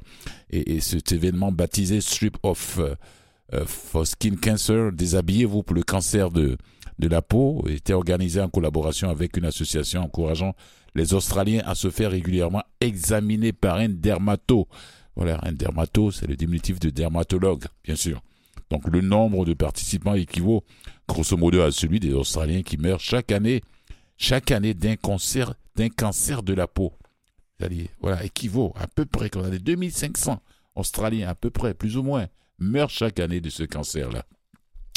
et, 0.51 0.77
et 0.77 0.81
cet 0.81 1.13
événement 1.13 1.53
baptisé 1.53 2.01
Strip 2.01 2.39
Off 2.45 2.79
for 3.67 4.07
Skin 4.07 4.37
Cancer, 4.37 4.93
déshabillez-vous 4.93 5.63
pour 5.63 5.75
le 5.75 5.83
cancer 5.83 6.31
de, 6.31 6.57
de 6.99 7.09
la 7.09 7.23
peau, 7.23 7.65
était 7.69 7.93
organisé 7.93 8.41
en 8.41 8.49
collaboration 8.49 9.11
avec 9.11 9.37
une 9.37 9.47
association 9.47 10.03
encourageant 10.03 10.55
les 10.95 11.15
Australiens 11.15 11.63
à 11.65 11.75
se 11.75 11.91
faire 11.91 12.11
régulièrement 12.11 12.63
examiner 12.81 13.53
par 13.53 13.77
un 13.77 13.89
dermato. 13.89 14.69
Voilà, 15.17 15.41
un 15.43 15.53
dermato, 15.53 16.11
c'est 16.11 16.27
le 16.27 16.37
diminutif 16.37 16.79
de 16.79 16.91
dermatologue, 16.91 17.65
bien 17.85 17.97
sûr. 17.97 18.23
Donc 18.71 18.87
le 18.87 19.01
nombre 19.01 19.45
de 19.45 19.55
participants 19.55 20.15
équivaut 20.15 20.65
grosso 21.09 21.37
modo 21.37 21.61
à 21.61 21.73
celui 21.73 21.99
des 21.99 22.13
Australiens 22.13 22.63
qui 22.63 22.77
meurent 22.77 23.01
chaque 23.01 23.33
année, 23.33 23.63
chaque 24.17 24.53
année 24.53 24.75
d'un 24.75 24.97
cancer, 24.97 25.55
d'un 25.75 25.89
cancer 25.89 26.43
de 26.43 26.55
la 26.55 26.67
peau. 26.67 26.93
Voilà, 28.01 28.25
équivaut 28.25 28.73
à 28.77 28.87
peu 28.87 29.05
près, 29.05 29.29
qu'on 29.29 29.45
a 29.45 29.51
des 29.51 29.59
2500 29.59 30.41
Australiens 30.77 31.29
à 31.29 31.35
peu 31.35 31.51
près, 31.51 31.75
plus 31.75 31.97
ou 31.97 32.03
moins, 32.03 32.27
meurent 32.61 32.91
chaque 32.91 33.21
année 33.21 33.41
de 33.41 33.51
ce 33.51 33.63
cancer-là. 33.65 34.25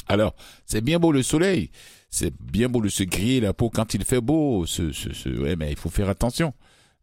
Alors, 0.07 0.35
c'est 0.65 0.81
bien 0.81 0.99
beau 0.99 1.11
le 1.11 1.23
soleil, 1.23 1.71
c'est 2.09 2.33
bien 2.41 2.67
beau 2.69 2.81
de 2.81 2.89
se 2.89 3.03
griller 3.03 3.39
la 3.39 3.53
peau 3.53 3.69
quand 3.69 3.93
il 3.93 4.03
fait 4.03 4.21
beau, 4.21 4.65
ce, 4.65 4.91
ce, 4.91 5.55
mais 5.55 5.71
il 5.71 5.77
faut 5.77 5.89
faire 5.89 6.09
attention. 6.09 6.53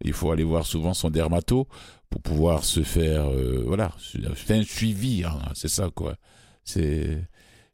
Il 0.04 0.12
faut 0.12 0.30
aller 0.30 0.44
voir 0.44 0.66
souvent 0.66 0.94
son 0.94 1.11
dermato 1.11 1.66
pour 2.11 2.22
pouvoir 2.22 2.64
se 2.64 2.82
faire, 2.82 3.30
euh, 3.30 3.62
voilà, 3.66 3.92
faire 4.34 4.61
un 4.61 4.62
suivi, 4.64 5.24
hein, 5.24 5.38
c'est 5.54 5.68
ça 5.68 5.90
quoi. 5.94 6.16
C'est, 6.64 7.22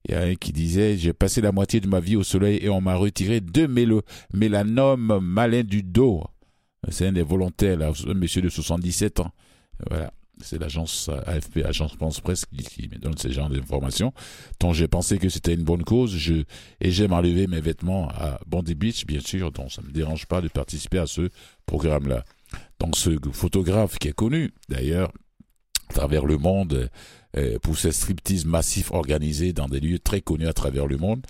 il 0.08 0.12
y 0.12 0.14
a 0.14 0.22
un 0.22 0.34
qui 0.36 0.52
disait, 0.52 0.96
j'ai 0.96 1.12
passé 1.12 1.40
la 1.40 1.52
moitié 1.52 1.80
de 1.80 1.88
ma 1.88 2.00
vie 2.00 2.16
au 2.16 2.22
soleil 2.22 2.58
et 2.62 2.68
on 2.68 2.80
m'a 2.80 2.94
retiré 2.94 3.40
deux 3.40 3.66
mélo- 3.66 4.02
mélanomes 4.32 5.18
malins 5.20 5.64
du 5.64 5.82
dos. 5.82 6.22
C'est 6.88 7.08
un 7.08 7.12
des 7.12 7.22
volontaires, 7.22 7.76
là, 7.78 7.90
un 8.06 8.14
monsieur 8.14 8.42
de 8.42 8.48
77 8.48 9.18
ans. 9.20 9.32
Voilà. 9.90 10.12
C'est 10.42 10.58
l'agence 10.60 11.08
AFP, 11.26 11.64
Agence 11.64 11.94
France 11.94 12.20
Presse, 12.20 12.44
qui, 12.44 12.88
me 12.88 12.98
donne 12.98 13.16
ces 13.16 13.32
genres 13.32 13.48
d'informations. 13.48 14.12
dont 14.60 14.72
j'ai 14.72 14.88
pensé 14.88 15.18
que 15.18 15.28
c'était 15.28 15.54
une 15.54 15.64
bonne 15.64 15.82
cause. 15.82 16.14
Je, 16.14 16.44
et 16.80 16.90
j'aime 16.90 17.12
enlever 17.12 17.46
mes 17.46 17.60
vêtements 17.60 18.08
à 18.10 18.38
Bondi 18.46 18.74
Beach, 18.74 19.06
bien 19.06 19.20
sûr, 19.20 19.50
donc 19.50 19.72
ça 19.72 19.82
me 19.82 19.90
dérange 19.90 20.26
pas 20.26 20.40
de 20.40 20.48
participer 20.48 20.98
à 20.98 21.06
ce 21.06 21.30
programme-là. 21.64 22.24
Donc 22.78 22.96
ce 22.96 23.18
photographe 23.32 23.98
qui 23.98 24.08
est 24.08 24.12
connu, 24.12 24.52
d'ailleurs, 24.68 25.10
à 25.88 25.94
travers 25.94 26.26
le 26.26 26.36
monde, 26.36 26.90
euh, 27.36 27.58
pour 27.58 27.78
ses 27.78 27.92
striptease 27.92 28.44
massifs 28.44 28.90
organisés 28.92 29.52
dans 29.52 29.68
des 29.68 29.80
lieux 29.80 29.98
très 29.98 30.20
connus 30.20 30.48
à 30.48 30.52
travers 30.52 30.86
le 30.86 30.96
monde, 30.96 31.26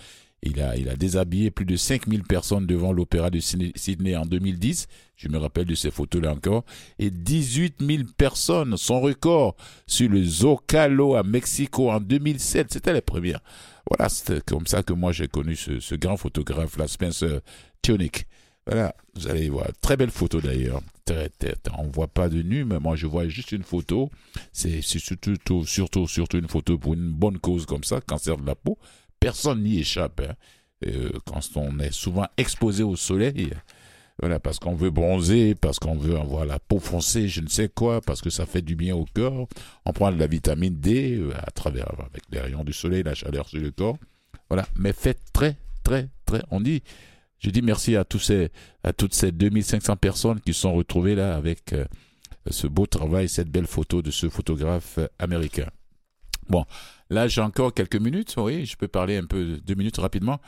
il 0.47 0.61
a, 0.61 0.77
il 0.77 0.89
a 0.89 0.97
déshabillé 0.97 1.51
plus 1.51 1.65
de 1.65 1.77
5000 1.77 2.23
personnes 2.25 2.67
devant 2.67 2.93
l'Opéra 2.93 3.31
de 3.31 3.41
Sydney- 3.41 4.17
en 4.17 4.27
2010. 4.27 4.87
Je 5.17 5.29
me 5.29 5.39
rappelle 5.39 5.67
de 5.67 5.75
ces 5.75 5.91
photos-là 5.91 6.33
encore. 6.33 6.65
Et 6.99 7.11
18 7.11 7.77
000 7.81 8.03
personnes, 8.17 8.77
son 8.77 9.01
record, 9.01 9.57
sur 9.87 10.09
le 10.11 10.23
Zocalo 10.25 11.15
à 11.15 11.23
Mexico 11.23 11.91
en 11.91 12.01
2007. 12.01 12.73
C'était 12.73 12.93
la 12.93 13.03
première. 13.03 13.41
Voilà, 13.89 14.09
c'était 14.09 14.41
comme 14.41 14.67
ça 14.67 14.83
que 14.83 14.93
moi 14.93 15.13
j'ai 15.13 15.29
connu 15.29 15.55
ce, 15.57 15.95
grand 15.95 16.17
photographe, 16.17 16.77
là, 16.77 16.89
Spencer 16.89 17.41
Tunick. 17.83 18.27
Voilà, 18.67 18.95
vous 19.15 19.29
allez 19.29 19.49
voir. 19.49 19.69
Très 19.81 19.97
belle 19.97 20.11
photo 20.11 20.41
d'ailleurs. 20.41 20.81
Très, 21.05 21.29
très- 21.29 21.55
on 21.79 21.85
voit 21.87 22.09
pas 22.09 22.29
de 22.29 22.43
nu, 22.43 22.65
mais 22.65 22.81
moi 22.81 22.97
je 22.97 23.07
vois 23.07 23.29
juste 23.29 23.53
une 23.53 23.63
photo. 23.63 24.11
C'est 24.53 24.83
c'est 24.83 24.99
surtout, 24.99 25.65
surtout, 25.65 26.09
surtout 26.09 26.39
une 26.39 26.49
photo 26.49 26.77
pour 26.77 26.95
une 26.95 27.11
bonne 27.13 27.39
cause 27.39 27.65
comme 27.65 27.85
ça, 27.85 28.01
cancer 28.01 28.37
de 28.37 28.45
la 28.45 28.57
peau. 28.57 28.77
Personne 29.21 29.63
n'y 29.63 29.79
échappe. 29.81 30.21
hein. 30.21 30.35
Euh, 30.87 31.11
quand 31.25 31.41
on 31.57 31.79
est 31.79 31.93
souvent 31.93 32.27
exposé 32.37 32.83
au 32.83 32.97
soleil, 32.97 33.51
voilà, 34.21 34.39
parce 34.41 34.59
qu'on 34.59 34.75
veut 34.75 34.91
bronzer, 34.91 35.55
parce 35.55 35.79
qu'on 35.79 35.97
veut 35.97 36.17
avoir 36.19 36.45
la 36.45 36.59
peau 36.59 36.79
foncée, 36.79 37.29
je 37.29 37.41
ne 37.41 37.49
sais 37.49 37.69
quoi, 37.69 38.01
parce 38.01 38.21
que 38.21 38.31
ça 38.31 38.47
fait 38.47 38.63
du 38.63 38.77
bien 38.77 38.95
au 38.95 39.07
corps. 39.15 39.49
On 39.85 39.93
prend 39.93 40.13
de 40.13 40.19
la 40.19 40.27
vitamine 40.27 40.75
D 40.79 41.17
euh, 41.19 41.33
à 41.37 41.51
travers, 41.51 41.89
avec 41.99 42.23
les 42.31 42.41
rayons 42.41 42.65
du 42.65 42.73
soleil, 42.73 43.03
la 43.03 43.15
chaleur 43.15 43.49
sur 43.49 43.61
le 43.61 43.71
corps. 43.71 43.97
Voilà, 44.49 44.67
mais 44.77 44.93
faites 44.93 45.21
très, 45.33 45.57
très, 45.83 46.09
très. 46.27 46.43
On 46.51 46.61
dit, 46.61 46.83
je 47.39 47.51
dis 47.51 47.63
merci 47.63 47.97
à 47.97 48.05
tous 48.05 48.19
ces, 48.19 48.51
à 48.85 48.93
toutes 48.93 49.15
ces 49.15 49.33
2500 49.33 49.97
personnes 49.97 50.41
qui 50.41 50.55
sont 50.55 50.75
retrouvées 50.75 51.15
là 51.15 51.37
avec 51.37 51.73
euh, 51.73 51.85
ce 52.51 52.67
beau 52.67 52.87
travail, 52.87 53.29
cette 53.29 53.51
belle 53.51 53.67
photo 53.67 54.03
de 54.03 54.11
ce 54.11 54.29
photographe 54.29 54.99
américain. 55.19 55.69
Bon, 56.49 56.65
là 57.11 57.29
j'ai 57.29 57.41
encore 57.41 57.73
quelques 57.75 57.97
minutes, 57.97 58.35
oui, 58.39 58.67
je 58.67 58.77
peux 58.77 58.89
parler 58.89 59.17
un 59.17 59.27
peu, 59.27 59.59
deux 59.65 59.75
minutes 59.75 59.99
rapidement. 59.99 60.41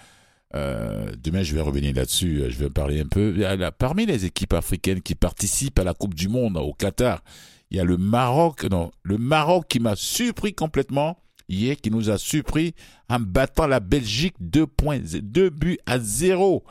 Euh, 0.54 1.12
demain, 1.22 1.42
je 1.42 1.54
vais 1.54 1.60
revenir 1.60 1.94
là-dessus. 1.94 2.40
euh, 2.40 2.50
Je 2.50 2.56
vais 2.56 2.70
parler 2.70 3.00
un 3.00 3.06
peu. 3.06 3.34
Parmi 3.78 4.06
les 4.06 4.24
équipes 4.24 4.54
africaines 4.54 5.02
qui 5.02 5.14
participent 5.14 5.78
à 5.78 5.84
la 5.84 5.92
Coupe 5.92 6.14
du 6.14 6.28
Monde 6.28 6.56
au 6.56 6.72
Qatar, 6.72 7.22
il 7.70 7.76
y 7.76 7.80
a 7.80 7.84
le 7.84 7.98
Maroc. 7.98 8.64
Non, 8.64 8.90
le 9.02 9.18
Maroc 9.18 9.66
qui 9.68 9.78
m'a 9.78 9.94
surpris 9.94 10.54
complètement 10.54 11.18
hier, 11.50 11.76
qui 11.76 11.90
nous 11.90 12.08
a 12.08 12.16
surpris 12.16 12.74
en 13.10 13.20
battant 13.20 13.66
la 13.66 13.80
Belgique 13.80 14.36
2 14.40 14.66
points, 14.66 15.00
2 15.00 15.50
buts 15.50 15.78
à 15.84 15.98
0. 15.98 16.64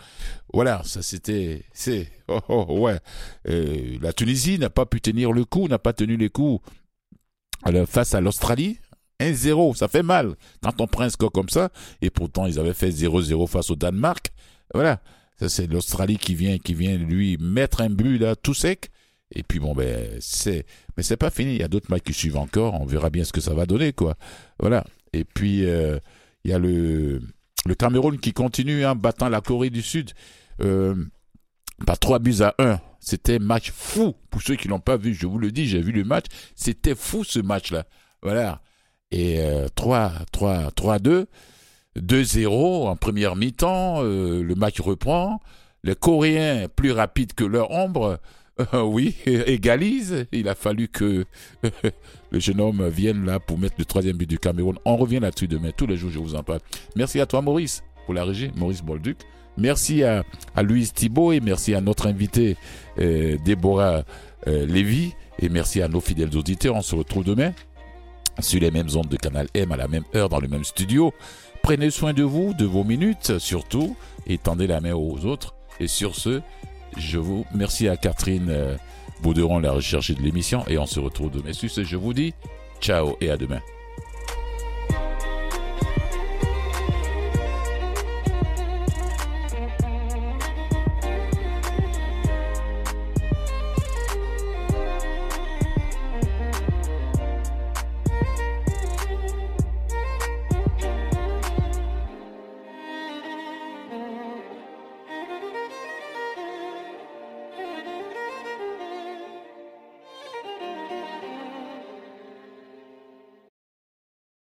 Voilà, 0.51 0.81
ça 0.83 1.03
c'était, 1.03 1.63
c'est, 1.71 2.09
oh, 2.29 2.39
oh, 2.49 2.79
ouais. 2.79 2.97
Euh, 3.47 3.99
la 4.01 4.11
Tunisie 4.11 4.57
n'a 4.57 4.71
pas 4.71 4.87
pu 4.87 5.01
tenir 5.01 5.31
le 5.31 5.45
coup, 5.45 5.67
n'a 5.67 5.77
pas 5.77 5.93
tenu 5.93 6.17
les 6.17 6.29
coups 6.29 6.65
face 7.85 8.15
à 8.15 8.21
l'Australie. 8.21 8.79
1-0, 9.19 9.75
ça 9.75 9.87
fait 9.87 10.03
mal 10.03 10.35
quand 10.61 10.79
on 10.81 10.87
prend 10.87 11.03
un 11.03 11.09
score 11.09 11.31
comme 11.31 11.49
ça. 11.49 11.69
Et 12.01 12.09
pourtant, 12.09 12.45
ils 12.45 12.59
avaient 12.59 12.73
fait 12.73 12.89
0-0 12.89 13.47
face 13.47 13.69
au 13.69 13.75
Danemark. 13.75 14.31
Voilà. 14.73 15.01
Ça, 15.39 15.49
c'est 15.49 15.67
l'Australie 15.67 16.17
qui 16.17 16.35
vient, 16.35 16.57
qui 16.57 16.73
vient 16.73 16.97
lui 16.97 17.37
mettre 17.39 17.81
un 17.81 17.89
but 17.89 18.17
là, 18.17 18.35
tout 18.35 18.53
sec. 18.53 18.89
Et 19.31 19.43
puis 19.43 19.59
bon, 19.59 19.75
ben, 19.75 20.17
c'est, 20.19 20.65
mais 20.95 21.03
c'est 21.03 21.17
pas 21.17 21.29
fini. 21.29 21.53
Il 21.53 21.59
y 21.59 21.63
a 21.63 21.67
d'autres 21.67 21.91
matchs 21.91 22.03
qui 22.03 22.13
suivent 22.13 22.37
encore. 22.37 22.79
On 22.79 22.85
verra 22.85 23.09
bien 23.09 23.23
ce 23.23 23.33
que 23.33 23.41
ça 23.41 23.53
va 23.53 23.65
donner, 23.65 23.93
quoi. 23.93 24.15
Voilà. 24.59 24.83
Et 25.13 25.23
puis, 25.25 25.65
euh, 25.65 25.99
Il 26.43 26.51
y 26.51 26.53
a 26.53 26.59
le, 26.59 27.21
le 27.65 27.75
Cameroun 27.75 28.17
qui 28.19 28.33
continue 28.33 28.85
en 28.85 28.95
battant 28.95 29.29
la 29.29 29.41
Corée 29.41 29.69
du 29.69 29.81
Sud 29.81 30.11
euh, 30.61 30.95
par 31.85 31.99
3 31.99 32.19
buts 32.19 32.41
à 32.41 32.55
1. 32.57 32.79
C'était 32.99 33.39
match 33.39 33.71
fou. 33.71 34.15
Pour 34.29 34.41
ceux 34.41 34.55
qui 34.55 34.67
l'ont 34.69 34.79
pas 34.79 34.97
vu, 34.97 35.13
je 35.13 35.27
vous 35.27 35.39
le 35.39 35.51
dis, 35.51 35.67
j'ai 35.67 35.81
vu 35.81 35.91
le 35.91 36.03
match. 36.03 36.25
C'était 36.55 36.95
fou 36.95 37.23
ce 37.23 37.39
match-là. 37.39 37.85
Voilà. 38.21 38.61
Et 39.11 39.39
euh, 39.39 39.67
3, 39.75 40.11
3, 40.31 40.71
3, 40.71 40.99
2. 40.99 41.27
2-0 41.97 42.87
en 42.87 42.95
première 42.95 43.35
mi-temps. 43.35 44.03
euh, 44.03 44.43
le 44.43 44.55
match 44.55 44.79
reprend. 44.79 45.39
Les 45.83 45.95
Coréens, 45.95 46.67
plus 46.75 46.91
rapides 46.91 47.33
que 47.33 47.43
leur 47.43 47.71
ombre, 47.71 48.19
euh, 48.73 48.81
oui, 48.83 49.15
égalisent. 49.25 50.25
Il 50.31 50.47
a 50.49 50.55
fallu 50.55 50.87
que 50.87 51.25
le 52.31 52.39
jeune 52.39 52.61
homme 52.61 52.87
vienne 52.89 53.25
là 53.25 53.39
pour 53.39 53.57
mettre 53.57 53.75
le 53.77 53.85
troisième 53.85 54.17
but 54.17 54.29
du 54.29 54.39
Cameroun. 54.39 54.77
On 54.85 54.97
revient 54.97 55.19
là-dessus 55.19 55.47
demain. 55.47 55.71
Tous 55.75 55.87
les 55.87 55.97
jours, 55.97 56.11
je 56.11 56.19
vous 56.19 56.35
en 56.35 56.43
parle. 56.43 56.59
Merci 56.95 57.19
à 57.19 57.25
toi, 57.25 57.41
Maurice, 57.41 57.83
pour 58.05 58.13
la 58.13 58.23
régie. 58.23 58.51
Maurice 58.55 58.81
Bolduc. 58.81 59.17
Merci 59.57 60.03
à, 60.03 60.23
Louise 60.61 60.93
Thibault 60.93 61.31
et 61.31 61.39
merci 61.39 61.73
à 61.73 61.81
notre 61.81 62.05
invité 62.07 62.57
euh, 62.99 63.37
Déborah 63.43 64.03
euh, 64.47 64.65
Lévy. 64.67 65.13
Et 65.39 65.49
merci 65.49 65.81
à 65.81 65.87
nos 65.87 65.99
fidèles 65.99 66.35
auditeurs. 66.37 66.75
On 66.75 66.81
se 66.81 66.95
retrouve 66.95 67.23
demain 67.23 67.53
sur 68.39 68.59
les 68.59 68.71
mêmes 68.71 68.89
ondes 68.95 69.09
de 69.09 69.17
Canal 69.17 69.47
M 69.53 69.71
à 69.71 69.77
la 69.77 69.87
même 69.87 70.03
heure 70.15 70.29
dans 70.29 70.39
le 70.39 70.47
même 70.47 70.63
studio. 70.63 71.13
Prenez 71.61 71.89
soin 71.89 72.13
de 72.13 72.23
vous, 72.23 72.53
de 72.53 72.65
vos 72.65 72.83
minutes 72.83 73.39
surtout, 73.39 73.95
et 74.25 74.37
tendez 74.37 74.67
la 74.67 74.81
main 74.81 74.93
aux 74.93 75.25
autres. 75.25 75.55
Et 75.79 75.87
sur 75.87 76.15
ce, 76.15 76.41
je 76.97 77.17
vous 77.17 77.45
merci 77.53 77.87
à 77.87 77.97
Catherine 77.97 78.47
euh, 78.49 78.77
Bauderon, 79.21 79.59
la 79.59 79.71
recherche 79.71 80.11
de 80.11 80.21
l'émission, 80.21 80.63
et 80.67 80.77
on 80.77 80.85
se 80.85 80.99
retrouve 80.99 81.31
demain. 81.31 81.53
Sur 81.53 81.69
ce, 81.69 81.83
je 81.83 81.97
vous 81.97 82.13
dis 82.13 82.33
ciao 82.81 83.17
et 83.21 83.29
à 83.29 83.37
demain. 83.37 83.61